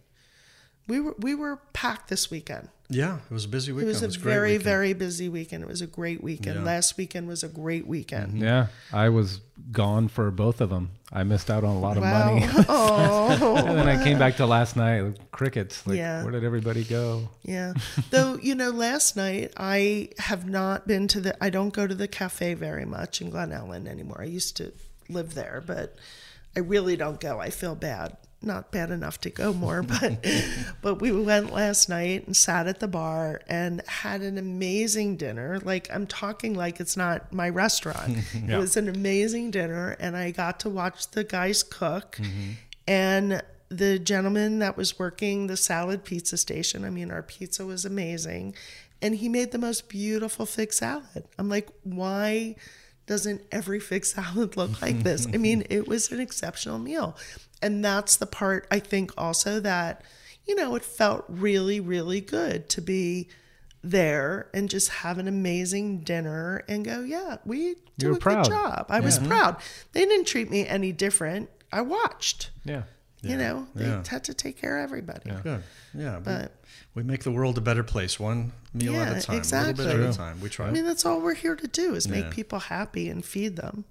[0.88, 2.68] We were we were packed this weekend.
[2.88, 3.90] yeah, it was a busy weekend.
[3.90, 4.06] It weekend.
[4.06, 4.64] was a great very, weekend.
[4.64, 5.62] very busy weekend.
[5.64, 6.60] It was a great weekend.
[6.60, 6.64] Yeah.
[6.64, 8.34] Last weekend was a great weekend.
[8.34, 8.44] Mm-hmm.
[8.44, 8.66] Yeah.
[8.92, 9.40] I was
[9.72, 10.90] gone for both of them.
[11.12, 12.34] I missed out on a lot of Wow.
[12.34, 12.46] money.
[12.68, 14.46] oh, and then I came back to oh.
[14.46, 15.18] last night.
[15.32, 15.84] Crickets.
[15.86, 16.22] Like, Yeah.
[16.22, 17.28] where did everybody go?
[17.42, 17.74] yeah.
[18.10, 21.94] Though, you know, last night I have not been to the, I don't go to
[21.94, 24.20] the cafe very much in Glen Ellen anymore.
[24.20, 24.72] I used to
[25.08, 25.96] live there, but
[26.54, 27.40] I really don't go.
[27.40, 28.16] I feel bad.
[28.46, 30.24] Not bad enough to go more, but
[30.80, 35.60] but we went last night and sat at the bar and had an amazing dinner.
[35.62, 38.18] Like I'm talking like it's not my restaurant.
[38.46, 42.52] It was an amazing dinner and I got to watch the guys cook mm-hmm.
[42.86, 47.84] and the gentleman that was working the salad pizza station, I mean, our pizza was
[47.84, 48.54] amazing.
[49.02, 51.24] And he made the most beautiful fig salad.
[51.38, 52.56] I'm like, why
[53.06, 55.26] doesn't every fig salad look like this?
[55.26, 57.16] I mean, it was an exceptional meal.
[57.62, 60.02] And that's the part I think also that,
[60.46, 63.28] you know, it felt really, really good to be
[63.82, 68.20] there and just have an amazing dinner and go, yeah, we do You were a
[68.20, 68.44] proud.
[68.44, 68.86] good job.
[68.88, 69.56] I was proud.
[69.92, 71.48] They didn't treat me any different.
[71.72, 72.50] I watched.
[72.64, 72.82] Yeah.
[73.22, 74.04] You know, they Yeah.
[74.06, 75.30] had to take care of everybody.
[75.42, 75.62] Good.
[75.94, 76.52] Yeah, But-
[76.94, 79.84] we, we make the world a better place, one meal at a time, exactly.
[79.84, 80.40] a little bit at a time.
[80.40, 80.68] We try.
[80.68, 83.84] I mean, that's all we're here to do is make people happy and feed them.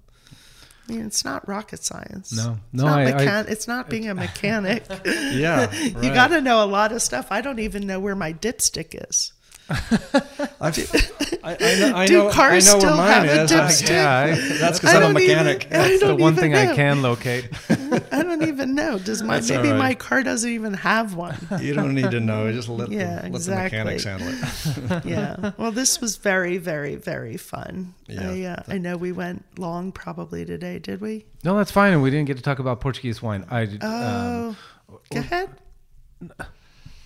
[0.88, 2.32] I mean, it's not rocket science.
[2.32, 2.58] No.
[2.64, 4.84] it's No, not I- I- It's not being a mechanic.
[5.04, 7.26] yeah, You got to know a lot of stuff.
[7.30, 9.32] I don't even know where my dipstick is.
[9.68, 13.52] I, I know, I Do know, cars I know still have a is.
[13.52, 13.88] I- dipstick?
[13.88, 14.58] Yeah.
[14.58, 15.68] That's because I'm a don't even- mechanic.
[15.70, 16.60] That's the one thing know.
[16.70, 17.48] I can locate.
[17.68, 18.98] I don't even know.
[18.98, 19.78] Does my That's maybe right.
[19.78, 21.36] my car doesn't even have one?
[21.60, 22.52] You don't need to know.
[22.52, 25.04] Just let, Yeah, the, let the mechanics handle it.
[25.04, 25.52] yeah.
[25.56, 27.94] Well, this was very, very, very fun.
[28.06, 28.30] Yeah.
[28.30, 31.26] I, uh, I know we went long probably today, did we?
[31.44, 31.92] No, that's fine.
[31.92, 33.44] And we didn't get to talk about Portuguese wine.
[33.50, 34.56] I, um,
[34.88, 35.50] Oh, go ahead.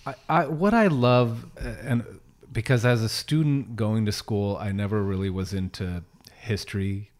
[0.05, 2.03] I, I what I love, uh, and
[2.51, 6.03] because as a student going to school, I never really was into
[6.35, 7.11] history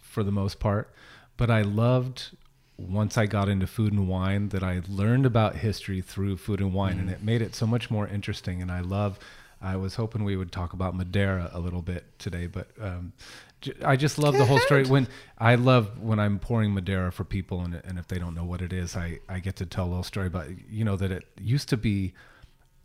[0.00, 0.92] for the most part,
[1.36, 2.36] but I loved
[2.78, 6.72] once I got into food and wine that I learned about history through food and
[6.74, 8.60] wine, and it made it so much more interesting.
[8.62, 9.18] And I love.
[9.62, 13.14] I was hoping we would talk about Madeira a little bit today, but um,
[13.62, 14.84] j- I just love the whole story.
[14.84, 15.08] When
[15.38, 18.60] I love when I'm pouring Madeira for people, and, and if they don't know what
[18.60, 21.24] it is, I, I get to tell a little story about you know that it
[21.40, 22.12] used to be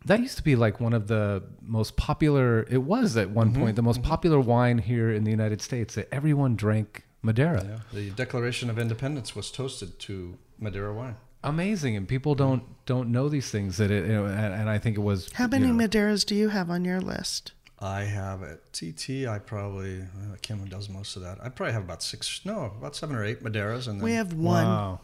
[0.06, 3.76] that used to be like one of the most popular it was at one point
[3.76, 7.78] the most popular wine here in the united states that everyone drank madeira Yeah.
[8.00, 11.16] The Declaration of Independence was toasted to Madeira wine.
[11.44, 14.78] amazing and people don't don't know these things that it you know, and, and i
[14.78, 17.52] think it was How you many know, Madeiras do you have on your list?
[17.80, 19.26] I have at TT.
[19.26, 21.36] I probably uh, Kim does most of that.
[21.44, 24.32] I probably have about six, no, about seven or eight Madeiras, and then, We have
[24.34, 24.64] one.
[24.64, 25.00] Wow.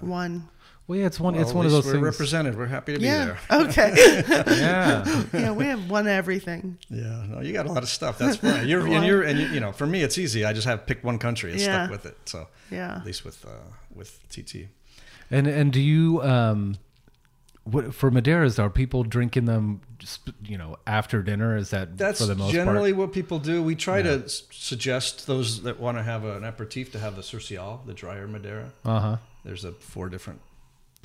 [0.00, 0.48] One.
[0.88, 1.34] Well, yeah, it's one.
[1.34, 2.14] well, it's one of least those we're things.
[2.14, 2.56] represented.
[2.56, 3.24] We're happy to be Yeah.
[3.24, 3.60] there.
[3.62, 4.22] Okay.
[4.28, 5.24] yeah.
[5.32, 6.78] yeah, we have one everything.
[6.88, 8.18] Yeah, no, you got a lot of stuff.
[8.18, 8.68] That's fine.
[8.68, 10.44] You're and you're and you, you know, for me, it's easy.
[10.44, 11.86] I just have picked one country and Yeah.
[11.86, 12.16] stuck with it.
[12.26, 12.96] So Yeah.
[12.96, 13.50] at least with uh,
[13.94, 14.68] with TT.
[15.30, 16.76] And and do you um,
[17.64, 18.60] what for Madeiras?
[18.62, 19.80] Are people drinking them?
[19.98, 21.56] Just, you know, after dinner?
[21.56, 23.08] Is that That's for the most generally part?
[23.08, 23.60] what people do.
[23.62, 27.22] We try to s- suggest those that want to have an aperitif to have the
[27.24, 28.70] Sercial, the drier Madeira.
[28.84, 29.16] Uh huh.
[29.44, 30.40] There's a four different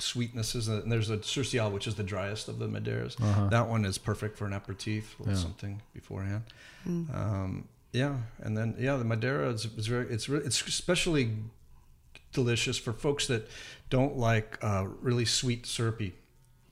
[0.02, 3.20] sweetnesses, and there's a Sercial, which is the driest of the Madeiras.
[3.20, 3.48] Uh-huh.
[3.48, 5.34] That one is perfect for an aperitif with Yeah.
[5.36, 6.42] something beforehand.
[6.86, 11.30] Um, yeah, and then yeah, the Madeira is, is very it's re- it's especially
[12.32, 13.48] delicious for folks that
[13.90, 16.14] don't like uh, really sweet syrupy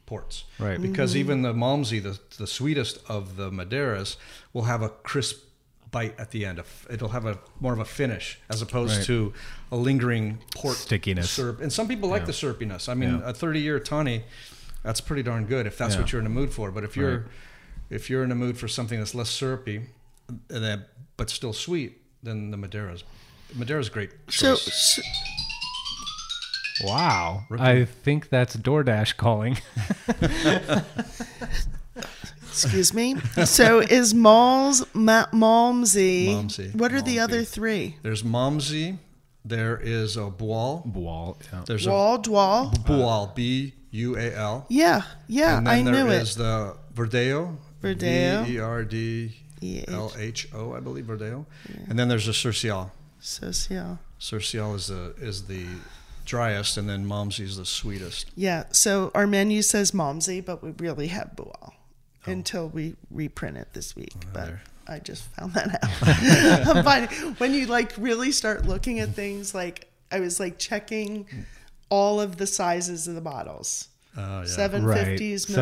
[0.06, 0.44] ports.
[0.58, 0.80] Right.
[0.80, 4.16] Because even the Malmsey, the, the sweetest of the Madeiras,
[4.52, 5.36] will have a crisp
[5.90, 6.58] bite at the end.
[6.58, 9.06] A f- It'll have a more of a finish as opposed Right.
[9.06, 9.32] to
[9.72, 11.30] a lingering port Stickiness.
[11.30, 11.60] syrup.
[11.60, 12.26] And some people like Yeah.
[12.26, 12.88] the syrupiness.
[12.88, 13.30] I mean, Yeah.
[13.30, 14.24] a 30 year tawny,
[14.82, 16.00] that's pretty darn good if that's Yeah.
[16.02, 16.70] what you're in the mood for.
[16.70, 17.26] But if you're Right.
[17.90, 19.86] if you're in the mood for something that's less syrupy,
[20.28, 20.84] and then,
[21.16, 23.02] but still sweet, then the Madeira's
[23.54, 24.10] Madeira's great.
[24.28, 24.62] Choice.
[24.62, 25.02] so
[26.86, 27.44] Wow.
[27.58, 29.58] I think that's DoorDash calling.
[32.50, 33.16] excuse me.
[33.46, 36.28] So is Malls Ma- Malmsey?
[36.34, 37.96] Malmsey, What are the other three?
[38.02, 38.98] there's Malmsey,
[39.44, 41.38] there is a Boal, Wall.
[41.52, 41.62] Yeah.
[41.66, 42.72] there's Wall, Dwall.
[42.74, 44.66] a Boal, B U A L.
[44.68, 46.38] Yeah, yeah, and I then there knew is it.
[46.38, 47.56] the Verdelho.
[47.82, 48.44] Verdelho.
[48.46, 49.36] V E R D
[49.88, 51.46] L H O, I believe, Verdelho.
[51.88, 52.92] And then there's a Sercial.
[53.20, 53.98] Social.
[54.18, 55.66] Sercial is the is the
[56.26, 58.30] driest, and then Malmsey is the sweetest.
[58.36, 58.64] Yeah.
[58.72, 61.72] So our menu says Malmsey, but we really have Boal
[62.26, 62.30] Oh.
[62.32, 64.12] until we reprint it this week.
[64.32, 64.62] but there.
[64.86, 66.76] I just found that out.
[66.76, 71.26] I'm when you like really start looking at things, like I was like checking
[71.88, 73.88] all of the sizes of the bottles.
[74.16, 74.44] Oh, yeah.
[74.44, 75.08] 750s, Right.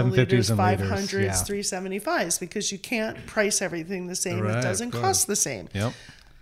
[0.06, 1.32] milliliters, 750s 500s, yeah.
[1.32, 4.40] 375s, because you can't price everything the same.
[4.40, 5.68] Right, it doesn't cost the same.
[5.74, 5.92] Yep.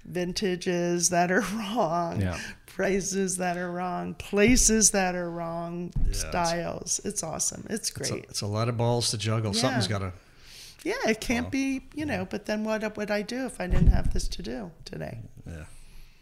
[0.05, 2.39] Vintages that are wrong, Yeah.
[2.77, 7.01] Prices that are wrong, places that are wrong, it's- styles.
[7.05, 7.65] It's awesome.
[7.71, 8.25] It's It's a, great.
[8.29, 9.55] it's a lot of balls to juggle.
[9.55, 10.13] Something's got to.
[10.85, 13.87] yeah, it can't be, you know, but then what would I do if I didn't
[13.89, 15.21] have this to do today?
[15.47, 15.65] Yeah.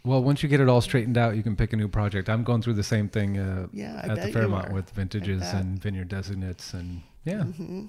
[0.05, 2.29] Well, once you get it all straightened out, you can pick a new project.
[2.29, 5.41] I'm going through the same thing uh, Yeah, at the you Fairmont with vintages.
[5.41, 5.57] Mm-hmm.
[5.57, 7.43] and vineyard designates, and yeah,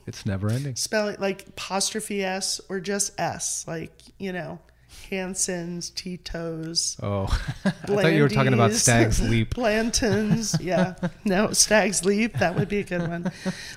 [0.09, 0.75] it's never ending.
[0.75, 4.59] Spelling like apostrophe S or just S, like, you know,
[5.11, 6.97] Hanson's, Tito's.
[7.03, 7.25] Oh,
[7.65, 9.51] I thought you were talking about Stag's Leap.
[9.55, 10.57] Plantons.
[10.61, 10.95] Yeah.
[11.25, 12.39] No, Stag's Leap.
[12.39, 13.31] That would be a good one.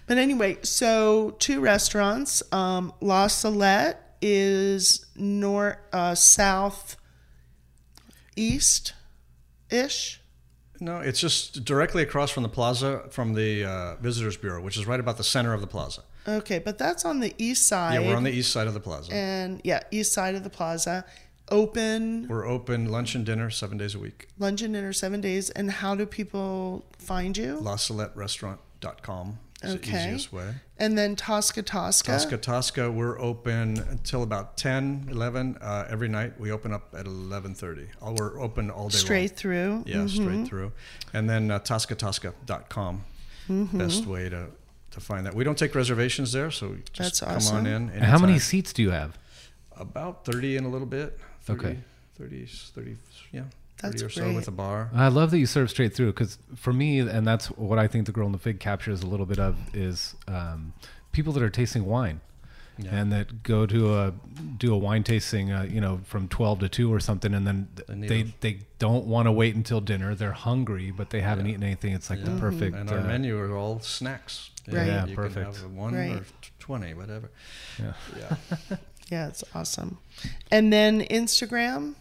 [0.08, 2.42] But anyway, so two restaurants.
[2.52, 6.98] Um, La Salette is north, uh, south
[8.36, 8.94] east
[9.70, 10.22] ish.
[10.82, 14.88] No, it's just directly across from the plaza from the uh, Visitors Bureau, which is
[14.88, 16.04] right about the center of the plaza.
[16.38, 17.94] Okay, but that's on the east side.
[17.96, 19.14] Yeah, we're on the east side of the plaza.
[19.14, 21.06] and yeah, east side of the plaza.
[21.52, 24.28] Open We're open lunch and dinner seven days a week.
[24.38, 25.50] lunch and dinner seven days.
[25.50, 27.58] And how do people find you?
[28.40, 30.54] LaSaletteRestaurant.com is the easiest way.
[30.78, 32.14] And then Tasca Tasca.
[32.16, 36.40] Tasca Tasca, we're open until about 10, 11 uh, every night.
[36.40, 37.88] We open up at 11.30.
[38.02, 39.36] Uh, We're open all day straight long.
[39.36, 39.84] through.
[39.88, 40.72] Yeah, straight through.
[41.14, 43.04] And then uh, TascaTasca.com,
[43.50, 43.78] Mm-hmm.
[43.80, 44.50] best way to,
[45.00, 45.34] to find that.
[45.34, 47.90] We don't take reservations there, so just That's come on in.
[47.90, 49.18] And how many seats do you have?
[49.78, 51.20] About 30 in a little bit.
[51.44, 51.78] 30, Okay.
[52.18, 52.98] 30, 30
[53.32, 53.50] yeah, 30
[53.82, 54.36] That's or so great.
[54.36, 54.90] with a bar.
[54.94, 58.06] I love that you serve straight through because for me, and that's what I think
[58.06, 60.74] the girl in the fig captures a little bit of is um,
[61.14, 62.20] people that are tasting wine.
[62.82, 62.96] Yeah.
[62.96, 64.14] And that go to a
[64.58, 67.68] do a wine tasting, uh, you know, from twelve to two or something, and then
[67.88, 70.16] They they they don't want to wait until dinner.
[70.16, 71.94] They're hungry, but they haven't eaten anything.
[71.94, 72.76] It's like the perfect.
[72.76, 74.52] And our uh, menu are all snacks.
[74.68, 74.88] Right.
[74.88, 75.54] Yeah, you perfect.
[75.56, 76.12] Can have one Right.
[76.16, 76.26] or
[76.60, 77.32] 20, whatever.
[77.80, 77.94] Yeah.
[78.18, 78.78] Yeah.
[79.12, 79.98] Yeah, it's awesome.
[80.52, 81.96] And then Instagram,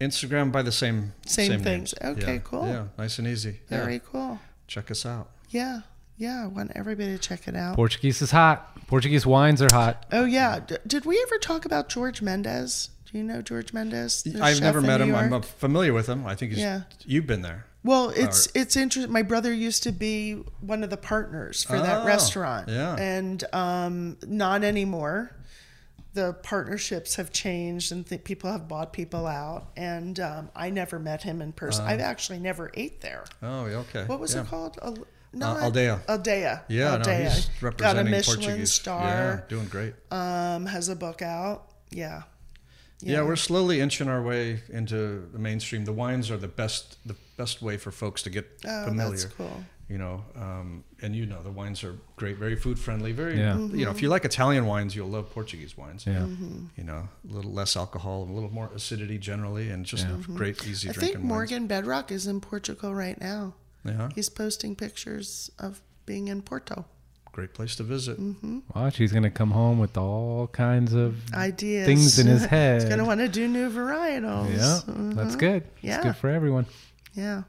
[0.00, 1.64] Instagram by the same Same things.
[1.64, 1.94] names.
[2.18, 2.40] Okay, Yeah.
[2.44, 2.66] cool.
[2.68, 3.58] Yeah, nice and easy.
[3.68, 3.98] very yeah.
[4.12, 4.38] cool.
[4.68, 5.30] Check us out.
[5.48, 5.80] Yeah,
[6.20, 6.44] yeah.
[6.44, 7.74] I want everybody to check it out.
[7.74, 8.86] Portuguese is hot.
[8.86, 10.06] Portuguese wines are hot.
[10.12, 10.60] Oh yeah.
[10.60, 12.90] D- did we ever talk about George Mendes?
[13.10, 14.24] Do you know George Mendes?
[14.40, 15.14] I've never met him.
[15.14, 16.26] I'm uh, familiar with him.
[16.26, 16.82] I think he's, Yeah.
[17.04, 17.66] you've been there.
[17.82, 19.10] Well, it's it's interesting.
[19.12, 22.94] My brother used to be one of the partners for that Oh, restaurant, yeah.
[22.96, 25.34] and um, not anymore.
[26.12, 29.70] The partnerships have changed, and th- people have bought people out.
[29.76, 31.86] And um, I never met him in person.
[31.86, 33.24] I've actually never ate there.
[33.42, 34.04] Oh, okay.
[34.04, 34.42] What was yeah.
[34.42, 34.76] it called?
[35.40, 36.00] Al- Uh, Aldea.
[36.08, 36.62] Aldea.
[36.68, 37.30] Yeah, no, Aldea.
[37.30, 38.72] he's Got a Michelin Portuguese.
[38.72, 39.02] star.
[39.04, 39.94] Yeah, doing great.
[40.10, 41.66] Um, has a book out.
[41.90, 42.22] Yeah.
[43.02, 43.22] Yeah.
[43.22, 45.84] we're slowly inching our way into the mainstream.
[45.86, 49.12] The wines are the best the best way for folks to get Oh, familiar.
[49.12, 49.64] that's cool.
[49.88, 53.10] You know, um, and you know the wines are great, very food friendly.
[53.12, 53.56] Very, Yeah.
[53.56, 56.04] you know, if you like Italian wines, you'll love Portuguese wines.
[56.06, 56.18] Yeah.
[56.20, 56.66] Mm-hmm.
[56.76, 60.90] You know, a little less alcohol, a little more acidity generally, and just great, easy
[60.90, 63.54] I drinking think Morgan Bedrock is in Portugal right now.
[63.84, 63.98] Wines.
[63.98, 66.84] Yeah, He's posting pictures of being in Porto.
[67.32, 68.20] great place to visit.
[68.20, 68.60] Mm-hmm.
[68.74, 71.86] Watch, he's gonna come home with all kinds of Ideas.
[71.86, 72.80] things in his head.
[72.80, 74.50] He's going to want to do new varietals.
[74.50, 75.38] yeah, that's mm-hmm.
[75.38, 75.62] good.
[75.76, 76.02] It's Yeah.
[76.02, 76.66] good for everyone.
[77.14, 77.42] Yeah.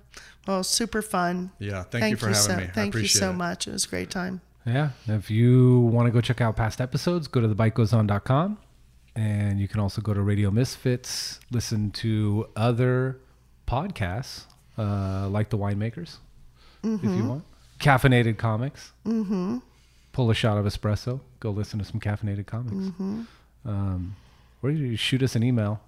[0.48, 1.52] Well, super fun.
[1.60, 2.64] Yeah, thank, you for having so, me.
[2.64, 3.34] I Thank you so it.
[3.34, 3.68] much.
[3.68, 4.42] It was a great time.
[4.66, 4.90] Yeah.
[5.08, 8.58] If you want to go check out past episodes, go to thebitegoeson.com.
[9.16, 13.20] And you can also go to Radio Misfits, listen to other
[13.68, 14.46] podcasts
[14.78, 16.18] uh, like The Winemakers,
[16.84, 17.44] if you want.
[17.80, 18.92] Caffeinated Comics.
[19.06, 19.58] Mm-hmm.
[20.14, 21.20] Pull a shot of espresso.
[21.40, 22.92] Go listen to some Caffeinated Comics.
[23.66, 24.16] Um,
[24.62, 25.82] or you shoot us an email,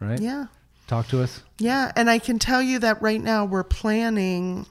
[0.00, 0.20] right?
[0.20, 0.46] Yeah.
[0.86, 1.42] Talk to us.
[1.58, 1.92] Yeah.
[1.96, 4.64] And I can tell you that right now we're planning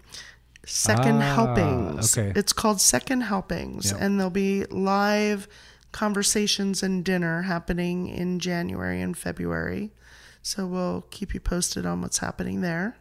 [0.65, 2.17] second Ah, helpings.
[2.17, 2.33] okay.
[2.37, 3.91] It's called second helpings.
[3.91, 4.01] Yep.
[4.01, 5.47] And there'll be live
[5.91, 9.91] conversations and dinner happening in January and February.
[10.41, 12.97] So we'll keep you posted on what's happening there.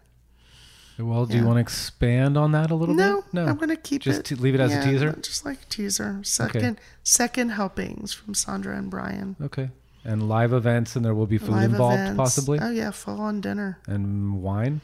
[0.98, 3.34] Well, do you want to expand on that a little No, bit?
[3.34, 4.24] No, I'm going to keep just it.
[4.26, 5.12] to leave it as a teaser.
[5.20, 6.20] Just like a teaser.
[6.22, 9.36] Second, second helpings from Sandra and Brian.
[9.42, 9.70] Okay.
[10.04, 12.16] And live events, and there will be food Live involved, events.
[12.16, 13.78] possibly, Oh yeah, full on dinner.
[13.86, 14.80] and wine.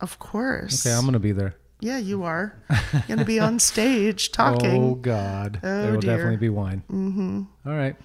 [0.00, 0.84] Of course.
[0.86, 1.54] Okay, I'm gonna be there.
[1.78, 2.56] Yeah, you are.
[2.92, 4.82] You're going to be on stage talking.
[4.82, 6.12] Oh God, Oh, there will dear.
[6.16, 6.84] definitely be wine.
[6.90, 7.42] Mm-hmm.
[7.68, 7.96] All right.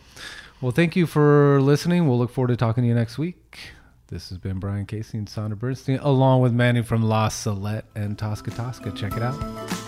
[0.61, 2.07] Well, thank you for listening.
[2.07, 3.59] We'll look forward to talking to you next week.
[4.07, 8.17] This has been Brian Casey and Sandra Bernstein, along with Manny from La Salette and
[8.17, 8.95] Tasca Tasca.
[8.95, 9.86] Check it out.